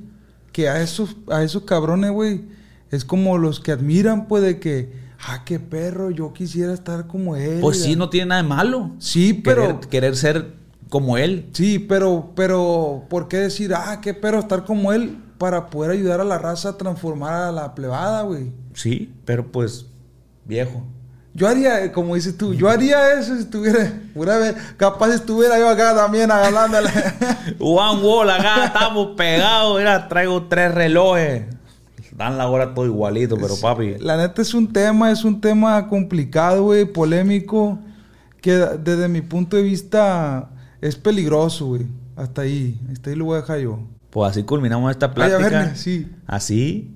Que 0.53 0.69
a 0.69 0.83
esos, 0.83 1.17
a 1.31 1.43
esos 1.43 1.65
cabrones, 1.65 2.13
güey, 2.13 2.43
es 2.91 3.05
como 3.05 3.39
los 3.39 3.59
que 3.59 3.73
admiran, 3.73 4.29
pues, 4.29 4.45
de 4.45 4.61
que, 4.61 4.93
ah, 5.27 5.43
qué 5.45 5.59
perro, 5.59 6.11
yo 6.11 6.33
quisiera 6.33 6.73
estar 6.73 7.09
como 7.09 7.35
él. 7.35 7.59
Pues 7.61 7.83
sí, 7.83 7.97
no 7.97 8.09
tiene 8.09 8.27
nada 8.27 8.43
de 8.43 8.49
malo. 8.49 8.93
Sí, 8.99 9.35
pero... 9.35 9.63
Querer, 9.63 9.89
querer 9.89 10.17
ser 10.17 10.55
como 10.89 11.19
él. 11.19 11.49
Sí, 11.53 11.81
pero, 11.81 12.31
pero, 12.37 13.07
¿por 13.11 13.27
qué 13.27 13.39
decir, 13.39 13.75
ah, 13.75 14.01
qué 14.01 14.15
perro 14.15 14.39
estar 14.39 14.65
como 14.65 14.93
él 14.93 15.19
para 15.39 15.66
poder 15.66 15.93
ayudar 15.93 16.20
a 16.20 16.24
la 16.24 16.39
raza 16.39 16.70
a 16.70 16.76
transformar 16.78 17.35
a 17.35 17.53
la 17.53 17.74
plebada, 17.74 18.22
güey? 18.22 18.53
Sí, 18.74 19.12
pero 19.24 19.47
pues, 19.47 19.87
viejo. 20.45 20.85
Yo 21.37 21.49
haría, 21.49 21.85
eh, 21.85 21.91
como 21.91 22.14
dices 22.14 22.37
tú, 22.39 22.55
yo 22.55 22.68
haría 22.68 23.14
eso 23.14 23.35
si 23.35 23.43
estuviera, 23.43 23.93
pura 24.14 24.37
vez, 24.39 24.55
capaz 24.76 25.09
estuviera 25.09 25.59
yo 25.59 25.68
acá 25.68 25.93
también 25.93 26.30
agarrándole. 26.30 26.89
One 27.59 28.03
Wall, 28.03 28.30
acá 28.30 28.66
estamos 28.66 29.16
pegados. 29.16 29.78
Mira, 29.78 30.09
traigo 30.09 30.45
tres 30.45 30.72
relojes. 30.72 31.43
Dan 32.16 32.39
la 32.39 32.49
hora 32.49 32.72
todo 32.72 32.87
igualito, 32.87 33.37
pero 33.37 33.57
papi. 33.57 33.97
La 33.99 34.16
neta 34.16 34.43
es 34.43 34.55
un 34.55 34.72
tema, 34.72 35.11
es 35.11 35.24
un 35.24 35.41
tema 35.41 35.89
complicado, 35.89 36.62
güey, 36.62 36.85
polémico, 36.85 37.80
que 38.41 38.53
desde 38.53 39.09
mi 39.09 39.20
punto 39.20 39.57
de 39.57 39.64
vista 39.64 40.51
es 40.80 40.95
peligroso, 40.95 41.66
güey. 41.66 41.89
Hasta 42.14 42.43
ahí, 42.43 42.80
hasta 42.93 43.11
ahí 43.11 43.16
lo 43.16 43.24
voy 43.24 43.39
a 43.39 43.41
dejar 43.41 43.59
yo. 43.59 43.80
Pues 44.15 44.31
así 44.31 44.45
culminamos 44.45 44.93
esta 44.93 45.07
Ay, 45.07 45.11
a 45.11 45.15
plática. 45.15 45.75
sí. 45.75 46.09
Así. 46.29 46.95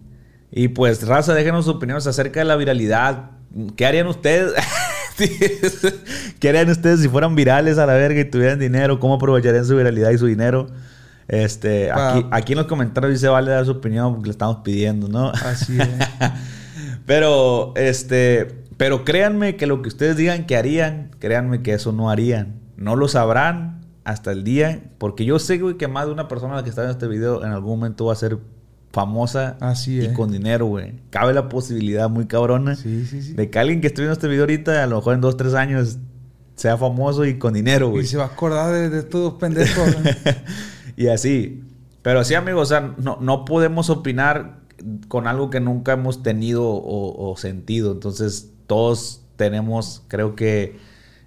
Y 0.53 0.69
pues, 0.69 1.05
raza, 1.05 1.35
déjenos 1.35 1.65
sus 1.65 1.75
opiniones 1.75 2.07
acerca 2.07 2.39
de 2.39 2.47
la 2.47 2.55
viralidad. 2.55 3.33
¿Qué 3.75 3.87
harían 3.87 4.07
ustedes? 4.07 4.53
¿Qué 6.39 6.49
harían 6.49 6.71
ustedes 6.71 7.01
si 7.01 7.09
fueran 7.09 7.35
virales 7.35 7.77
a 7.79 7.87
la 7.87 7.95
verga 7.95 8.21
y 8.21 8.25
tuvieran 8.25 8.61
dinero? 8.61 9.01
¿Cómo 9.01 9.15
aprovecharían 9.15 9.65
su 9.65 9.77
viralidad 9.77 10.13
y 10.13 10.19
su 10.19 10.27
dinero? 10.27 10.69
Este, 11.27 11.91
aquí, 11.91 12.25
aquí 12.31 12.53
en 12.53 12.59
los 12.59 12.69
comentarios 12.69 13.15
dice 13.15 13.27
vale 13.27 13.51
dar 13.51 13.65
su 13.65 13.73
opinión 13.73 14.15
porque 14.15 14.29
le 14.29 14.33
estamos 14.33 14.59
pidiendo, 14.59 15.09
¿no? 15.09 15.31
Así 15.31 15.77
es. 15.77 15.89
pero, 17.05 17.73
este, 17.75 18.63
pero 18.77 19.05
créanme 19.05 19.57
que 19.57 19.67
lo 19.67 19.83
que 19.83 19.89
ustedes 19.89 20.17
digan 20.17 20.47
que 20.47 20.57
harían, 20.57 21.11
créanme 21.19 21.63
que 21.63 21.73
eso 21.73 21.91
no 21.91 22.11
harían. 22.11 22.61
No 22.77 22.95
lo 22.95 23.09
sabrán 23.09 23.78
hasta 24.09 24.33
el 24.33 24.43
día, 24.43 24.81
porque 24.97 25.27
yo 25.27 25.39
sé, 25.39 25.59
güey, 25.59 25.77
que 25.77 25.87
más 25.87 26.07
de 26.07 26.13
una 26.13 26.29
persona 26.29 26.63
que 26.63 26.71
está 26.71 26.83
en 26.85 26.91
este 26.91 27.07
video 27.07 27.45
en 27.45 27.53
algún 27.53 27.79
momento 27.79 28.07
va 28.07 28.15
a 28.15 28.17
ser 28.17 28.39
famosa 28.91 29.59
Así 29.61 29.97
y 29.97 30.07
es. 30.07 30.13
con 30.15 30.33
dinero, 30.33 30.65
güey. 30.65 30.95
Cabe 31.11 31.35
la 31.35 31.51
posibilidad 31.51 32.09
muy 32.09 32.27
cabrona 32.27 32.75
Sí, 32.75 33.05
sí, 33.05 33.21
sí. 33.21 33.35
de 33.35 33.51
que 33.51 33.59
alguien 33.59 33.83
que 33.83 33.89
esté 33.89 34.01
viendo 34.01 34.15
este 34.15 34.27
video 34.27 34.45
ahorita, 34.45 34.83
a 34.83 34.87
lo 34.87 34.97
mejor 34.97 35.15
en 35.15 35.21
dos, 35.21 35.37
tres 35.37 35.53
años, 35.53 35.99
sea 36.55 36.79
famoso 36.79 37.27
y 37.27 37.39
con 37.39 37.53
dinero, 37.53 37.91
güey. 37.91 38.05
Y 38.05 38.07
se 38.07 38.17
va 38.17 38.25
a 38.25 38.29
acordar 38.29 38.73
de, 38.73 38.89
de 38.89 39.01
estos 39.01 39.21
dos 39.21 39.35
pendejos. 39.35 39.95
y 40.97 41.09
así. 41.09 41.63
Pero 42.01 42.25
sí, 42.25 42.35
amigos, 42.35 42.63
o 42.63 42.67
sea, 42.67 42.95
no, 42.97 43.19
no 43.21 43.45
podemos 43.45 43.91
opinar 43.91 44.61
con 45.09 45.27
algo 45.27 45.51
que 45.51 45.61
nunca 45.61 45.93
hemos 45.93 46.23
tenido 46.23 46.65
o, 46.67 47.31
o 47.31 47.37
sentido. 47.37 47.93
Entonces, 47.93 48.53
todos 48.67 49.21
tenemos, 49.37 50.03
creo 50.09 50.35
que, 50.35 50.79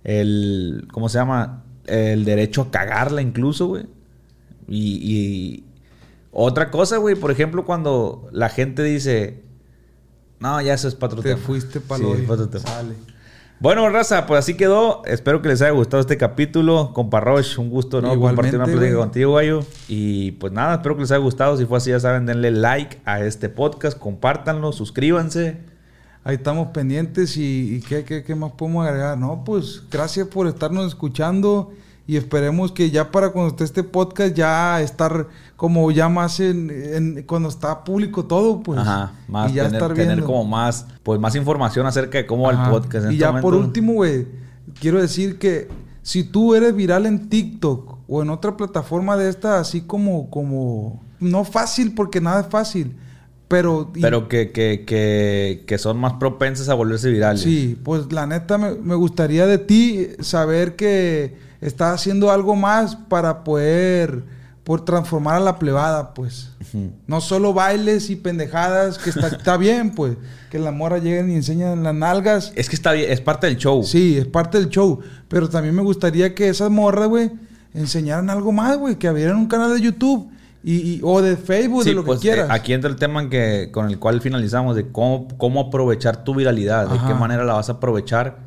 el. 0.03 0.87
¿Cómo 0.91 1.09
se 1.09 1.19
llama? 1.19 1.63
El 1.91 2.25
derecho 2.25 2.61
a 2.61 2.71
cagarla, 2.71 3.21
incluso, 3.21 3.67
güey. 3.67 3.85
Y, 4.67 4.99
y 5.01 5.63
otra 6.31 6.71
cosa, 6.71 6.97
güey, 6.97 7.15
por 7.15 7.31
ejemplo, 7.31 7.65
cuando 7.65 8.29
la 8.31 8.49
gente 8.49 8.83
dice. 8.83 9.43
No, 10.39 10.59
ya 10.61 10.73
eso 10.73 10.87
es 10.87 10.95
para 10.95 11.15
Te 11.15 11.21
tema". 11.21 11.37
fuiste 11.37 11.79
para 11.81 12.03
Sí. 12.03 12.25
Bueno, 13.59 13.87
raza, 13.89 14.25
pues 14.25 14.39
así 14.39 14.55
quedó. 14.55 15.03
Espero 15.05 15.43
que 15.43 15.49
les 15.49 15.61
haya 15.61 15.69
gustado 15.71 16.01
este 16.01 16.17
capítulo. 16.17 16.93
Compa 16.93 17.19
Roche, 17.19 17.61
un 17.61 17.69
gusto, 17.69 18.01
¿no? 18.01 18.11
Igualmente, 18.11 18.53
Compartir 18.53 18.55
una 18.55 18.65
plática 18.65 18.95
güey. 18.95 19.03
contigo, 19.05 19.33
Gallo. 19.35 19.65
Y 19.87 20.31
pues 20.31 20.51
nada, 20.51 20.75
espero 20.75 20.95
que 20.95 21.01
les 21.01 21.11
haya 21.11 21.19
gustado. 21.21 21.57
Si 21.57 21.65
fue 21.65 21.77
así, 21.77 21.91
ya 21.91 21.99
saben, 21.99 22.25
denle 22.25 22.49
like 22.49 22.97
a 23.05 23.19
este 23.23 23.49
podcast, 23.49 23.99
compártanlo, 23.99 24.71
suscríbanse. 24.71 25.57
Ahí 26.23 26.35
estamos 26.35 26.67
pendientes 26.67 27.35
y, 27.37 27.75
y 27.75 27.81
¿qué, 27.81 28.03
qué, 28.03 28.23
qué 28.23 28.35
más 28.35 28.51
podemos 28.51 28.85
agregar? 28.85 29.17
No, 29.17 29.43
pues 29.43 29.81
gracias 29.89 30.27
por 30.27 30.45
estarnos 30.47 30.85
escuchando 30.87 31.71
y 32.05 32.15
esperemos 32.17 32.71
que 32.71 32.91
ya 32.91 33.09
para 33.11 33.29
cuando 33.31 33.49
esté 33.49 33.63
este 33.63 33.83
podcast 33.83 34.33
ya 34.35 34.81
estar 34.81 35.27
como 35.55 35.89
ya 35.91 36.09
más 36.09 36.39
en, 36.39 36.69
en- 36.69 37.23
cuando 37.23 37.49
está 37.49 37.83
público 37.83 38.25
todo, 38.25 38.61
pues. 38.61 38.79
Ajá, 38.79 39.13
más 39.27 39.51
y 39.51 39.55
ya 39.55 39.63
tener, 39.63 39.81
estar 39.81 39.93
tener 39.95 40.23
como 40.23 40.43
más, 40.45 40.85
pues 41.03 41.19
más 41.19 41.33
información 41.35 41.85
acerca 41.87 42.19
de 42.19 42.27
cómo 42.27 42.43
va 42.43 42.51
el 42.51 42.69
podcast. 42.69 43.05
En 43.05 43.11
Y 43.11 43.15
este 43.15 43.17
ya 43.17 43.41
por 43.41 43.55
último, 43.55 43.93
güey, 43.93 44.27
quiero 44.79 45.01
decir 45.01 45.39
que 45.39 45.69
si 46.03 46.23
tú 46.23 46.53
eres 46.53 46.75
viral 46.75 47.05
en 47.07 47.29
TikTok 47.29 47.97
o 48.07 48.21
en 48.21 48.29
otra 48.29 48.57
plataforma 48.57 49.17
de 49.17 49.29
esta, 49.29 49.59
así 49.59 49.81
como, 49.81 50.29
como, 50.29 51.01
no 51.19 51.45
fácil 51.45 51.95
porque 51.95 52.19
nada 52.21 52.41
es 52.41 52.47
fácil, 52.47 52.95
pero... 53.51 53.91
Pero 53.99 54.29
que, 54.29 54.51
que, 54.51 54.85
que, 54.85 55.65
que 55.67 55.77
son 55.77 55.97
más 55.97 56.13
propensas 56.13 56.69
a 56.69 56.73
volverse 56.73 57.11
virales. 57.11 57.41
Sí, 57.41 57.77
pues 57.83 58.09
la 58.13 58.25
neta 58.25 58.57
me, 58.57 58.75
me 58.75 58.95
gustaría 58.95 59.45
de 59.45 59.57
ti 59.57 60.07
saber 60.21 60.77
que 60.77 61.35
estás 61.59 61.93
haciendo 61.95 62.31
algo 62.31 62.55
más 62.55 62.95
para 62.95 63.43
poder 63.43 64.23
por 64.63 64.85
transformar 64.85 65.35
a 65.35 65.39
la 65.41 65.59
plebada, 65.59 66.13
pues. 66.13 66.51
No 67.05 67.19
solo 67.19 67.53
bailes 67.53 68.09
y 68.09 68.15
pendejadas, 68.15 68.97
que 68.97 69.09
está, 69.09 69.27
está 69.37 69.57
bien, 69.57 69.93
pues. 69.95 70.15
Que 70.49 70.57
las 70.57 70.73
morras 70.73 71.03
lleguen 71.03 71.29
y 71.29 71.35
enseñan 71.35 71.83
las 71.83 71.93
nalgas. 71.93 72.53
Es 72.55 72.69
que 72.69 72.77
está 72.77 72.93
bien, 72.93 73.11
es 73.11 73.19
parte 73.19 73.47
del 73.47 73.57
show. 73.57 73.83
Sí, 73.83 74.17
es 74.17 74.27
parte 74.27 74.59
del 74.59 74.69
show. 74.69 75.01
Pero 75.27 75.49
también 75.49 75.75
me 75.75 75.81
gustaría 75.81 76.33
que 76.33 76.47
esas 76.47 76.71
morras, 76.71 77.09
güey, 77.09 77.31
enseñaran 77.73 78.29
algo 78.29 78.53
más, 78.53 78.77
güey. 78.77 78.95
Que 78.95 79.09
abrieran 79.09 79.35
un 79.35 79.47
canal 79.47 79.73
de 79.73 79.81
YouTube 79.81 80.31
y, 80.63 80.73
y- 80.95 80.99
o 81.03 81.21
de 81.21 81.37
Facebook, 81.37 81.83
Sí, 81.83 81.89
de 81.89 81.95
lo 81.95 82.03
pues, 82.05 82.19
que 82.19 82.29
quieras. 82.29 82.49
eh, 82.49 82.53
aquí 82.53 82.73
entra 82.73 82.89
el 82.89 82.95
tema 82.97 83.21
en 83.21 83.29
que, 83.29 83.69
con 83.71 83.87
el 83.89 83.97
cual 83.99 84.21
finalizamos 84.21 84.75
de 84.75 84.91
cómo, 84.91 85.27
cómo 85.37 85.59
aprovechar 85.61 86.23
tu 86.23 86.35
viralidad, 86.35 86.87
de 86.89 86.97
Ajá. 86.97 87.07
qué 87.07 87.13
manera 87.13 87.43
la 87.43 87.53
vas 87.53 87.69
a 87.69 87.73
aprovechar 87.73 88.37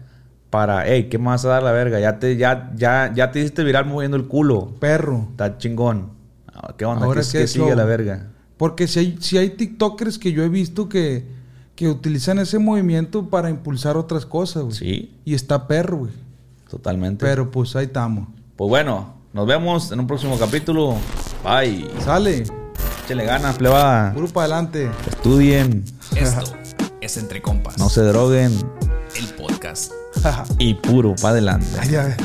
para, 0.50 0.86
hey, 0.86 1.08
¿qué 1.10 1.18
me 1.18 1.26
vas 1.26 1.44
a 1.44 1.48
dar 1.48 1.62
la 1.64 1.72
verga? 1.72 1.98
Ya 1.98 2.18
te, 2.20 2.36
ya, 2.36 2.70
ya, 2.76 3.12
ya 3.14 3.32
te 3.32 3.40
hiciste 3.40 3.64
viral 3.64 3.86
moviendo 3.86 4.16
el 4.16 4.28
culo. 4.28 4.72
Perro. 4.78 5.26
Está 5.32 5.58
chingón. 5.58 6.10
Ah, 6.54 6.74
¿Qué 6.78 6.84
onda? 6.84 7.06
Ahora 7.06 7.22
¿Qué, 7.22 7.26
qué 7.32 7.38
qué 7.40 7.46
sigue 7.48 7.74
la 7.74 7.84
verga? 7.84 8.28
Porque 8.56 8.86
si 8.86 9.00
hay, 9.00 9.16
si 9.20 9.36
hay 9.36 9.50
TikTokers 9.50 10.16
que 10.20 10.30
yo 10.30 10.44
he 10.44 10.48
visto 10.48 10.88
que, 10.88 11.26
que 11.74 11.88
utilizan 11.88 12.38
ese 12.38 12.60
movimiento 12.60 13.28
para 13.28 13.50
impulsar 13.50 13.96
otras 13.96 14.24
cosas, 14.26 14.62
güey. 14.62 14.74
Sí, 14.76 15.12
Y 15.24 15.34
está 15.34 15.66
perro, 15.66 15.96
güey. 15.98 16.12
totalmente. 16.70 17.26
Pero 17.26 17.50
pues 17.50 17.74
ahí 17.74 17.86
estamos. 17.86 18.28
Pues 18.54 18.68
bueno, 18.68 19.14
nos 19.34 19.46
vemos 19.46 19.92
en 19.92 20.00
un 20.00 20.06
próximo 20.06 20.38
capítulo. 20.38 20.96
Bye. 21.44 21.90
Sale. 22.04 22.44
Échale 23.04 23.24
ganas, 23.26 23.56
pleba. 23.58 24.12
Puro 24.14 24.28
para 24.28 24.44
adelante. 24.46 24.90
Estudien. 25.10 25.84
Esto 26.16 26.54
es 27.00 27.16
Entre 27.18 27.42
Compas, 27.42 27.76
No 27.76 27.90
se 27.90 28.00
droguen. 28.02 28.52
el 29.16 29.26
podcast. 29.34 29.92
Y 30.58 30.74
puro 30.74 31.14
para 31.16 31.30
adelante. 31.30 31.66
Ay, 31.78 31.96
a 31.96 32.04
ver. 32.04 32.16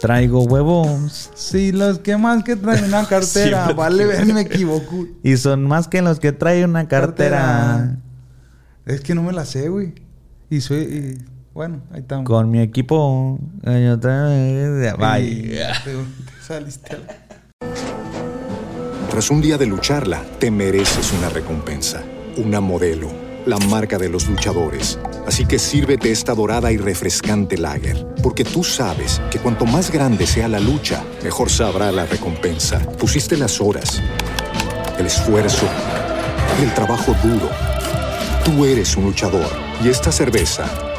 Traigo 0.00 0.42
huevos. 0.42 1.30
Sí, 1.34 1.70
los 1.72 1.98
que 2.00 2.16
más 2.16 2.42
que 2.42 2.56
traen 2.56 2.84
una 2.86 3.06
cartera. 3.08 3.64
Siempre 3.66 3.74
vale, 3.74 4.06
ver, 4.06 4.26
me 4.26 4.40
equivoco. 4.40 5.06
Y 5.22 5.36
son 5.36 5.64
más 5.64 5.86
que 5.86 6.02
los 6.02 6.18
que 6.18 6.32
traen 6.32 6.70
una 6.70 6.88
cartera. 6.88 7.98
Es 8.86 9.02
que 9.02 9.14
no 9.14 9.22
me 9.22 9.32
la 9.32 9.44
sé, 9.44 9.68
güey. 9.68 9.94
Y 10.50 10.60
soy. 10.62 10.78
y- 10.82 11.33
bueno, 11.54 11.80
ahí 11.92 12.00
estamos. 12.00 12.26
Con 12.26 12.50
mi 12.50 12.60
equipo. 12.60 13.38
Bye. 13.62 15.20
Y- 15.22 15.42
te- 15.42 15.56
te 15.92 16.42
saliste 16.46 16.94
al- 16.96 17.06
Tras 19.10 19.30
un 19.30 19.40
día 19.40 19.56
de 19.56 19.66
lucharla, 19.66 20.22
te 20.40 20.50
mereces 20.50 21.12
una 21.12 21.28
recompensa, 21.28 22.02
una 22.36 22.60
modelo, 22.60 23.08
la 23.46 23.58
marca 23.58 23.96
de 23.96 24.08
los 24.08 24.26
luchadores. 24.28 24.98
Así 25.26 25.46
que 25.46 25.58
sírvete 25.60 26.10
esta 26.10 26.34
dorada 26.34 26.72
y 26.72 26.76
refrescante 26.78 27.56
lager, 27.56 28.04
porque 28.22 28.42
tú 28.44 28.64
sabes 28.64 29.22
que 29.30 29.38
cuanto 29.38 29.66
más 29.66 29.92
grande 29.92 30.26
sea 30.26 30.48
la 30.48 30.58
lucha, 30.58 31.04
mejor 31.22 31.48
sabrá 31.48 31.92
la 31.92 32.06
recompensa. 32.06 32.80
Pusiste 32.98 33.36
las 33.36 33.60
horas, 33.60 34.02
el 34.98 35.06
esfuerzo, 35.06 35.66
el 36.60 36.74
trabajo 36.74 37.14
duro. 37.22 37.48
Tú 38.44 38.64
eres 38.64 38.96
un 38.96 39.04
luchador 39.04 39.48
y 39.84 39.88
esta 39.88 40.10
cerveza 40.10 40.64